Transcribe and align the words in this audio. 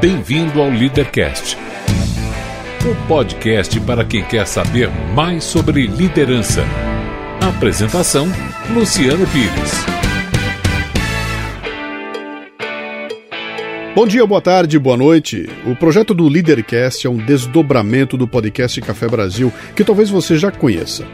Bem-vindo 0.00 0.62
ao 0.62 0.70
Leadercast, 0.70 1.58
o 2.90 3.06
podcast 3.06 3.78
para 3.80 4.02
quem 4.02 4.24
quer 4.24 4.46
saber 4.46 4.88
mais 5.14 5.44
sobre 5.44 5.86
liderança. 5.86 6.64
Apresentação: 7.38 8.26
Luciano 8.72 9.26
Pires. 9.26 10.00
Bom 13.94 14.06
dia, 14.06 14.26
boa 14.26 14.40
tarde, 14.40 14.78
boa 14.78 14.96
noite. 14.96 15.50
O 15.66 15.76
projeto 15.76 16.14
do 16.14 16.26
Leadercast 16.26 17.06
é 17.06 17.10
um 17.10 17.18
desdobramento 17.18 18.16
do 18.16 18.26
podcast 18.26 18.80
Café 18.80 19.06
Brasil, 19.06 19.52
que 19.76 19.84
talvez 19.84 20.08
você 20.08 20.38
já 20.38 20.50
conheça. 20.50 21.04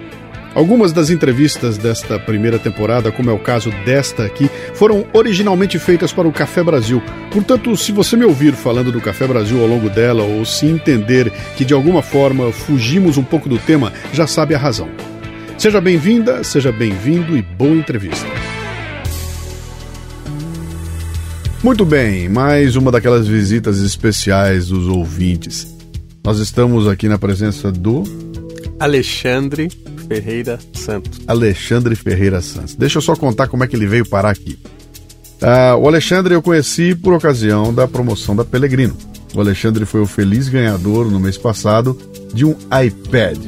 Algumas 0.57 0.91
das 0.91 1.11
entrevistas 1.11 1.77
desta 1.77 2.19
primeira 2.19 2.59
temporada, 2.59 3.13
como 3.13 3.29
é 3.29 3.33
o 3.35 3.39
caso 3.39 3.71
desta 3.85 4.25
aqui, 4.25 4.51
foram 4.73 5.07
originalmente 5.13 5.79
feitas 5.79 6.15
para 6.15 6.27
o 6.27 6.33
Café 6.33 6.65
Brasil. 6.65 7.03
Portanto, 7.31 7.77
se 7.77 7.93
você 7.93 8.17
me 8.17 8.25
ouvir 8.25 8.55
falando 8.55 8.91
do 8.91 8.99
Café 8.99 9.27
Brasil 9.27 9.61
ao 9.61 9.67
longo 9.67 9.91
dela 9.91 10.23
ou 10.23 10.47
se 10.47 10.65
entender 10.65 11.31
que 11.59 11.63
de 11.63 11.75
alguma 11.75 12.01
forma 12.01 12.51
fugimos 12.53 13.19
um 13.19 13.23
pouco 13.23 13.51
do 13.51 13.59
tema, 13.59 13.93
já 14.15 14.27
sabe 14.27 14.55
a 14.55 14.59
razão. 14.59 14.89
Seja 15.59 15.79
bem-vinda, 15.79 16.43
seja 16.43 16.73
bem-vindo 16.73 17.37
e 17.37 17.43
boa 17.43 17.77
entrevista. 17.77 18.27
Muito 21.63 21.85
bem, 21.85 22.31
mais 22.31 22.77
uma 22.77 22.91
daquelas 22.91 23.29
visitas 23.29 23.79
especiais 23.83 24.69
dos 24.69 24.89
ouvintes. 24.89 25.77
Nós 26.25 26.39
estamos 26.39 26.89
aqui 26.89 27.11
na 27.11 27.19
presença 27.19 27.71
do 27.71 28.05
Alexandre 28.81 29.69
Ferreira 30.07 30.59
Santos. 30.73 31.21
Alexandre 31.27 31.95
Ferreira 31.95 32.41
Santos. 32.41 32.75
Deixa 32.75 32.99
eu 32.99 33.03
só 33.03 33.15
contar 33.17 33.49
como 33.49 33.65
é 33.65 33.67
que 33.67 33.77
ele 33.77 33.87
veio 33.87 34.07
parar 34.07 34.31
aqui. 34.31 34.59
Uh, 35.43 35.77
o 35.79 35.89
Alexandre 35.89 36.35
eu 36.35 36.41
conheci 36.41 36.95
por 36.95 37.13
ocasião 37.13 37.73
da 37.73 37.87
promoção 37.87 38.35
da 38.35 38.45
Pelegrino. 38.45 38.97
O 39.35 39.41
Alexandre 39.41 39.85
foi 39.85 40.01
o 40.01 40.07
feliz 40.07 40.49
ganhador 40.49 41.11
no 41.11 41.21
mês 41.21 41.37
passado 41.37 41.99
de 42.33 42.45
um 42.45 42.57
iPad. 42.85 43.39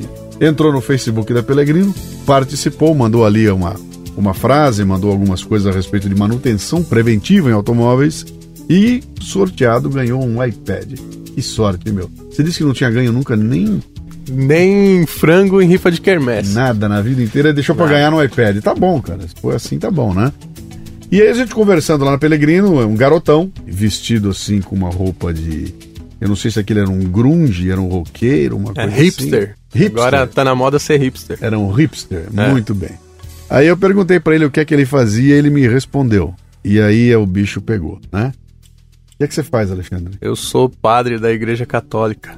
Entrou 0.41 0.73
no 0.73 0.81
Facebook 0.81 1.33
da 1.33 1.43
Pelegrino, 1.43 1.95
participou, 2.27 2.95
mandou 2.95 3.25
ali 3.25 3.49
uma, 3.49 3.75
uma 4.17 4.35
frase, 4.35 4.85
mandou 4.85 5.11
algumas 5.11 5.43
coisas 5.43 5.67
a 5.67 5.75
respeito 5.75 6.09
de 6.09 6.15
manutenção 6.15 6.83
preventiva 6.83 7.49
em 7.49 7.55
automóveis 7.55 8.27
e 8.69 9.03
sorteado 9.21 9.89
ganhou 9.89 10.23
um 10.23 10.45
iPad. 10.45 10.99
Que 11.35 11.41
sorte, 11.41 11.91
meu. 11.91 12.11
Você 12.31 12.43
disse 12.43 12.59
que 12.59 12.65
não 12.65 12.75
tinha 12.75 12.91
ganho 12.91 13.13
nunca 13.13 13.35
nem 13.35 13.81
nem 14.29 15.07
frango 15.07 15.61
em 15.61 15.67
rifa 15.67 15.91
de 15.91 16.01
quermesse. 16.01 16.55
Nada 16.55 16.89
na 16.89 17.01
vida 17.01 17.23
inteira 17.23 17.53
deixou 17.53 17.75
para 17.75 17.89
ganhar 17.89 18.11
no 18.11 18.23
iPad. 18.23 18.59
Tá 18.63 18.75
bom, 18.75 19.01
cara. 19.01 19.23
Se 19.23 19.35
for 19.41 19.55
assim, 19.55 19.79
tá 19.79 19.91
bom, 19.91 20.15
né? 20.15 20.33
E 21.11 21.23
aí 21.23 21.29
a 21.29 21.33
gente 21.33 21.55
conversando 21.55 22.05
lá 22.05 22.13
na 22.13 22.19
Pelegrino, 22.19 22.87
um 22.87 22.95
garotão, 22.95 23.51
vestido 23.67 24.29
assim 24.31 24.61
com 24.61 24.77
uma 24.77 24.91
roupa 24.91 25.33
de. 25.33 25.75
Eu 26.21 26.29
não 26.29 26.37
sei 26.37 26.51
se 26.51 26.59
aquele 26.59 26.81
era 26.81 26.91
um 26.91 27.01
grunge, 27.01 27.71
era 27.71 27.81
um 27.81 27.89
roqueiro, 27.89 28.57
uma 28.57 28.73
é, 28.73 28.75
coisa 28.75 28.91
hipster. 28.91 29.43
assim. 29.43 29.85
Hipster. 29.85 30.03
Agora 30.03 30.27
tá 30.27 30.45
na 30.45 30.55
moda 30.55 30.79
ser 30.79 30.99
hipster. 31.01 31.39
Era 31.41 31.59
um 31.59 31.71
hipster, 31.71 32.27
é. 32.37 32.49
muito 32.51 32.75
bem. 32.75 32.91
Aí 33.49 33.67
eu 33.67 33.77
perguntei 33.77 34.21
para 34.21 34.35
ele 34.35 34.45
o 34.45 34.51
que 34.51 34.61
é 34.61 34.65
que 34.65 34.75
ele 34.75 34.85
fazia 34.85 35.35
e 35.35 35.39
ele 35.39 35.49
me 35.49 35.67
respondeu. 35.67 36.35
E 36.63 36.79
aí 36.79 37.15
o 37.17 37.25
bicho 37.25 37.63
pegou, 37.63 37.99
né? 38.13 38.33
O 39.15 39.19
que 39.19 39.25
é 39.25 39.27
que 39.27 39.35
você 39.35 39.43
faz, 39.43 39.71
Alexandre? 39.71 40.19
Eu 40.21 40.37
sou 40.37 40.69
padre 40.69 41.19
da 41.19 41.33
Igreja 41.33 41.65
Católica. 41.65 42.37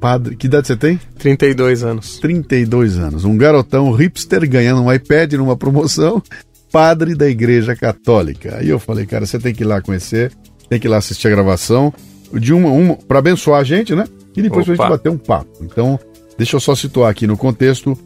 Padre, 0.00 0.34
que 0.34 0.46
idade 0.46 0.66
você 0.66 0.76
tem? 0.76 0.98
32 1.18 1.84
anos. 1.84 2.18
32 2.18 2.98
anos. 2.98 3.24
Um 3.24 3.36
garotão 3.36 3.92
hipster 3.92 4.48
ganhando 4.48 4.82
um 4.82 4.92
iPad 4.92 5.34
numa 5.34 5.56
promoção, 5.56 6.22
padre 6.72 7.14
da 7.14 7.28
Igreja 7.28 7.76
Católica. 7.76 8.56
Aí 8.56 8.70
eu 8.70 8.78
falei, 8.78 9.04
cara, 9.04 9.26
você 9.26 9.38
tem 9.38 9.54
que 9.54 9.62
ir 9.62 9.66
lá 9.66 9.82
conhecer, 9.82 10.32
tem 10.70 10.80
que 10.80 10.86
ir 10.86 10.90
lá 10.90 10.96
assistir 10.96 11.28
a 11.28 11.30
gravação, 11.30 11.92
de 12.32 12.54
uma, 12.54 12.70
uma 12.70 12.96
para 12.96 13.18
abençoar 13.18 13.60
a 13.60 13.64
gente, 13.64 13.94
né? 13.94 14.06
E 14.34 14.40
depois 14.40 14.66
Opa. 14.66 14.76
pra 14.76 14.84
gente 14.84 14.90
bater 14.90 15.10
um 15.10 15.18
papo. 15.18 15.62
Então, 15.62 16.00
deixa 16.38 16.56
eu 16.56 16.60
só 16.60 16.74
situar 16.74 17.10
aqui 17.10 17.26
no 17.26 17.36
contexto. 17.36 17.98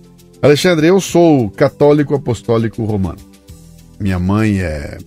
Alexandre, 0.42 0.88
eu 0.88 1.00
sou 1.00 1.48
católico 1.50 2.14
apostólico 2.14 2.84
romano. 2.84 3.18
Minha 4.00 4.18
mãe 4.18 4.60
é 4.60 4.98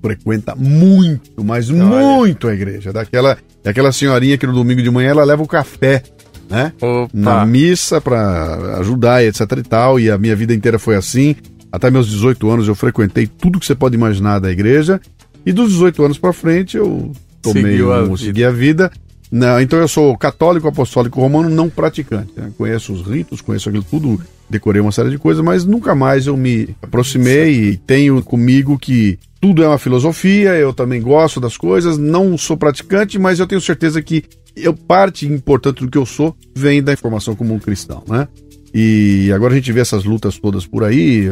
frequenta 0.00 0.54
muito, 0.56 1.44
mas 1.44 1.70
Olha. 1.70 1.84
muito 1.84 2.48
a 2.48 2.54
igreja. 2.54 2.92
Daquela, 2.92 3.36
daquela 3.62 3.92
senhorinha 3.92 4.38
que 4.38 4.46
no 4.46 4.52
domingo 4.52 4.82
de 4.82 4.90
manhã 4.90 5.10
ela 5.10 5.24
leva 5.24 5.42
o 5.42 5.48
café, 5.48 6.02
né? 6.48 6.72
Opa. 6.80 7.10
Na 7.12 7.46
missa 7.46 8.00
para 8.00 8.78
ajudar, 8.80 9.24
etc 9.24 9.40
e 9.58 9.62
tal. 9.62 10.00
E 10.00 10.10
a 10.10 10.18
minha 10.18 10.34
vida 10.34 10.54
inteira 10.54 10.78
foi 10.78 10.96
assim. 10.96 11.36
Até 11.70 11.90
meus 11.90 12.08
18 12.08 12.50
anos 12.50 12.68
eu 12.68 12.74
frequentei 12.74 13.26
tudo 13.26 13.60
que 13.60 13.66
você 13.66 13.74
pode 13.74 13.94
imaginar 13.94 14.40
da 14.40 14.50
igreja. 14.50 15.00
E 15.46 15.52
dos 15.52 15.70
18 15.70 16.04
anos 16.04 16.18
para 16.18 16.32
frente 16.32 16.76
eu 16.76 17.12
tomei 17.40 17.82
um, 17.82 18.16
segui 18.16 18.44
a 18.44 18.50
vida. 18.50 18.90
Não, 19.30 19.60
então 19.60 19.78
eu 19.78 19.86
sou 19.86 20.16
católico 20.18 20.66
apostólico 20.66 21.20
romano 21.20 21.48
não 21.48 21.70
praticante. 21.70 22.32
Né? 22.36 22.50
Conheço 22.58 22.92
os 22.92 23.02
ritos, 23.02 23.40
conheço 23.40 23.68
aquilo 23.68 23.84
tudo, 23.84 24.20
decorei 24.48 24.82
uma 24.82 24.90
série 24.90 25.10
de 25.10 25.18
coisas, 25.18 25.42
mas 25.42 25.64
nunca 25.64 25.94
mais 25.94 26.26
eu 26.26 26.36
me 26.36 26.74
aproximei 26.82 27.70
e 27.70 27.76
tenho 27.76 28.20
comigo 28.24 28.76
que 28.76 29.18
tudo 29.40 29.62
é 29.62 29.68
uma 29.68 29.78
filosofia, 29.78 30.50
eu 30.50 30.72
também 30.72 31.00
gosto 31.00 31.40
das 31.40 31.56
coisas, 31.56 31.96
não 31.96 32.36
sou 32.36 32.56
praticante, 32.56 33.18
mas 33.18 33.38
eu 33.38 33.46
tenho 33.46 33.60
certeza 33.60 34.02
que 34.02 34.24
eu 34.54 34.74
parte 34.74 35.26
importante 35.26 35.84
do 35.84 35.90
que 35.90 35.96
eu 35.96 36.04
sou 36.04 36.36
vem 36.54 36.82
da 36.82 36.92
informação 36.92 37.34
como 37.34 37.54
um 37.54 37.58
cristão, 37.58 38.02
né? 38.06 38.28
E 38.72 39.32
agora 39.32 39.52
a 39.52 39.56
gente 39.56 39.72
vê 39.72 39.80
essas 39.80 40.04
lutas 40.04 40.38
todas 40.38 40.66
por 40.66 40.84
aí, 40.84 41.26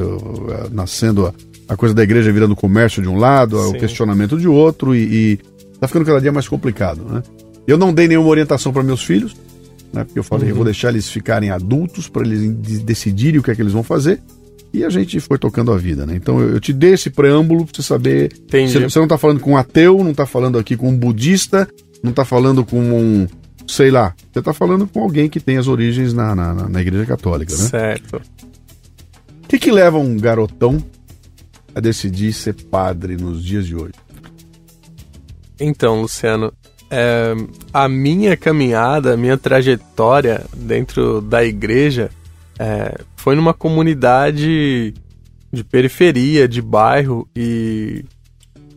nascendo 0.72 1.26
a, 1.26 1.34
a 1.68 1.76
coisa 1.76 1.94
da 1.94 2.02
igreja 2.02 2.32
virando 2.32 2.56
comércio 2.56 3.02
de 3.02 3.08
um 3.08 3.16
lado, 3.16 3.62
Sim. 3.62 3.68
o 3.68 3.72
questionamento 3.74 4.38
de 4.38 4.48
outro, 4.48 4.94
e, 4.94 5.02
e 5.02 5.38
tá 5.78 5.86
ficando 5.86 6.04
cada 6.04 6.20
dia 6.20 6.32
mais 6.32 6.48
complicado, 6.48 7.04
né? 7.04 7.22
Eu 7.66 7.76
não 7.76 7.92
dei 7.92 8.08
nenhuma 8.08 8.28
orientação 8.28 8.72
para 8.72 8.82
meus 8.82 9.04
filhos, 9.04 9.36
né? 9.92 10.02
Porque 10.04 10.18
eu 10.18 10.24
falei, 10.24 10.46
uhum. 10.46 10.50
eu 10.50 10.56
vou 10.56 10.64
deixar 10.64 10.88
eles 10.88 11.08
ficarem 11.08 11.50
adultos 11.50 12.08
para 12.08 12.26
eles 12.26 12.80
decidirem 12.80 13.38
o 13.38 13.42
que 13.42 13.50
é 13.50 13.54
que 13.54 13.60
eles 13.60 13.74
vão 13.74 13.82
fazer. 13.82 14.20
E 14.72 14.84
a 14.84 14.90
gente 14.90 15.18
foi 15.20 15.38
tocando 15.38 15.72
a 15.72 15.78
vida, 15.78 16.04
né? 16.04 16.14
Então 16.14 16.40
eu, 16.40 16.60
te 16.60 16.72
dei 16.72 16.92
esse 16.92 17.10
preâmbulo 17.10 17.64
pra 17.64 17.74
você 17.74 17.82
saber. 17.82 18.32
Entendi. 18.34 18.72
Você, 18.72 18.80
você 18.80 18.98
não 18.98 19.08
tá 19.08 19.16
falando 19.16 19.40
com 19.40 19.52
um 19.52 19.56
ateu, 19.56 20.04
não 20.04 20.12
tá 20.12 20.26
falando 20.26 20.58
aqui 20.58 20.76
com 20.76 20.88
um 20.88 20.96
budista, 20.96 21.68
não 22.02 22.12
tá 22.12 22.24
falando 22.24 22.64
com 22.64 22.78
um. 22.78 23.26
sei 23.66 23.90
lá. 23.90 24.14
Você 24.32 24.42
tá 24.42 24.52
falando 24.52 24.86
com 24.86 25.00
alguém 25.00 25.28
que 25.28 25.40
tem 25.40 25.56
as 25.56 25.68
origens 25.68 26.12
na, 26.12 26.34
na, 26.34 26.68
na 26.68 26.80
Igreja 26.80 27.06
Católica, 27.06 27.52
né? 27.52 27.58
Certo. 27.58 28.16
O 29.44 29.48
que, 29.48 29.58
que 29.58 29.70
leva 29.70 29.96
um 29.98 30.18
garotão 30.18 30.82
a 31.74 31.80
decidir 31.80 32.32
ser 32.34 32.52
padre 32.52 33.16
nos 33.16 33.42
dias 33.42 33.66
de 33.66 33.74
hoje? 33.74 33.94
Então, 35.58 36.02
Luciano, 36.02 36.52
é, 36.90 37.34
a 37.72 37.88
minha 37.88 38.36
caminhada, 38.36 39.14
a 39.14 39.16
minha 39.16 39.38
trajetória 39.38 40.44
dentro 40.54 41.20
da 41.22 41.44
igreja 41.44 42.10
é, 42.58 42.98
foi 43.28 43.36
numa 43.36 43.52
comunidade 43.52 44.94
de 45.52 45.62
periferia, 45.62 46.48
de 46.48 46.62
bairro, 46.62 47.28
e 47.36 48.02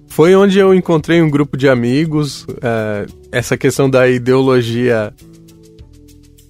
foi 0.09 0.35
onde 0.35 0.59
eu 0.59 0.75
encontrei 0.75 1.21
um 1.21 1.29
grupo 1.29 1.55
de 1.55 1.69
amigos. 1.69 2.45
É, 2.61 3.05
essa 3.31 3.55
questão 3.55 3.89
da 3.89 4.09
ideologia 4.09 5.13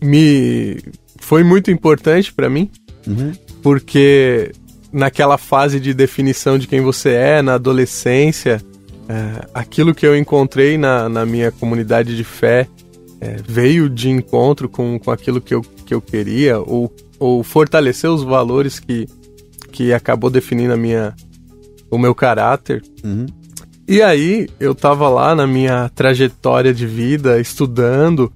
me 0.01 0.79
foi 1.19 1.43
muito 1.43 1.69
importante 1.69 2.33
para 2.33 2.49
mim, 2.49 2.71
uhum. 3.05 3.33
porque 3.61 4.51
naquela 4.91 5.37
fase 5.37 5.79
de 5.79 5.93
definição 5.93 6.57
de 6.57 6.65
quem 6.65 6.81
você 6.81 7.11
é, 7.11 7.43
na 7.43 7.53
adolescência, 7.53 8.59
é, 9.07 9.47
aquilo 9.53 9.93
que 9.93 10.07
eu 10.07 10.17
encontrei 10.17 10.75
na, 10.75 11.07
na 11.07 11.23
minha 11.23 11.51
comunidade 11.51 12.17
de 12.17 12.23
fé 12.23 12.67
é, 13.21 13.35
veio 13.47 13.87
de 13.87 14.09
encontro 14.09 14.67
com, 14.67 14.97
com 14.97 15.11
aquilo 15.11 15.39
que 15.39 15.53
eu, 15.53 15.61
que 15.85 15.93
eu 15.93 16.01
queria, 16.01 16.57
ou 16.59 16.91
ou 17.21 17.43
fortalecer 17.43 18.09
os 18.09 18.23
valores 18.23 18.79
que, 18.79 19.07
que 19.71 19.93
acabou 19.93 20.27
definindo 20.27 20.73
a 20.73 20.77
minha, 20.77 21.13
o 21.91 21.95
meu 21.95 22.15
caráter. 22.15 22.81
Uhum. 23.03 23.27
E 23.87 24.01
aí, 24.01 24.49
eu 24.59 24.73
tava 24.73 25.07
lá 25.07 25.35
na 25.35 25.45
minha 25.45 25.87
trajetória 25.93 26.73
de 26.73 26.87
vida, 26.87 27.39
estudando, 27.39 28.33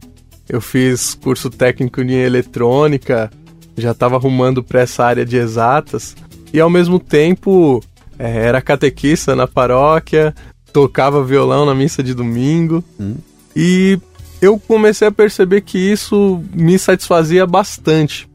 eu 0.47 0.61
fiz 0.61 1.15
curso 1.15 1.49
técnico 1.49 1.99
em 1.99 2.11
eletrônica, 2.11 3.31
já 3.75 3.89
estava 3.89 4.17
arrumando 4.17 4.63
para 4.63 4.81
essa 4.81 5.03
área 5.03 5.25
de 5.25 5.35
exatas, 5.35 6.15
e 6.53 6.59
ao 6.59 6.69
mesmo 6.69 6.99
tempo 6.99 7.83
é, 8.19 8.45
era 8.45 8.61
catequista 8.61 9.35
na 9.35 9.47
paróquia, 9.47 10.31
tocava 10.71 11.23
violão 11.23 11.65
na 11.65 11.73
missa 11.73 12.03
de 12.03 12.13
domingo, 12.13 12.83
uhum. 12.99 13.15
e 13.55 13.97
eu 14.39 14.59
comecei 14.59 15.07
a 15.07 15.11
perceber 15.11 15.61
que 15.61 15.79
isso 15.79 16.43
me 16.53 16.77
satisfazia 16.77 17.47
bastante. 17.47 18.29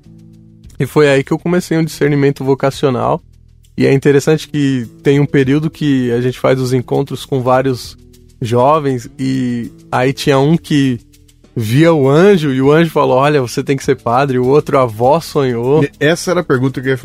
E 0.81 0.87
foi 0.87 1.11
aí 1.11 1.23
que 1.23 1.31
eu 1.31 1.39
comecei 1.39 1.77
um 1.77 1.85
discernimento 1.85 2.43
vocacional. 2.43 3.23
E 3.77 3.87
é 3.87 3.93
interessante 3.93 4.49
que 4.49 4.89
tem 5.03 5.21
um 5.21 5.27
período 5.27 5.69
que 5.69 6.11
a 6.11 6.23
gente 6.23 6.41
faz 6.41 6.59
os 6.59 6.73
encontros 6.73 7.27
com 7.27 7.43
vários 7.43 7.99
jovens 8.41 9.11
e 9.19 9.71
aí 9.93 10.15
tinha 10.15 10.39
um 10.39 10.57
que 10.57 10.99
via 11.61 11.93
o 11.93 12.09
anjo 12.09 12.53
e 12.53 12.61
o 12.61 12.73
anjo 12.73 12.91
falou: 12.91 13.19
Olha, 13.19 13.41
você 13.41 13.63
tem 13.63 13.77
que 13.77 13.85
ser 13.85 13.97
padre. 13.97 14.39
O 14.39 14.47
outro, 14.47 14.79
a 14.79 14.83
avó 14.83 15.21
sonhou. 15.21 15.85
Essa 15.99 16.31
era 16.31 16.41
a 16.41 16.45
pergunta 16.45 16.81
que 16.81 16.89
eu 16.89 16.99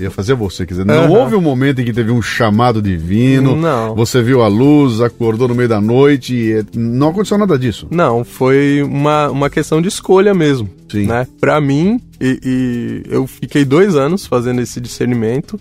ia 0.00 0.10
fazer 0.10 0.32
a 0.32 0.36
você. 0.36 0.66
Quer 0.66 0.74
dizer, 0.74 0.86
não 0.86 1.08
uhum. 1.08 1.18
houve 1.18 1.34
um 1.36 1.40
momento 1.40 1.80
em 1.80 1.84
que 1.84 1.92
teve 1.92 2.10
um 2.10 2.22
chamado 2.22 2.80
divino, 2.80 3.54
não. 3.54 3.94
você 3.94 4.22
viu 4.22 4.42
a 4.42 4.48
luz, 4.48 5.00
acordou 5.00 5.46
no 5.46 5.54
meio 5.54 5.68
da 5.68 5.80
noite 5.80 6.34
e 6.34 6.64
não 6.74 7.10
aconteceu 7.10 7.38
nada 7.38 7.58
disso. 7.58 7.86
Não, 7.90 8.24
foi 8.24 8.82
uma, 8.82 9.28
uma 9.28 9.50
questão 9.50 9.80
de 9.82 9.88
escolha 9.88 10.32
mesmo. 10.34 10.68
Sim. 10.90 11.06
Né? 11.06 11.26
Pra 11.40 11.60
mim, 11.60 12.00
e, 12.20 12.40
e 12.42 13.12
eu 13.12 13.26
fiquei 13.26 13.64
dois 13.64 13.94
anos 13.94 14.26
fazendo 14.26 14.60
esse 14.60 14.80
discernimento 14.80 15.60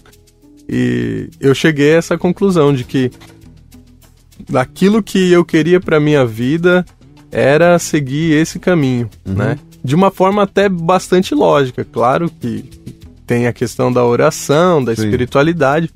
e 0.68 1.30
eu 1.40 1.54
cheguei 1.54 1.94
a 1.94 1.98
essa 1.98 2.18
conclusão 2.18 2.74
de 2.74 2.84
que 2.84 3.12
daquilo 4.48 5.04
que 5.04 5.32
eu 5.32 5.44
queria 5.44 5.80
para 5.80 6.00
minha 6.00 6.26
vida 6.26 6.86
era 7.32 7.78
seguir 7.80 8.34
esse 8.34 8.60
caminho, 8.60 9.10
uhum. 9.26 9.34
né? 9.34 9.58
De 9.84 9.96
uma 9.96 10.12
forma 10.12 10.44
até 10.44 10.68
bastante 10.68 11.34
lógica, 11.34 11.86
claro 11.86 12.30
que 12.30 12.66
tem 13.26 13.48
a 13.48 13.54
questão 13.54 13.92
da 13.94 14.04
oração, 14.04 14.84
da 14.84 14.96
Sim. 14.96 15.04
espiritualidade, 15.04 15.90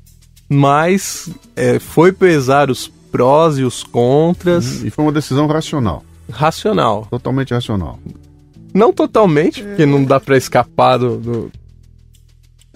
mas 0.48 1.28
é, 1.56 1.78
foi 1.78 2.12
pesar 2.12 2.70
os 2.70 2.88
prós 3.10 3.58
e 3.58 3.62
os 3.62 3.82
contras. 3.82 4.80
Uhum. 4.80 4.86
E 4.86 4.90
foi 4.90 5.04
uma 5.04 5.12
decisão 5.12 5.46
racional. 5.46 6.04
Racional. 6.30 7.06
Totalmente 7.10 7.52
racional. 7.52 7.98
Não 8.72 8.92
totalmente, 8.92 9.62
porque 9.62 9.86
não 9.86 10.04
dá 10.04 10.18
para 10.18 10.36
escapar 10.36 10.98
do, 10.98 11.18
do, 11.18 11.52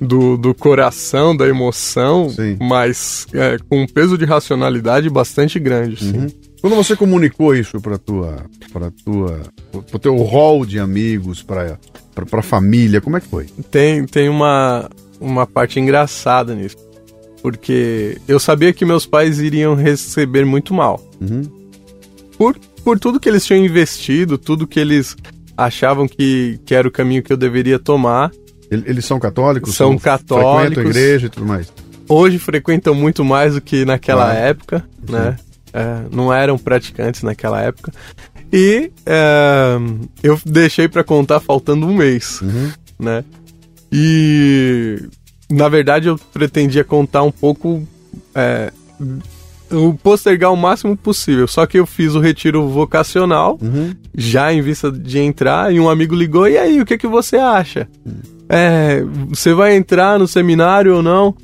do, 0.00 0.36
do, 0.36 0.54
coração, 0.54 1.36
da 1.36 1.48
emoção, 1.48 2.30
sim. 2.30 2.56
mas 2.60 3.26
é, 3.32 3.58
com 3.68 3.82
um 3.82 3.86
peso 3.86 4.16
de 4.16 4.24
racionalidade 4.24 5.10
bastante 5.10 5.58
grande, 5.58 6.04
uhum. 6.04 6.28
sim. 6.28 6.34
Quando 6.60 6.74
você 6.74 6.96
comunicou 6.96 7.54
isso 7.54 7.80
para 7.80 7.98
tua, 7.98 8.44
para 8.72 8.90
tua, 8.90 9.42
pro 9.88 9.98
teu 9.98 10.16
hall 10.16 10.66
de 10.66 10.78
amigos, 10.78 11.42
para 11.42 11.78
para 12.26 12.42
família, 12.42 13.00
como 13.00 13.16
é 13.16 13.20
que 13.20 13.28
foi? 13.28 13.46
Tem, 13.70 14.04
tem 14.04 14.28
uma, 14.28 14.88
uma 15.20 15.46
parte 15.46 15.78
engraçada 15.78 16.54
nisso, 16.54 16.76
porque 17.42 18.18
eu 18.26 18.40
sabia 18.40 18.72
que 18.72 18.84
meus 18.84 19.06
pais 19.06 19.38
iriam 19.38 19.74
receber 19.74 20.44
muito 20.44 20.74
mal. 20.74 21.00
Uhum. 21.20 21.42
Por, 22.36 22.58
por 22.84 22.98
tudo 22.98 23.20
que 23.20 23.28
eles 23.28 23.44
tinham 23.44 23.64
investido, 23.64 24.38
tudo 24.38 24.66
que 24.66 24.80
eles 24.80 25.16
achavam 25.56 26.06
que, 26.06 26.60
que 26.64 26.74
era 26.74 26.86
o 26.86 26.90
caminho 26.90 27.22
que 27.22 27.32
eu 27.32 27.36
deveria 27.36 27.78
tomar. 27.78 28.30
Eles 28.70 29.04
são 29.04 29.18
católicos? 29.18 29.74
São, 29.74 29.90
são 29.90 29.98
católicos. 29.98 30.74
Frequentam 30.74 30.84
a 30.84 30.90
igreja 30.90 31.26
e 31.26 31.30
tudo 31.30 31.46
mais? 31.46 31.72
Hoje 32.08 32.38
frequentam 32.38 32.94
muito 32.94 33.24
mais 33.24 33.54
do 33.54 33.60
que 33.60 33.84
naquela 33.84 34.30
ah, 34.30 34.34
época, 34.34 34.84
né? 35.08 35.36
É, 35.72 36.02
não 36.10 36.32
eram 36.32 36.58
praticantes 36.58 37.22
naquela 37.22 37.60
época. 37.60 37.92
E 38.52 38.90
é, 39.04 39.76
eu 40.22 40.38
deixei 40.44 40.88
para 40.88 41.04
contar 41.04 41.40
faltando 41.40 41.86
um 41.86 41.94
mês, 41.94 42.40
uhum. 42.40 42.72
né? 42.98 43.24
E 43.92 45.08
na 45.50 45.68
verdade 45.68 46.08
eu 46.08 46.18
pretendia 46.32 46.84
contar 46.84 47.22
um 47.22 47.30
pouco, 47.30 47.86
é, 48.34 48.72
postergar 50.02 50.52
o 50.52 50.56
máximo 50.56 50.96
possível. 50.96 51.46
Só 51.46 51.66
que 51.66 51.78
eu 51.78 51.86
fiz 51.86 52.14
o 52.14 52.20
retiro 52.20 52.66
vocacional, 52.68 53.58
uhum. 53.60 53.94
já 54.14 54.52
em 54.52 54.62
vista 54.62 54.90
de 54.90 55.18
entrar, 55.18 55.72
e 55.72 55.78
um 55.78 55.88
amigo 55.88 56.14
ligou: 56.14 56.48
e 56.48 56.56
aí, 56.56 56.80
o 56.80 56.86
que, 56.86 56.96
que 56.96 57.06
você 57.06 57.36
acha? 57.36 57.88
Uhum. 58.04 58.38
É, 58.48 59.04
você 59.28 59.52
vai 59.52 59.76
entrar 59.76 60.18
no 60.18 60.26
seminário 60.26 60.96
ou 60.96 61.02
não? 61.02 61.34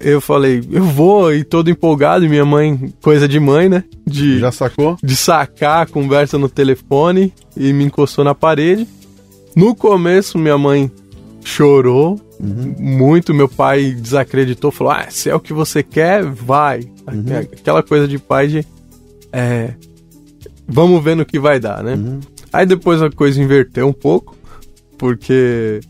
Eu 0.00 0.20
falei, 0.20 0.62
eu 0.70 0.84
vou, 0.84 1.32
e 1.32 1.44
todo 1.44 1.70
empolgado, 1.70 2.24
e 2.24 2.28
minha 2.28 2.44
mãe, 2.44 2.92
coisa 3.00 3.28
de 3.28 3.38
mãe, 3.38 3.68
né? 3.68 3.84
De, 4.04 4.40
Já 4.40 4.50
sacou? 4.50 4.96
De 5.02 5.14
sacar 5.14 5.82
a 5.82 5.86
conversa 5.86 6.36
no 6.36 6.48
telefone 6.48 7.32
e 7.56 7.72
me 7.72 7.84
encostou 7.84 8.24
na 8.24 8.34
parede. 8.34 8.86
No 9.54 9.74
começo, 9.74 10.38
minha 10.38 10.58
mãe 10.58 10.90
chorou 11.44 12.20
uhum. 12.40 12.74
muito, 12.78 13.32
meu 13.32 13.48
pai 13.48 13.92
desacreditou, 13.92 14.70
falou: 14.70 14.92
Ah, 14.92 15.06
se 15.08 15.30
é 15.30 15.34
o 15.34 15.40
que 15.40 15.52
você 15.52 15.82
quer, 15.82 16.24
vai. 16.24 16.80
Uhum. 16.80 17.38
Aquela 17.52 17.82
coisa 17.82 18.08
de 18.08 18.18
pai 18.18 18.48
de. 18.48 18.66
É, 19.32 19.74
vamos 20.66 21.02
ver 21.02 21.14
no 21.14 21.24
que 21.24 21.38
vai 21.38 21.60
dar, 21.60 21.82
né? 21.82 21.94
Uhum. 21.94 22.20
Aí 22.52 22.66
depois 22.66 23.00
a 23.02 23.10
coisa 23.10 23.40
inverteu 23.40 23.86
um 23.86 23.92
pouco, 23.92 24.36
porque 24.98 25.80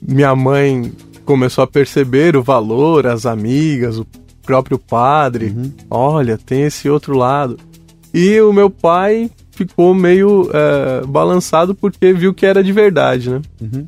minha 0.00 0.34
mãe 0.34 0.92
começou 1.28 1.62
a 1.62 1.66
perceber 1.66 2.38
o 2.38 2.42
valor, 2.42 3.06
as 3.06 3.26
amigas, 3.26 3.98
o 3.98 4.06
próprio 4.42 4.78
padre. 4.78 5.54
Uhum. 5.54 5.72
Olha, 5.90 6.38
tem 6.38 6.62
esse 6.62 6.88
outro 6.88 7.14
lado. 7.14 7.58
E 8.14 8.40
o 8.40 8.50
meu 8.50 8.70
pai 8.70 9.30
ficou 9.50 9.92
meio 9.92 10.50
é, 10.54 11.04
balançado 11.06 11.74
porque 11.74 12.14
viu 12.14 12.32
que 12.32 12.46
era 12.46 12.64
de 12.64 12.72
verdade, 12.72 13.28
né? 13.28 13.42
Uhum. 13.60 13.86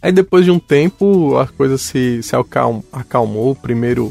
Aí 0.00 0.10
depois 0.10 0.46
de 0.46 0.50
um 0.50 0.58
tempo 0.58 1.36
a 1.36 1.46
coisa 1.46 1.76
se, 1.76 2.22
se 2.22 2.34
acalmou, 2.34 2.82
acalmou, 2.90 3.50
o 3.50 3.56
primeiro 3.56 4.10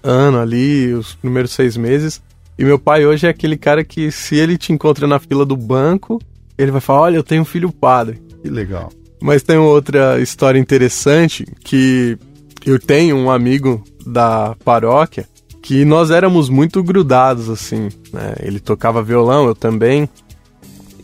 ano 0.00 0.38
ali, 0.38 0.94
os 0.94 1.16
primeiros 1.16 1.50
seis 1.50 1.76
meses. 1.76 2.22
E 2.56 2.64
meu 2.64 2.78
pai 2.78 3.04
hoje 3.04 3.26
é 3.26 3.30
aquele 3.30 3.56
cara 3.56 3.82
que 3.82 4.12
se 4.12 4.36
ele 4.36 4.56
te 4.56 4.72
encontra 4.72 5.08
na 5.08 5.18
fila 5.18 5.44
do 5.44 5.56
banco, 5.56 6.20
ele 6.56 6.70
vai 6.70 6.80
falar, 6.80 7.00
olha, 7.00 7.16
eu 7.16 7.24
tenho 7.24 7.42
um 7.42 7.44
filho 7.44 7.72
padre. 7.72 8.22
Que 8.40 8.48
legal. 8.48 8.92
Mas 9.20 9.42
tem 9.42 9.56
outra 9.56 10.20
história 10.20 10.58
interessante 10.58 11.46
que 11.64 12.16
eu 12.64 12.78
tenho 12.78 13.16
um 13.16 13.30
amigo 13.30 13.82
da 14.06 14.54
paróquia 14.64 15.26
que 15.68 15.84
nós 15.84 16.10
éramos 16.10 16.48
muito 16.48 16.82
grudados, 16.82 17.50
assim. 17.50 17.88
Né? 18.10 18.36
Ele 18.40 18.58
tocava 18.58 19.02
violão, 19.02 19.46
eu 19.46 19.54
também. 19.54 20.08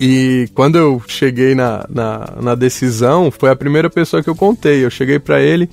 E 0.00 0.48
quando 0.54 0.76
eu 0.76 1.02
cheguei 1.06 1.54
na, 1.54 1.86
na, 1.88 2.32
na 2.40 2.54
decisão, 2.54 3.30
foi 3.30 3.50
a 3.50 3.56
primeira 3.56 3.90
pessoa 3.90 4.22
que 4.22 4.30
eu 4.30 4.34
contei. 4.34 4.84
Eu 4.84 4.90
cheguei 4.90 5.18
para 5.18 5.42
ele, 5.42 5.68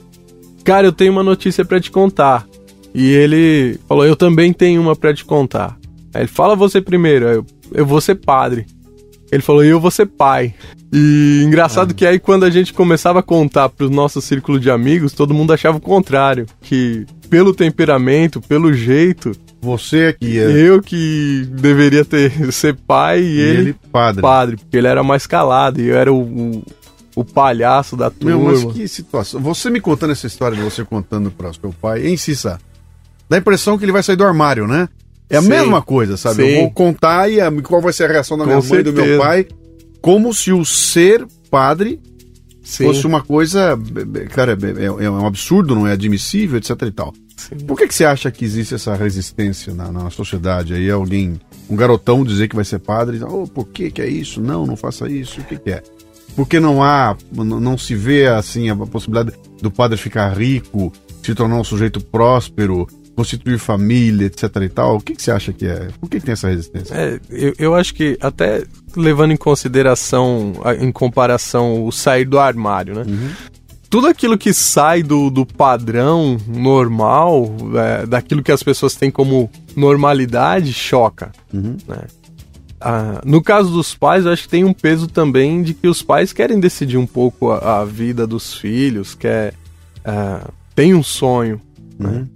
cara, 0.64 0.88
eu 0.88 0.92
tenho 0.92 1.12
uma 1.12 1.24
notícia 1.24 1.64
para 1.64 1.80
te 1.80 1.90
contar. 1.90 2.46
E 2.94 3.12
ele 3.14 3.80
falou, 3.88 4.06
eu 4.06 4.16
também 4.16 4.52
tenho 4.52 4.82
uma 4.82 4.96
para 4.96 5.14
te 5.14 5.24
contar. 5.24 5.78
Aí 6.14 6.24
ele 6.24 6.28
fala 6.28 6.56
você 6.56 6.82
primeiro, 6.82 7.26
eu, 7.26 7.46
eu 7.74 7.86
vou 7.86 8.02
ser 8.02 8.16
padre. 8.16 8.66
Ele 9.32 9.42
falou, 9.42 9.64
eu 9.64 9.80
vou 9.80 9.90
ser 9.90 10.06
pai. 10.06 10.54
E 10.92 11.44
engraçado 11.46 11.92
ah. 11.92 11.94
que 11.94 12.06
aí 12.06 12.20
quando 12.20 12.44
a 12.44 12.50
gente 12.50 12.74
começava 12.74 13.20
a 13.20 13.24
contar 13.24 13.70
pro 13.70 13.90
nosso 13.90 14.22
círculo 14.22 14.60
de 14.60 14.70
amigos, 14.70 15.14
todo 15.14 15.34
mundo 15.34 15.54
achava 15.54 15.78
o 15.78 15.82
contrário. 15.82 16.46
Que 16.62 17.06
pelo 17.30 17.54
temperamento, 17.54 18.42
pelo 18.42 18.74
jeito. 18.74 19.32
Você 19.62 20.14
que 20.20 20.38
é. 20.38 20.52
Eu 20.52 20.82
que 20.82 21.48
deveria 21.50 22.04
ter 22.04 22.32
ser 22.52 22.76
pai 22.76 23.22
e, 23.22 23.24
e 23.24 23.40
ele, 23.40 23.62
ele, 23.62 23.76
padre. 23.90 24.22
Padre, 24.22 24.58
porque 24.58 24.76
ele 24.76 24.88
era 24.88 25.02
mais 25.02 25.26
calado 25.26 25.80
e 25.80 25.88
eu 25.88 25.96
era 25.96 26.12
o, 26.12 26.22
o, 26.22 26.66
o 27.16 27.24
palhaço 27.24 27.96
da 27.96 28.10
turma. 28.10 28.52
Meu, 28.52 28.52
mas 28.52 28.74
que 28.74 28.86
situação. 28.88 29.40
Você 29.40 29.70
me 29.70 29.80
contando 29.80 30.12
essa 30.12 30.28
história 30.28 30.58
de 30.58 30.64
você 30.64 30.84
contando 30.84 31.32
para 31.32 31.52
o 31.52 31.54
seu 31.54 31.74
pai, 31.80 32.06
em 32.06 32.18
Cissa, 32.18 32.60
dá 33.30 33.38
a 33.38 33.40
impressão 33.40 33.78
que 33.78 33.86
ele 33.86 33.94
vai 33.94 34.04
sair 34.04 34.18
do 34.18 34.26
armário, 34.26 34.68
né? 34.68 34.90
É 35.32 35.38
a 35.38 35.42
Sim. 35.42 35.50
mesma 35.50 35.82
coisa, 35.82 36.18
sabe? 36.18 36.44
Sim. 36.44 36.50
Eu 36.50 36.62
vou 36.62 36.72
contar 36.72 37.30
e 37.30 37.40
a, 37.40 37.50
qual 37.62 37.82
vai 37.82 37.94
ser 37.94 38.04
a 38.04 38.08
reação 38.08 38.38
da 38.38 38.46
minha 38.46 38.62
Com 38.62 38.68
mãe 38.68 38.80
e 38.80 38.84
do 38.84 38.94
meu 38.94 39.18
pai 39.18 39.48
como 40.02 40.34
se 40.34 40.52
o 40.52 40.66
ser 40.66 41.26
padre 41.50 42.02
Sim. 42.64 42.86
fosse 42.86 43.06
uma 43.06 43.22
coisa, 43.22 43.78
cara, 44.32 44.58
é, 44.78 44.86
é, 45.06 45.10
um 45.10 45.26
absurdo, 45.26 45.76
não 45.76 45.88
é 45.88 45.94
admissível, 45.94 46.58
etc 46.58 46.72
e 46.82 46.92
tal. 46.92 47.14
Sim. 47.38 47.56
Por 47.66 47.78
que, 47.78 47.88
que 47.88 47.96
você 47.96 48.06
acha 48.06 48.30
que 48.32 48.44
existe 48.44 48.76
essa 48.76 48.96
resistência 48.96 49.74
na, 49.74 49.92
na 49.92 50.10
sociedade? 50.10 50.74
Aí 50.74 50.90
alguém, 50.90 51.40
um 51.70 51.76
garotão 51.76 52.24
dizer 52.24 52.48
que 52.48 52.56
vai 52.56 52.66
ser 52.66 52.80
padre, 52.80 53.24
oh, 53.24 53.48
por 53.48 53.68
que 53.68 53.92
que 53.92 54.02
é 54.02 54.08
isso? 54.08 54.42
Não, 54.42 54.66
não 54.66 54.76
faça 54.76 55.10
isso, 55.10 55.40
o 55.40 55.44
que 55.44 55.58
que 55.58 55.72
é? 55.72 55.84
Porque 56.36 56.60
não 56.60 56.82
há, 56.82 57.16
não 57.34 57.78
se 57.78 57.94
vê 57.94 58.28
assim 58.28 58.70
a 58.70 58.76
possibilidade 58.76 59.36
do 59.62 59.70
padre 59.70 59.98
ficar 59.98 60.30
rico, 60.30 60.92
se 61.22 61.36
tornar 61.36 61.58
um 61.58 61.64
sujeito 61.64 62.00
próspero, 62.00 62.88
constituir 63.22 63.60
família, 63.60 64.26
etc 64.26 64.44
e 64.64 64.70
tal. 64.70 64.98
O 64.98 65.02
que, 65.02 65.16
que 65.16 65.22
você 65.22 65.32
acha 65.32 65.54
que 65.54 65.66
é? 65.66 65.88
Por 66.00 66.10
que, 66.10 66.20
que 66.20 66.26
tem 66.26 66.34
essa 66.34 66.50
resistência? 66.50 66.94
É, 66.94 67.20
eu, 67.30 67.54
eu 67.58 67.76
acho 67.76 67.94
que 67.94 68.18
até 68.20 68.64
levando 68.96 69.32
em 69.32 69.38
consideração, 69.38 70.54
em 70.80 70.92
comparação, 70.92 71.86
o 71.86 71.92
sair 71.92 72.26
do 72.26 72.40
armário, 72.40 72.96
né? 72.96 73.04
Uhum. 73.08 73.30
Tudo 73.90 74.08
aquilo 74.08 74.38
que 74.38 74.54
sai 74.54 75.04
do, 75.04 75.30
do 75.30 75.46
padrão 75.46 76.38
normal, 76.48 77.54
é, 77.76 78.06
daquilo 78.06 78.42
que 78.42 78.52
as 78.52 78.64
pessoas 78.64 78.96
têm 78.96 79.12
como 79.12 79.50
normalidade, 79.76 80.72
choca. 80.72 81.32
Uhum. 81.54 81.76
Né? 81.88 81.98
Ah, 82.80 83.22
no 83.26 83.44
caso 83.44 83.70
dos 83.70 83.94
pais, 83.94 84.26
eu 84.26 84.32
acho 84.32 84.44
que 84.44 84.50
tem 84.50 84.64
um 84.64 84.74
peso 84.74 85.08
também 85.08 85.62
de 85.62 85.74
que 85.74 85.90
os 85.90 86.02
pais 86.02 86.32
querem 86.32 86.60
decidir 86.60 86.98
um 86.98 87.06
pouco 87.06 87.52
a, 87.52 87.82
a 87.82 87.86
vida 87.86 88.26
dos 88.26 88.54
filhos, 88.54 89.14
quer, 89.14 89.54
uh, 90.06 90.50
tem 90.74 90.96
um 90.96 91.04
sonho. 91.04 91.60
Né? 92.00 92.10
Uhum. 92.10 92.16
Né? 92.16 92.28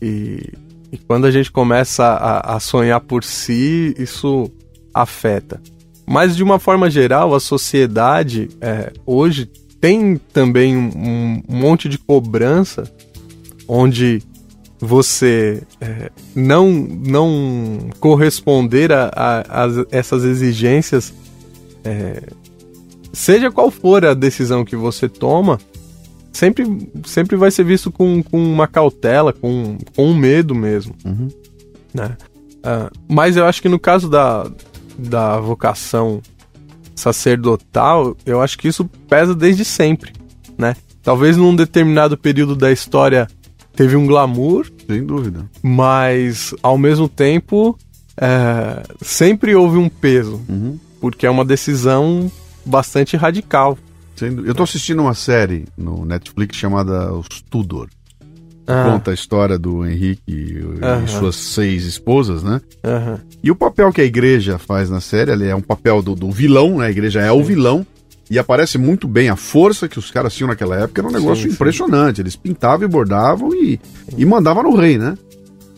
E, 0.00 0.52
e 0.92 0.98
quando 0.98 1.26
a 1.26 1.30
gente 1.30 1.50
começa 1.50 2.04
a, 2.04 2.56
a 2.56 2.60
sonhar 2.60 3.00
por 3.00 3.24
si, 3.24 3.94
isso 3.98 4.50
afeta. 4.92 5.60
Mas 6.06 6.34
de 6.34 6.42
uma 6.42 6.58
forma 6.58 6.90
geral, 6.90 7.34
a 7.34 7.40
sociedade 7.40 8.48
é, 8.60 8.92
hoje 9.06 9.50
tem 9.80 10.16
também 10.32 10.76
um, 10.76 11.42
um, 11.48 11.56
monte 11.56 11.88
de 11.88 11.96
cobrança 11.98 12.90
onde 13.66 14.20
você 14.78 15.62
é, 15.80 16.10
não, 16.34 16.70
não 16.70 17.90
corresponder 18.00 18.92
a, 18.92 19.10
a, 19.14 19.64
a, 19.64 19.68
essas 19.90 20.24
exigências 20.24 21.14
é, 21.84 22.22
seja 23.12 23.50
qual 23.50 23.70
for 23.70 24.04
a 24.04 24.14
decisão 24.14 24.64
que 24.64 24.76
você 24.76 25.08
toma, 25.08 25.58
sempre, 26.32 26.90
sempre 27.04 27.36
vai 27.36 27.50
ser 27.50 27.64
visto 27.64 27.90
com, 27.90 28.22
com 28.22 28.38
uma 28.38 28.66
cautela, 28.66 29.32
com, 29.32 29.78
com 29.94 30.06
um 30.06 30.14
medo 30.14 30.54
mesmo. 30.54 30.94
Uhum. 31.04 31.28
Né? 31.92 32.16
Uh, 32.58 32.90
mas 33.08 33.36
eu 33.36 33.44
acho 33.46 33.60
que 33.62 33.68
no 33.68 33.78
caso 33.78 34.08
da, 34.08 34.50
da 34.98 35.40
vocação 35.40 36.20
sacerdotal, 36.94 38.16
eu 38.26 38.40
acho 38.40 38.58
que 38.58 38.68
isso 38.68 38.84
pesa 39.08 39.34
desde 39.34 39.64
sempre, 39.64 40.12
né? 40.58 40.76
Talvez 41.02 41.36
num 41.36 41.56
determinado 41.56 42.16
período 42.16 42.54
da 42.54 42.70
história 42.70 43.26
teve 43.74 43.96
um 43.96 44.06
glamour. 44.06 44.70
Sem 44.86 45.04
dúvida. 45.04 45.48
Mas, 45.62 46.54
ao 46.62 46.76
mesmo 46.76 47.08
tempo, 47.08 47.78
é, 48.16 48.82
sempre 49.00 49.54
houve 49.54 49.78
um 49.78 49.88
peso. 49.88 50.40
Uhum. 50.48 50.78
Porque 51.00 51.26
é 51.26 51.30
uma 51.30 51.44
decisão 51.44 52.30
bastante 52.64 53.16
radical. 53.16 53.78
Eu 54.26 54.54
tô 54.54 54.62
assistindo 54.62 55.00
uma 55.02 55.14
série 55.14 55.64
no 55.76 56.04
Netflix 56.04 56.56
chamada 56.56 57.12
Os 57.12 57.26
Tudor. 57.50 57.88
Ah. 58.66 58.84
Conta 58.92 59.10
a 59.10 59.14
história 59.14 59.58
do 59.58 59.84
Henrique 59.84 60.22
e, 60.28 60.84
Aham. 60.84 61.04
e 61.04 61.08
suas 61.08 61.36
seis 61.36 61.84
esposas, 61.84 62.42
né? 62.42 62.60
Aham. 62.84 63.18
E 63.42 63.50
o 63.50 63.56
papel 63.56 63.92
que 63.92 64.00
a 64.00 64.04
igreja 64.04 64.58
faz 64.58 64.88
na 64.88 65.00
série, 65.00 65.32
ele 65.32 65.46
é 65.48 65.56
um 65.56 65.60
papel 65.60 66.00
do, 66.02 66.14
do 66.14 66.30
vilão, 66.30 66.78
né? 66.78 66.86
A 66.86 66.90
igreja 66.90 67.20
é 67.20 67.32
o 67.32 67.42
vilão. 67.42 67.84
E 68.30 68.38
aparece 68.38 68.78
muito 68.78 69.08
bem 69.08 69.28
a 69.28 69.34
força 69.34 69.88
que 69.88 69.98
os 69.98 70.08
caras 70.08 70.32
tinham 70.32 70.46
naquela 70.46 70.76
época, 70.76 71.00
era 71.00 71.08
um 71.08 71.12
negócio 71.12 71.42
Sim, 71.42 71.48
sim. 71.48 71.54
impressionante. 71.54 72.20
Eles 72.20 72.36
pintavam 72.36 72.86
e 72.86 72.88
bordavam 72.88 73.52
e, 73.52 73.80
e 74.16 74.24
mandavam 74.24 74.62
no 74.62 74.76
rei, 74.76 74.96
né? 74.96 75.18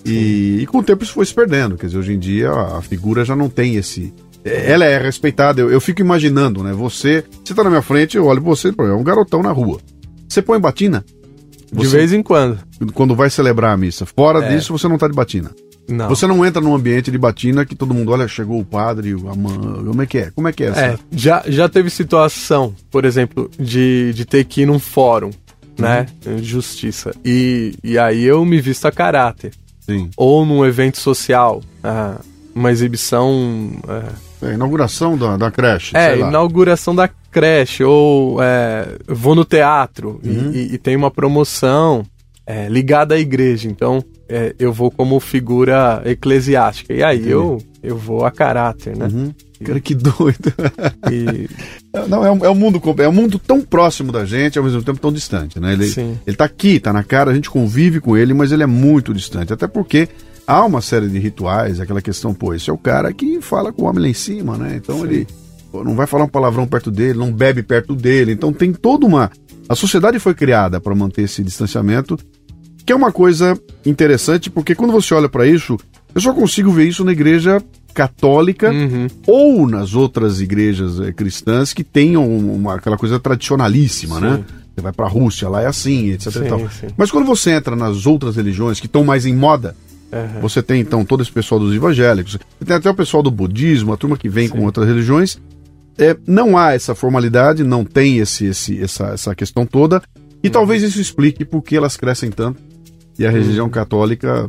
E, 0.05 0.59
e 0.61 0.67
com 0.67 0.79
o 0.79 0.83
tempo 0.83 1.03
isso 1.03 1.15
foi 1.15 1.25
se 1.25 1.33
perdendo. 1.33 1.77
Quer 1.77 1.87
dizer, 1.87 1.99
hoje 1.99 2.13
em 2.13 2.19
dia 2.19 2.51
a 2.51 2.83
figura 2.83 3.25
já 3.25 3.35
não 3.35 3.49
tem 3.49 3.77
esse. 3.77 4.13
É, 4.45 4.73
Ela 4.73 4.85
é 4.85 4.99
respeitada. 4.99 5.61
Eu, 5.61 5.71
eu 5.71 5.81
fico 5.81 6.01
imaginando, 6.01 6.63
né? 6.63 6.73
Você. 6.73 7.25
Você 7.45 7.55
tá 7.55 7.63
na 7.65 7.71
minha 7.71 7.83
frente, 7.83 8.17
eu 8.17 8.27
olho 8.27 8.41
pra 8.41 8.51
você, 8.51 8.69
é 8.77 8.83
um 8.93 9.03
garotão 9.05 9.43
na 9.43 9.53
rua. 9.53 9.81
Você 10.29 10.41
põe 10.43 10.59
batina? 10.61 11.05
De 11.73 11.87
Você- 11.87 11.97
vez 11.97 12.13
em 12.13 12.23
quando. 12.23 12.59
Quando 12.95 13.15
vai 13.15 13.31
celebrar 13.31 13.73
a 13.73 13.77
missa. 13.77 14.05
Fora 14.05 14.45
É. 14.45 14.49
disso, 14.55 14.73
você 14.77 14.87
não 14.89 14.99
tá 14.99 15.09
de 15.09 15.15
batina. 15.15 15.51
Não. 15.89 16.09
Você 16.09 16.27
não 16.27 16.45
entra 16.47 16.61
num 16.63 16.75
ambiente 16.75 17.11
de 17.11 17.19
batina 17.19 17.65
que 17.67 17.75
todo 17.75 17.93
mundo 17.93 18.13
olha, 18.13 18.29
chegou 18.29 18.61
o 18.61 18.65
padre, 18.65 19.13
a 19.13 19.35
mãe. 19.35 19.59
Como 19.85 20.03
é 20.03 20.07
que 20.07 20.19
é? 20.19 20.31
Como 20.31 20.49
é 20.49 20.53
que 20.53 20.63
é 20.65 20.67
essa? 20.69 20.81
É, 20.81 20.99
já, 21.11 21.43
já 21.47 21.69
teve 21.69 21.91
situação, 21.91 22.75
por 22.91 23.05
exemplo, 23.05 23.51
de, 23.59 24.13
de 24.15 24.25
ter 24.25 24.45
que 24.45 24.63
ir 24.63 24.67
num 24.67 24.79
fórum, 24.79 25.31
né? 25.77 26.07
Uhum. 26.25 26.37
de 26.37 26.45
Justiça. 26.45 27.13
E, 27.25 27.75
e 27.83 27.99
aí 27.99 28.23
eu 28.23 28.45
me 28.45 28.61
visto 28.61 28.87
a 28.87 28.93
caráter. 28.93 29.53
Sim. 29.81 30.09
Ou 30.17 30.47
num 30.47 30.65
evento 30.65 30.99
social, 30.99 31.61
ah, 31.83 32.21
uma 32.55 32.71
exibição. 32.71 33.73
É, 33.89 34.32
É, 34.43 34.55
inauguração 34.55 35.17
da, 35.17 35.37
da 35.37 35.51
creche. 35.51 35.97
é, 35.97 36.19
inauguração 36.19 36.95
da 36.95 37.09
creche, 37.31 37.83
ou 37.85 38.43
é, 38.43 38.97
vou 39.07 39.35
no 39.35 39.45
teatro 39.45 40.21
e- 40.23 40.29
Uhum. 40.29 40.51
e, 40.53 40.75
e 40.75 40.79
tem 40.79 40.97
uma 40.97 41.11
promoção 41.11 42.05
é, 42.47 42.69
ligada 42.69 43.15
à 43.15 43.19
igreja. 43.19 43.69
Então 43.69 44.03
é, 44.29 44.55
eu 44.59 44.73
vou 44.73 44.91
como 44.91 45.19
figura 45.21 46.03
eclesiástica. 46.05 46.93
E 46.93 47.03
aí 47.03 47.17
Entendi. 47.19 47.31
eu, 47.33 47.59
eu 47.83 47.97
vou 47.97 48.25
a 48.25 48.31
caráter, 48.31 48.97
né? 48.97 49.07
Uhum. 49.13 49.35
Cara, 49.65 49.79
que 49.79 49.95
doido. 49.95 50.53
E, 51.11 51.49
Não, 52.09 52.25
é 52.27 52.31
um, 52.33 52.45
é 52.47 52.51
um 52.51 52.55
mundo 52.55 52.81
é 52.99 53.09
um 53.09 53.13
mundo 53.13 53.39
tão 53.39 53.61
próximo 53.61 54.11
da 54.11 54.25
gente, 54.25 54.59
ao 54.59 54.65
mesmo 54.65 54.83
tempo 54.83 54.99
tão 54.99 55.13
distante, 55.13 55.61
né? 55.61 55.75
Ele, 55.75 55.87
Sim. 55.87 56.19
ele 56.27 56.35
tá 56.37 56.45
aqui, 56.47 56.81
tá 56.81 56.93
na 56.93 57.05
cara, 57.05 57.31
a 57.31 57.35
gente 57.35 57.49
convive 57.51 58.01
com 58.01 58.17
ele, 58.17 58.35
mas 58.35 58.51
ele 58.51 58.63
é 58.63 58.67
muito 58.67 59.13
distante. 59.15 59.53
Até 59.53 59.67
porque 59.69 60.09
há 60.47 60.65
uma 60.65 60.81
série 60.81 61.09
de 61.09 61.19
rituais, 61.19 61.81
aquela 61.81 62.03
questão, 62.03 62.33
pô, 62.35 62.53
esse 62.55 62.69
é 62.71 62.73
o 62.73 62.79
cara 62.79 63.13
que 63.13 63.41
fala 63.41 63.73
com 63.73 63.83
o 63.83 63.87
homem 63.87 64.03
lá 64.03 64.09
em 64.09 64.15
cima, 64.15 64.57
né? 64.57 64.75
Então 64.77 64.99
Sim. 64.99 65.05
ele 65.05 65.27
pô, 65.71 65.83
não 65.85 65.95
vai 65.95 66.07
falar 66.07 66.25
um 66.25 66.29
palavrão 66.29 66.67
perto 66.67 66.91
dele, 66.91 67.19
não 67.19 67.33
bebe 67.33 67.63
perto 67.63 67.95
dele. 67.95 68.33
Então 68.33 68.53
tem 68.53 68.73
toda 68.73 69.07
uma. 69.07 69.31
A 69.69 69.75
sociedade 69.75 70.19
foi 70.19 70.35
criada 70.35 70.81
para 70.81 70.95
manter 70.95 71.23
esse 71.23 71.43
distanciamento, 71.43 72.19
que 72.85 72.93
é 72.93 72.97
uma 72.97 73.13
coisa 73.13 73.59
interessante, 73.87 74.51
porque 74.51 74.75
quando 74.75 74.93
você 74.93 75.15
olha 75.15 75.29
para 75.29 75.47
isso, 75.47 75.79
eu 76.15 76.21
só 76.21 76.35
consigo 76.35 76.71
ver 76.73 76.87
isso 76.89 77.05
na 77.05 77.13
igreja 77.13 77.63
católica 77.95 78.71
Uhum. 78.71 79.07
ou 79.27 79.67
nas 79.69 79.95
outras 79.95 80.41
igrejas 80.41 80.99
eh, 80.99 81.13
cristãs 81.13 81.75
que 81.75 81.85
tenham 81.85 82.27
uma, 82.27 82.75
aquela 82.77 82.97
coisa 82.97 83.21
tradicionalíssima, 83.21 84.17
Sim. 84.17 84.21
né? 84.23 84.45
Você 84.75 84.81
vai 84.81 84.93
pra 84.93 85.07
Rússia, 85.07 85.49
lá 85.51 85.61
é 85.63 85.67
assim, 85.67 86.11
etc. 86.11 86.33
Sim, 86.33 86.69
sim. 86.81 86.87
Mas 86.97 87.11
quando 87.11 87.27
você 87.27 87.51
entra 87.51 87.77
nas 87.77 88.07
outras 88.07 88.37
religiões 88.37 88.81
que 88.81 88.87
estão 88.87 89.05
mais 89.05 89.27
em 89.27 89.35
moda, 89.37 89.77
Aham. 90.13 90.41
você 90.41 90.63
tem 90.63 90.81
então 90.81 91.05
todo 91.05 91.23
esse 91.23 91.33
pessoal 91.33 91.59
dos 91.59 91.75
evangélicos, 91.75 92.39
tem 92.65 92.77
até 92.77 92.91
o 92.91 92.95
pessoal 92.95 93.23
do 93.23 93.31
budismo, 93.31 93.93
a 93.93 93.97
turma 93.97 94.17
que 94.17 94.29
vem 94.29 94.47
Sim. 94.47 94.55
com 94.55 94.65
outras 94.65 94.87
religiões. 94.87 95.39
É, 95.99 96.17
não 96.27 96.57
há 96.57 96.73
essa 96.73 96.95
formalidade, 96.95 97.63
não 97.65 97.85
tem 97.85 98.19
esse, 98.19 98.47
esse, 98.47 98.81
essa, 98.83 99.09
essa 99.09 99.35
questão 99.35 99.67
toda, 99.67 100.03
e 100.43 100.49
Uhum. 100.49 100.53
talvez 100.53 100.83
isso 100.83 101.01
explique 101.01 101.45
por 101.45 101.63
que 101.63 101.77
elas 101.77 101.97
crescem 101.97 102.31
tanto 102.31 102.61
e 103.19 103.25
a 103.27 103.31
religião 103.31 103.69
católica. 103.69 104.49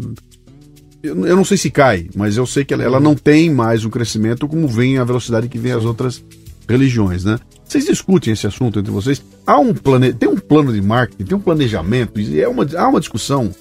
Eu, 1.01 1.25
eu 1.27 1.35
não 1.35 1.43
sei 1.43 1.57
se 1.57 1.69
cai, 1.69 2.07
mas 2.15 2.37
eu 2.37 2.45
sei 2.45 2.63
que 2.63 2.73
ela, 2.73 2.83
ela 2.83 2.99
não 2.99 3.13
tem 3.13 3.49
mais 3.53 3.83
um 3.83 3.89
crescimento 3.89 4.47
como 4.47 4.67
vem 4.67 4.97
a 4.97 5.03
velocidade 5.03 5.49
que 5.49 5.57
vem 5.57 5.73
as 5.73 5.83
outras 5.83 6.23
religiões, 6.67 7.25
né? 7.25 7.37
Vocês 7.65 7.85
discutem 7.85 8.31
esse 8.33 8.47
assunto 8.47 8.79
entre 8.79 8.91
vocês? 8.91 9.21
Há 9.45 9.59
um 9.59 9.73
plane... 9.73 10.13
Tem 10.13 10.29
um 10.29 10.37
plano 10.37 10.71
de 10.71 10.81
marketing, 10.81 11.23
tem 11.25 11.37
um 11.37 11.41
planejamento, 11.41 12.19
é 12.19 12.47
uma, 12.47 12.65
há 12.77 12.87
uma 12.87 12.99
discussão 12.99 13.51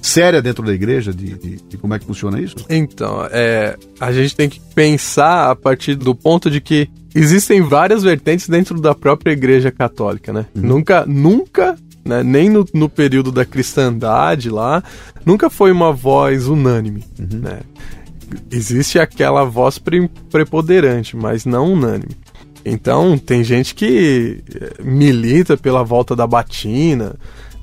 séria 0.00 0.40
dentro 0.40 0.64
da 0.64 0.72
igreja 0.72 1.12
de, 1.12 1.34
de, 1.34 1.56
de 1.68 1.76
como 1.76 1.94
é 1.94 1.98
que 1.98 2.04
funciona 2.04 2.40
isso? 2.40 2.56
Então, 2.68 3.26
é, 3.30 3.76
a 4.00 4.12
gente 4.12 4.34
tem 4.34 4.48
que 4.48 4.60
pensar 4.74 5.50
a 5.50 5.56
partir 5.56 5.94
do 5.94 6.14
ponto 6.14 6.50
de 6.50 6.60
que 6.60 6.88
existem 7.14 7.60
várias 7.62 8.02
vertentes 8.02 8.48
dentro 8.48 8.80
da 8.80 8.94
própria 8.94 9.32
Igreja 9.32 9.70
Católica, 9.70 10.32
né? 10.32 10.46
Nunca, 10.54 11.04
nunca, 11.06 11.76
né, 12.04 12.22
nem 12.22 12.48
no, 12.48 12.66
no 12.72 12.88
período 12.88 13.32
da 13.32 13.44
cristandade 13.44 14.50
lá, 14.50 14.82
nunca 15.24 15.50
foi 15.50 15.72
uma 15.72 15.92
voz 15.92 16.46
unânime, 16.46 17.04
né? 17.18 17.60
Existe 18.50 18.98
aquela 18.98 19.44
voz 19.44 19.78
pre- 19.78 20.10
preponderante, 20.30 21.16
mas 21.16 21.44
não 21.46 21.72
unânime. 21.72 22.16
Então, 22.64 23.16
tem 23.16 23.42
gente 23.42 23.74
que 23.74 24.42
eh, 24.54 24.82
milita 24.82 25.56
pela 25.56 25.82
volta 25.82 26.14
da 26.14 26.26
batina, 26.26 27.16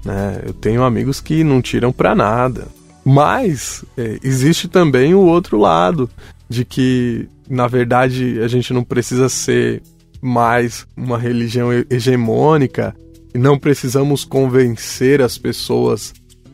né? 0.06 0.42
Eu 0.46 0.54
tenho 0.54 0.84
amigos 0.84 1.20
que 1.20 1.44
não 1.44 1.62
tiram 1.62 1.92
pra 1.92 2.14
nada. 2.16 2.68
Mas 3.04 3.84
eh, 3.98 4.18
existe 4.24 4.68
também 4.68 5.14
o 5.14 5.20
outro 5.22 5.58
lado, 5.60 6.10
de 6.50 6.64
que, 6.64 7.28
na 7.50 7.68
verdade, 7.68 8.40
a 8.42 8.48
gente 8.48 8.72
não 8.74 8.84
precisa 8.84 9.28
ser 9.30 9.82
mais 10.22 10.88
uma 10.96 11.18
religião 11.18 11.72
he- 11.74 11.86
hegemônica 11.90 12.96
e 13.34 13.38
não 13.38 13.60
precisamos 13.60 14.24
convencer 14.24 15.22
as 15.22 15.38
pessoas 15.38 16.14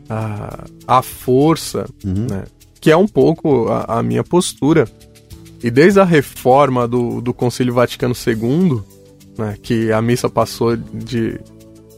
à, 0.10 0.66
à 0.88 1.02
força, 1.02 1.88
né? 2.04 2.44
que 2.82 2.90
é 2.92 2.98
um 2.98 3.08
pouco 3.08 3.68
a, 3.70 4.00
a 4.00 4.04
minha 4.04 4.24
postura. 4.24 4.88
E 5.64 5.70
desde 5.70 6.00
a 6.00 6.04
reforma 6.04 6.88
do, 6.88 7.22
do 7.22 7.34
Concílio 7.34 7.74
Vaticano 7.74 8.16
II, 8.28 8.82
né, 9.38 9.56
que 9.62 9.92
a 9.92 10.02
missa 10.02 10.28
passou 10.28 10.76
de, 10.76 11.40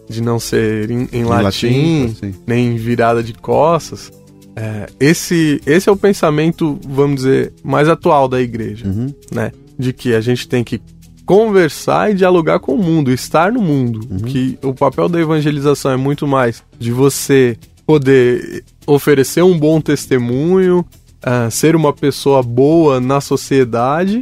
de 0.09 0.21
não 0.21 0.39
ser 0.39 0.89
em, 0.91 1.07
em 1.11 1.23
latim, 1.23 2.15
sim. 2.19 2.33
nem 2.45 2.75
virada 2.75 3.23
de 3.23 3.33
costas, 3.33 4.11
é, 4.55 4.87
esse, 4.99 5.61
esse 5.65 5.89
é 5.89 5.91
o 5.91 5.95
pensamento, 5.97 6.79
vamos 6.87 7.17
dizer, 7.17 7.53
mais 7.63 7.89
atual 7.89 8.27
da 8.27 8.39
igreja, 8.41 8.87
Uhum. 8.87 9.13
né? 9.31 9.51
De 9.77 9.91
que 9.91 10.13
a 10.13 10.21
gente 10.21 10.47
tem 10.47 10.63
que 10.63 10.79
conversar 11.25 12.11
e 12.11 12.13
dialogar 12.13 12.59
com 12.59 12.73
o 12.75 12.77
mundo, 12.77 13.11
estar 13.11 13.51
no 13.51 13.61
mundo. 13.61 14.01
Que 14.25 14.59
o 14.61 14.73
papel 14.73 15.09
da 15.09 15.19
evangelização 15.19 15.91
é 15.91 15.97
muito 15.97 16.27
mais 16.27 16.61
de 16.77 16.91
você 16.91 17.57
poder 17.85 18.63
oferecer 18.85 19.41
um 19.43 19.57
bom 19.57 19.81
testemunho, 19.81 20.85
ah, 21.21 21.49
ser 21.49 21.75
uma 21.75 21.91
pessoa 21.93 22.43
boa 22.43 22.99
na 22.99 23.19
sociedade, 23.21 24.21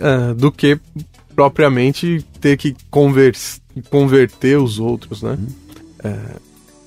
ah, 0.00 0.34
do 0.36 0.52
que 0.52 0.78
propriamente 1.34 2.24
ter 2.40 2.56
que 2.56 2.76
convers 3.74 3.88
converter 3.90 4.58
os 4.58 4.78
outros, 4.78 5.22
né? 5.22 5.38
É, 6.02 6.16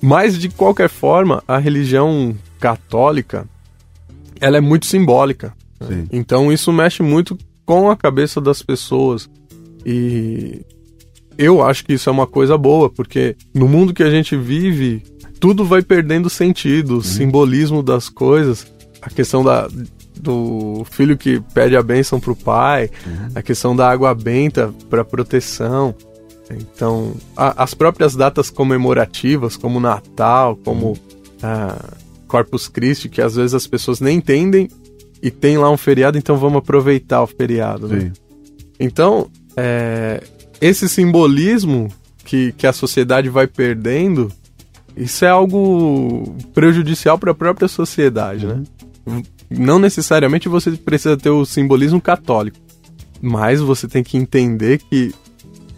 mas 0.00 0.38
de 0.38 0.48
qualquer 0.48 0.88
forma, 0.88 1.42
a 1.48 1.58
religião 1.58 2.36
católica 2.60 3.46
ela 4.40 4.58
é 4.58 4.60
muito 4.60 4.86
simbólica. 4.86 5.54
né? 5.80 6.06
Então 6.12 6.52
isso 6.52 6.72
mexe 6.72 7.02
muito 7.02 7.38
com 7.64 7.90
a 7.90 7.96
cabeça 7.96 8.40
das 8.40 8.62
pessoas. 8.62 9.28
E 9.86 10.60
eu 11.38 11.62
acho 11.62 11.84
que 11.84 11.94
isso 11.94 12.08
é 12.08 12.12
uma 12.12 12.26
coisa 12.26 12.56
boa, 12.56 12.90
porque 12.90 13.36
no 13.54 13.68
mundo 13.68 13.94
que 13.94 14.02
a 14.02 14.10
gente 14.10 14.36
vive, 14.36 15.02
tudo 15.40 15.64
vai 15.64 15.82
perdendo 15.82 16.30
sentido, 16.30 16.98
o 16.98 17.02
simbolismo 17.02 17.82
das 17.82 18.08
coisas, 18.08 18.66
a 19.02 19.10
questão 19.10 19.42
da, 19.42 19.68
do 20.20 20.84
filho 20.90 21.16
que 21.16 21.40
pede 21.52 21.76
a 21.76 21.82
bênção 21.82 22.20
pro 22.20 22.36
pai, 22.36 22.90
a 23.34 23.42
questão 23.42 23.74
da 23.74 23.90
água 23.90 24.14
benta 24.14 24.72
para 24.88 25.04
proteção. 25.04 25.94
Então, 26.50 27.14
a- 27.36 27.62
as 27.62 27.74
próprias 27.74 28.14
datas 28.14 28.50
comemorativas, 28.50 29.56
como 29.56 29.80
Natal, 29.80 30.56
como 30.64 30.96
ah, 31.42 31.94
Corpus 32.28 32.68
Christi, 32.68 33.08
que 33.08 33.20
às 33.22 33.36
vezes 33.36 33.54
as 33.54 33.66
pessoas 33.66 34.00
nem 34.00 34.18
entendem 34.18 34.68
e 35.22 35.30
tem 35.30 35.56
lá 35.56 35.70
um 35.70 35.76
feriado, 35.76 36.18
então 36.18 36.36
vamos 36.36 36.58
aproveitar 36.58 37.22
o 37.22 37.26
feriado. 37.26 37.88
Né? 37.88 38.12
Então, 38.78 39.30
é, 39.56 40.22
esse 40.60 40.88
simbolismo 40.88 41.88
que, 42.24 42.52
que 42.52 42.66
a 42.66 42.72
sociedade 42.72 43.28
vai 43.28 43.46
perdendo, 43.46 44.30
isso 44.96 45.24
é 45.24 45.28
algo 45.28 46.36
prejudicial 46.52 47.18
para 47.18 47.30
a 47.32 47.34
própria 47.34 47.68
sociedade, 47.68 48.46
né? 48.46 48.62
Não 49.50 49.78
necessariamente 49.78 50.48
você 50.48 50.72
precisa 50.72 51.16
ter 51.16 51.30
o 51.30 51.44
simbolismo 51.44 52.00
católico, 52.00 52.56
mas 53.20 53.60
você 53.60 53.86
tem 53.86 54.02
que 54.02 54.16
entender 54.16 54.78
que 54.78 55.14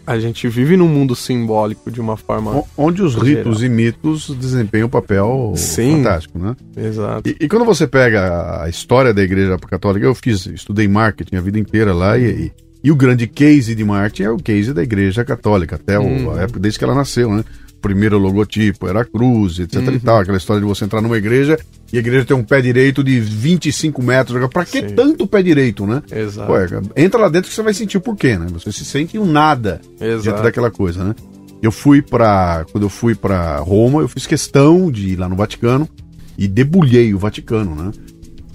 a 0.07 0.19
gente 0.19 0.49
vive 0.49 0.77
num 0.77 0.89
mundo 0.89 1.17
simbólico 1.17 1.91
de 1.91 2.01
uma 2.01 2.17
forma. 2.17 2.63
Onde 2.77 3.03
os 3.03 3.15
ritos 3.17 3.63
e 3.63 3.69
mitos 3.69 4.31
desempenham 4.31 4.87
um 4.87 4.91
papel 4.91 5.53
Sim, 5.57 5.97
fantástico, 5.97 6.39
né? 6.39 6.55
Exato. 6.77 7.29
E, 7.29 7.37
e, 7.41 7.49
quando 7.49 7.65
você 7.65 7.87
pega 7.87 8.63
a 8.63 8.69
história 8.69 9.13
da 9.13 9.23
Igreja 9.23 9.59
Católica, 9.59 10.07
eu 10.07 10.15
fiz, 10.15 10.47
estudei 10.47 10.87
marketing 10.87 11.37
a 11.37 11.41
vida 11.41 11.59
inteira 11.59 11.93
lá 11.93 12.17
e, 12.17 12.47
e, 12.47 12.53
e 12.85 12.93
o 12.93 12.97
grande 12.97 13.27
case 13.27 13.75
de 13.75 13.85
marketing 13.85 14.23
é 14.23 14.31
o 14.31 14.37
case 14.37 14.73
da 14.73 14.83
Igreja 14.83 15.25
Católica, 15.25 15.75
até 15.75 15.99
hum. 15.99 16.31
a 16.31 16.43
época 16.43 16.61
desde 16.61 16.79
que 16.79 16.85
ela 16.85 16.95
nasceu, 16.95 17.35
né? 17.35 17.45
Primeiro 17.81 18.19
logotipo 18.19 18.89
era 18.89 19.03
a 19.03 19.05
cruz, 19.05 19.59
etc 19.59 19.81
uhum. 19.81 19.95
e 19.95 20.01
tal. 20.01 20.21
Aquela 20.21 20.37
história 20.37 20.61
de 20.61 20.67
você 20.67 20.85
entrar 20.85 21.01
numa 21.01 21.17
igreja 21.17 21.59
e 21.93 21.97
a 21.97 22.01
igreja 22.01 22.25
tem 22.25 22.37
um 22.37 22.43
pé 22.43 22.61
direito 22.61 23.03
de 23.03 23.21
25 23.21 24.03
metros. 24.03 24.49
Pra 24.49 24.65
que 24.65 24.81
Sim. 24.81 24.95
tanto 24.95 25.27
pé 25.27 25.43
direito, 25.43 25.87
né? 25.87 26.03
Exato. 26.11 26.51
Ué, 26.53 26.67
entra 26.97 27.21
lá 27.21 27.29
dentro 27.29 27.49
que 27.49 27.55
você 27.55 27.63
vai 27.63 27.75
sentir 27.75 27.99
o 27.99 28.01
porquê, 28.01 28.37
né? 28.37 28.47
Você 28.53 28.73
se 28.73 28.85
sente 28.85 29.19
um 29.19 29.27
nada 29.27 29.81
Exato. 30.01 30.23
diante 30.23 30.43
daquela 30.43 30.71
coisa, 30.71 31.05
né? 31.05 31.15
Eu 31.63 31.73
fui 31.73 32.03
para 32.03 32.67
Quando 32.71 32.85
eu 32.85 32.91
fui 32.91 33.15
para 33.15 33.59
Roma, 33.59 34.01
eu 34.01 34.09
fiz 34.09 34.27
questão 34.27 34.91
de 34.91 35.11
ir 35.11 35.17
lá 35.17 35.29
no 35.29 35.37
Vaticano 35.37 35.89
e 36.37 36.47
debulhei 36.47 37.15
o 37.15 37.19
Vaticano, 37.19 37.75
né? 37.75 37.91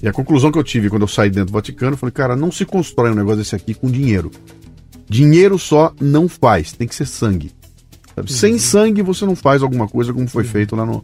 E 0.04 0.08
a 0.08 0.12
conclusão 0.12 0.52
que 0.52 0.58
eu 0.58 0.64
tive 0.64 0.90
quando 0.90 1.04
eu 1.04 1.08
saí 1.08 1.30
dentro 1.30 1.48
do 1.48 1.54
Vaticano, 1.54 1.94
eu 1.94 1.98
falei, 1.98 2.12
cara, 2.12 2.36
não 2.36 2.52
se 2.52 2.66
constrói 2.66 3.12
um 3.12 3.16
negócio 3.16 3.38
desse 3.38 3.56
aqui 3.56 3.74
com 3.74 3.90
dinheiro. 3.90 4.32
Dinheiro 5.08 5.60
só 5.60 5.94
não 6.00 6.28
faz, 6.28 6.72
tem 6.72 6.88
que 6.88 6.96
ser 6.96 7.06
sangue. 7.06 7.52
Uhum. 8.18 8.28
Sem 8.28 8.58
sangue 8.58 9.02
você 9.02 9.26
não 9.26 9.36
faz 9.36 9.64
alguma 9.64 9.88
coisa 9.88 10.14
como 10.14 10.28
foi 10.28 10.44
feito 10.44 10.76
lá 10.76 10.86
no, 10.86 11.04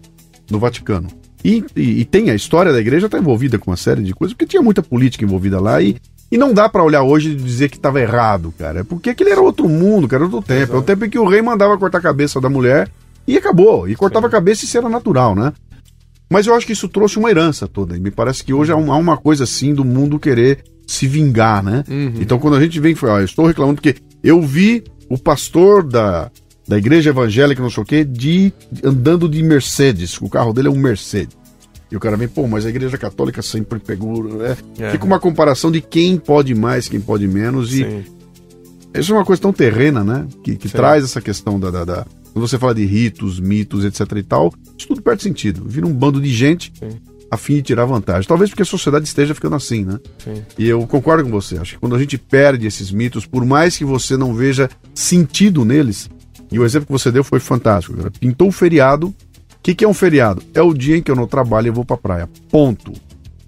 no 0.50 0.60
Vaticano. 0.60 1.08
E, 1.44 1.64
e, 1.76 2.02
e, 2.02 2.06
tem 2.06 2.30
a 2.30 2.36
história 2.36 2.74
da 2.74 2.80
igreja 2.80 3.06
está 3.06 3.18
envolvida 3.18 3.58
com 3.60 3.72
uma 3.72 3.78
série 3.78 4.04
de 4.04 4.14
coisas, 4.14 4.34
porque 4.34 4.48
tinha 4.48 4.62
muita 4.62 4.82
política 4.82 5.24
envolvida 5.24 5.60
lá 5.62 5.82
e, 5.82 5.96
e 6.32 6.38
não 6.38 6.54
dá 6.54 6.68
para 6.68 6.84
olhar 6.84 7.04
hoje 7.04 7.32
e 7.32 7.36
dizer 7.36 7.70
que 7.70 7.78
estava 7.78 8.02
errado, 8.02 8.54
cara. 8.58 8.84
Porque 8.84 9.12
aquele 9.12 9.30
era 9.30 9.42
outro 9.42 9.70
mundo, 9.70 10.08
cara, 10.08 10.24
outro 10.24 10.42
tempo. 10.42 10.64
Exato. 10.64 10.76
É 10.76 10.80
o 10.80 10.84
tempo 10.84 11.06
em 11.06 11.10
que 11.10 11.20
o 11.20 11.28
rei 11.28 11.42
mandava 11.42 11.78
cortar 11.78 12.00
a 12.00 12.02
cabeça 12.02 12.42
da 12.42 12.50
mulher 12.50 12.90
e 13.28 13.38
acabou. 13.38 13.88
E 13.88 13.96
cortava 13.96 14.28
Sim. 14.28 14.30
a 14.30 14.32
cabeça 14.32 14.64
e 14.64 14.68
isso 14.68 14.78
era 14.78 14.90
natural, 14.90 15.36
né? 15.36 15.54
Mas 16.30 16.48
eu 16.48 16.56
acho 16.56 16.66
que 16.66 16.74
isso 16.74 16.90
trouxe 16.90 17.18
uma 17.18 17.30
herança 17.30 17.68
toda. 17.68 17.96
E 17.96 18.00
me 18.00 18.12
parece 18.12 18.44
que 18.44 18.54
hoje 18.54 18.72
há 18.72 18.76
uma 18.76 19.16
coisa 19.16 19.46
assim 19.46 19.74
do 19.74 19.86
mundo 19.86 20.20
querer 20.20 20.64
se 20.86 21.08
vingar, 21.08 21.64
né? 21.64 21.84
Uhum. 21.88 22.14
Então 22.20 22.40
quando 22.40 22.56
a 22.56 22.62
gente 22.62 22.80
vem, 22.80 22.96
ah, 23.04 23.20
eu 23.20 23.26
estou 23.26 23.46
reclamando 23.46 23.82
porque 23.82 23.96
eu 24.24 24.42
vi 24.42 24.84
o 25.10 25.18
pastor 25.18 25.84
da, 25.84 26.30
da 26.68 26.78
igreja 26.78 27.12
evangélica, 27.12 27.62
não 27.62 27.70
sei 27.70 27.84
o 27.84 27.86
quê, 27.86 28.04
de 28.04 28.52
andando 28.84 29.30
de 29.30 29.42
Mercedes. 29.42 30.20
O 30.20 30.30
carro 30.30 30.52
dele 30.52 30.68
é 30.68 30.72
um 30.72 30.78
Mercedes. 30.78 31.38
E 31.90 31.96
o 31.96 32.00
cara 32.00 32.18
vem, 32.18 32.28
pô, 32.28 32.46
mas 32.48 32.66
a 32.66 32.70
igreja 32.70 32.98
católica 32.98 33.42
sempre 33.42 33.80
pegou. 33.80 34.24
Né? 34.24 34.58
É. 34.78 34.92
Fica 34.92 35.06
uma 35.06 35.20
comparação 35.20 35.72
de 35.72 35.80
quem 35.80 36.18
pode 36.18 36.54
mais, 36.54 36.90
quem 36.90 37.00
pode 37.00 37.26
menos. 37.28 37.74
E 37.74 37.84
Sim. 37.84 38.04
isso 38.94 39.14
é 39.14 39.16
uma 39.16 39.26
coisa 39.26 39.42
tão 39.42 39.54
terrena, 39.54 40.04
né? 40.04 40.28
Que, 40.44 40.56
que 40.58 40.68
traz 40.68 41.06
essa 41.06 41.22
questão 41.22 41.58
da, 41.58 41.72
da, 41.72 41.86
da, 41.86 42.06
Quando 42.34 42.46
você 42.46 42.58
fala 42.58 42.76
de 42.76 42.86
ritos, 42.86 43.40
mitos, 43.40 43.86
etc 43.86 44.00
e 44.18 44.24
tal, 44.24 44.54
isso 44.78 44.90
tudo 44.90 45.02
perde 45.02 45.24
sentido. 45.24 45.64
Vira 45.66 45.88
um 45.88 45.94
bando 45.94 46.20
de 46.20 46.34
gente 46.34 46.74
Sim. 46.78 47.00
a 47.32 47.38
fim 47.38 47.56
de 47.56 47.62
tirar 47.62 47.86
vantagem. 47.86 48.28
Talvez 48.28 48.50
porque 48.50 48.64
a 48.64 48.66
sociedade 48.66 49.06
esteja 49.06 49.34
ficando 49.34 49.56
assim, 49.56 49.86
né? 49.86 49.98
Sim. 50.18 50.44
E 50.58 50.68
eu 50.68 50.86
concordo 50.86 51.24
com 51.24 51.32
você. 51.32 51.58
Acho 51.58 51.76
que 51.76 51.80
quando 51.80 51.96
a 51.96 52.00
gente 52.00 52.18
perde 52.18 52.68
esses 52.68 52.92
mitos, 52.92 53.26
por 53.26 53.46
mais 53.46 53.78
que 53.78 53.86
você 53.86 54.18
não 54.18 54.34
veja 54.34 54.70
sentido 54.94 55.64
neles, 55.64 56.10
e 56.52 56.60
o 56.60 56.66
exemplo 56.66 56.88
que 56.88 56.92
você 56.92 57.12
deu 57.12 57.24
foi 57.24 57.40
fantástico. 57.40 57.98
Cara. 57.98 58.12
Pintou 58.12 58.50
o 58.50 58.52
feriado. 58.52 59.08
O 59.08 59.16
que, 59.62 59.76
que 59.76 59.84
é 59.84 59.88
um 59.88 59.94
feriado? 59.94 60.42
É 60.54 60.62
o 60.62 60.74
dia 60.74 60.98
em 60.98 61.02
que 61.02 61.12
eu 61.12 61.16
não 61.16 61.28
trabalho 61.28 61.68
e 61.68 61.72
vou 61.72 61.84
pra 61.84 61.98
praia. 61.98 62.30
Ponto. 62.50 62.94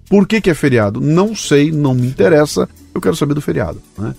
Por 0.10 0.28
que, 0.28 0.42
que 0.42 0.50
é 0.50 0.54
feriado? 0.54 1.00
Não 1.00 1.36
sei, 1.36 1.72
não 1.72 1.94
me 1.94 2.08
interessa. 2.08 2.68
Eu 2.94 3.00
quero 3.00 3.16
saber 3.16 3.34
do 3.34 3.42
feriado. 3.42 3.82
Né? 3.98 4.14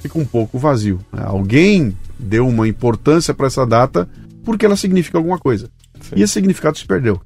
Fica 0.00 0.18
um 0.18 0.24
pouco 0.24 0.58
vazio. 0.58 1.00
Né? 1.12 1.22
Alguém 1.24 1.96
deu 2.18 2.46
uma 2.46 2.68
importância 2.68 3.34
para 3.34 3.46
essa 3.46 3.66
data 3.66 4.08
porque 4.44 4.64
ela 4.64 4.76
significa 4.76 5.18
alguma 5.18 5.38
coisa. 5.38 5.70
Sim. 6.00 6.16
E 6.16 6.22
esse 6.22 6.34
significado 6.34 6.78
se 6.78 6.86
perdeu. 6.86 7.20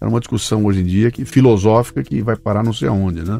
É 0.00 0.06
uma 0.06 0.18
discussão 0.18 0.64
hoje 0.64 0.80
em 0.80 0.84
dia 0.84 1.10
que 1.10 1.24
filosófica 1.24 2.02
que 2.02 2.22
vai 2.22 2.34
parar 2.34 2.64
não 2.64 2.72
sei 2.72 2.88
aonde, 2.88 3.22
né? 3.22 3.38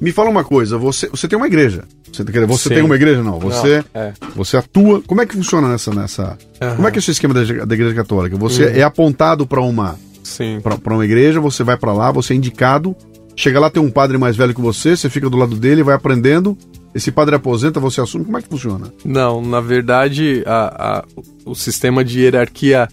Me 0.00 0.12
fala 0.12 0.30
uma 0.30 0.42
coisa, 0.42 0.78
você, 0.78 1.08
você 1.08 1.28
tem 1.28 1.36
uma 1.36 1.46
igreja. 1.46 1.84
Você, 2.10 2.24
você 2.46 2.68
tem 2.70 2.82
uma 2.82 2.96
igreja, 2.96 3.22
não? 3.22 3.38
Você, 3.38 3.84
não, 3.94 4.00
é. 4.00 4.12
você 4.34 4.56
atua. 4.56 5.02
Como 5.06 5.20
é 5.20 5.26
que 5.26 5.34
funciona 5.34 5.68
nessa. 5.68 5.94
nessa 5.94 6.38
uhum. 6.60 6.76
Como 6.76 6.88
é 6.88 6.90
que 6.90 6.98
é 6.98 7.00
o 7.00 7.02
seu 7.02 7.12
esquema 7.12 7.34
da, 7.34 7.64
da 7.64 7.74
igreja 7.74 7.94
católica? 7.94 8.36
Você 8.36 8.64
uhum. 8.64 8.76
é 8.76 8.82
apontado 8.82 9.46
para 9.46 9.60
uma. 9.60 9.98
Sim. 10.22 10.60
Para 10.60 10.94
uma 10.94 11.04
igreja, 11.04 11.40
você 11.40 11.62
vai 11.62 11.76
para 11.76 11.92
lá, 11.92 12.10
você 12.10 12.32
é 12.32 12.36
indicado. 12.36 12.96
Chega 13.36 13.60
lá, 13.60 13.70
tem 13.70 13.82
um 13.82 13.90
padre 13.90 14.18
mais 14.18 14.36
velho 14.36 14.54
que 14.54 14.60
você, 14.60 14.96
você 14.96 15.08
fica 15.08 15.30
do 15.30 15.36
lado 15.36 15.56
dele, 15.56 15.82
vai 15.82 15.94
aprendendo. 15.94 16.56
Esse 16.94 17.12
padre 17.12 17.36
aposenta, 17.36 17.78
você 17.78 18.00
assume. 18.00 18.24
Como 18.24 18.36
é 18.36 18.42
que 18.42 18.48
funciona? 18.48 18.92
Não, 19.04 19.40
na 19.40 19.60
verdade, 19.60 20.42
a, 20.46 20.98
a 20.98 21.04
o 21.44 21.54
sistema 21.54 22.04
de 22.04 22.20
hierarquia 22.20 22.88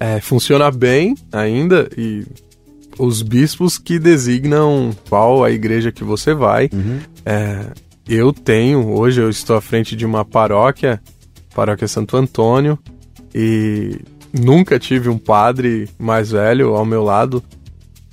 é, 0.00 0.20
funciona 0.20 0.70
bem 0.70 1.14
ainda 1.30 1.88
e 1.96 2.24
os 2.98 3.22
bispos 3.22 3.78
que 3.78 3.98
designam 3.98 4.90
qual 5.08 5.44
a 5.44 5.50
igreja 5.50 5.92
que 5.92 6.04
você 6.04 6.34
vai. 6.34 6.68
Uhum. 6.72 6.98
É, 7.24 7.66
eu 8.08 8.32
tenho, 8.32 8.90
hoje 8.90 9.20
eu 9.20 9.30
estou 9.30 9.56
à 9.56 9.60
frente 9.60 9.94
de 9.94 10.04
uma 10.04 10.24
paróquia, 10.24 11.00
paróquia 11.54 11.88
Santo 11.88 12.16
Antônio, 12.16 12.78
e 13.34 13.98
nunca 14.32 14.78
tive 14.78 15.08
um 15.08 15.18
padre 15.18 15.88
mais 15.98 16.30
velho 16.30 16.74
ao 16.74 16.84
meu 16.84 17.02
lado. 17.02 17.42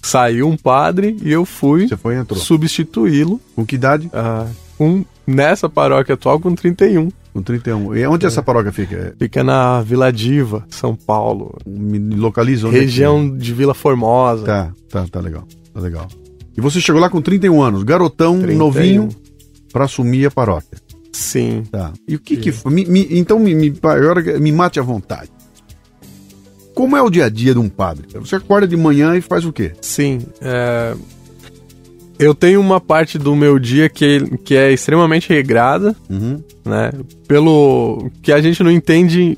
Saiu 0.02 0.48
um 0.48 0.56
padre 0.56 1.18
e 1.22 1.32
eu 1.32 1.46
fui 1.46 1.88
substituí-lo. 2.36 3.40
Com 3.56 3.66
que 3.66 3.76
idade? 3.76 4.10
Ah, 4.14 4.48
com, 4.78 5.04
nessa 5.28 5.68
paróquia 5.68 6.16
atual 6.16 6.40
com 6.40 6.56
31. 6.56 7.10
Com 7.40 7.44
31. 7.44 7.96
E 7.96 8.06
onde 8.06 8.26
é. 8.26 8.28
essa 8.28 8.44
paróquia 8.44 8.72
fica? 8.72 9.16
Fica 9.18 9.44
na 9.44 9.82
Vila 9.82 10.12
Diva, 10.12 10.66
São 10.70 10.94
Paulo. 10.94 11.58
Me 11.66 11.98
localiza 12.16 12.68
onde 12.68 12.78
é 12.78 12.82
Região 12.82 13.34
é 13.34 13.38
de 13.38 13.54
Vila 13.54 13.74
Formosa. 13.74 14.46
Tá, 14.46 14.74
tá, 14.90 15.08
tá 15.10 15.20
legal. 15.22 15.48
Tá 15.74 15.80
legal. 15.80 16.08
E 16.58 16.62
você 16.62 16.82
chegou 16.82 17.00
lá 17.00 17.10
com 17.10 17.22
31 17.22 17.62
anos, 17.62 17.84
garotão, 17.84 18.40
31. 18.40 18.58
novinho, 18.58 19.10
para 19.72 19.86
assumir 19.86 20.26
a 20.26 20.32
paróquia. 20.32 20.78
Sim. 21.14 21.64
Tá. 21.72 21.94
E 22.06 22.16
o 22.16 22.20
que 22.20 22.36
Sim. 22.36 22.42
que 22.42 22.70
me, 22.70 22.86
me, 22.86 23.08
então 23.12 23.40
me, 23.40 23.56
me, 23.56 23.74
me 24.40 24.52
mate 24.52 24.80
à 24.80 24.84
vontade. 24.84 25.30
Como 26.76 26.98
é 26.98 27.02
o 27.02 27.10
dia 27.10 27.26
a 27.26 27.30
dia 27.30 27.54
de 27.54 27.60
um 27.60 27.70
padre? 27.70 28.06
Você 28.16 28.36
acorda 28.36 28.68
de 28.68 28.76
manhã 28.76 29.16
e 29.16 29.22
faz 29.22 29.46
o 29.46 29.54
quê? 29.54 29.72
Sim. 29.82 30.20
É... 30.42 30.94
Eu 32.20 32.36
tenho 32.36 32.60
uma 32.60 32.82
parte 32.82 33.18
do 33.18 33.34
meu 33.34 33.58
dia 33.58 33.88
que, 33.88 34.38
que 34.40 34.54
é 34.54 34.74
extremamente 34.74 35.30
regrada, 35.30 35.96
uhum. 36.10 36.44
né? 36.66 36.92
Pelo 37.26 38.12
que 38.22 38.34
a 38.34 38.42
gente 38.42 38.62
não 38.62 38.70
entende 38.70 39.38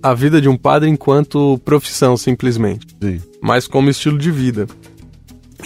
a 0.00 0.14
vida 0.14 0.40
de 0.40 0.48
um 0.48 0.56
padre 0.56 0.88
enquanto 0.88 1.60
profissão, 1.64 2.16
simplesmente. 2.16 2.86
Sim. 3.02 3.20
Mas 3.42 3.66
como 3.66 3.90
estilo 3.90 4.16
de 4.16 4.30
vida. 4.30 4.68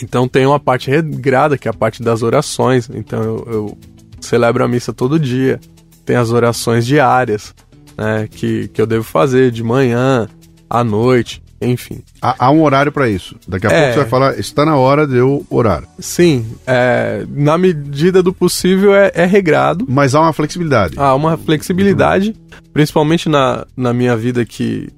Então 0.02 0.26
tem 0.26 0.46
uma 0.46 0.58
parte 0.58 0.90
regrada, 0.90 1.58
que 1.58 1.68
é 1.68 1.70
a 1.70 1.74
parte 1.74 2.02
das 2.02 2.22
orações. 2.22 2.88
Então 2.94 3.22
eu, 3.22 3.48
eu 3.50 3.78
celebro 4.18 4.64
a 4.64 4.68
missa 4.68 4.90
todo 4.90 5.20
dia. 5.20 5.60
Tem 6.06 6.16
as 6.16 6.30
orações 6.30 6.86
diárias, 6.86 7.54
né? 7.94 8.26
Que, 8.30 8.68
que 8.68 8.80
eu 8.80 8.86
devo 8.86 9.04
fazer 9.04 9.50
de 9.50 9.62
manhã, 9.62 10.26
à 10.70 10.82
noite 10.82 11.41
enfim. 11.64 12.00
Há, 12.20 12.46
há 12.46 12.50
um 12.50 12.62
horário 12.62 12.92
para 12.92 13.08
isso. 13.08 13.36
Daqui 13.46 13.66
a 13.66 13.70
é... 13.70 13.78
pouco 13.80 13.92
você 13.92 14.00
vai 14.00 14.08
falar, 14.08 14.38
está 14.38 14.64
na 14.64 14.76
hora 14.76 15.06
de 15.06 15.16
eu 15.16 15.44
orar. 15.50 15.84
Sim, 15.98 16.46
é, 16.66 17.24
na 17.30 17.56
medida 17.56 18.22
do 18.22 18.32
possível 18.32 18.94
é, 18.94 19.10
é, 19.14 19.24
regrado. 19.24 19.86
Mas 19.88 20.14
há 20.14 20.20
uma 20.20 20.32
flexibilidade. 20.32 20.94
Há 20.98 21.14
uma 21.14 21.36
flexibilidade, 21.36 22.28
uhum. 22.30 22.58
principalmente 22.72 23.28
na, 23.28 23.66
na 23.76 23.92
minha 23.92 24.16
vida 24.16 24.44
que, 24.44 24.88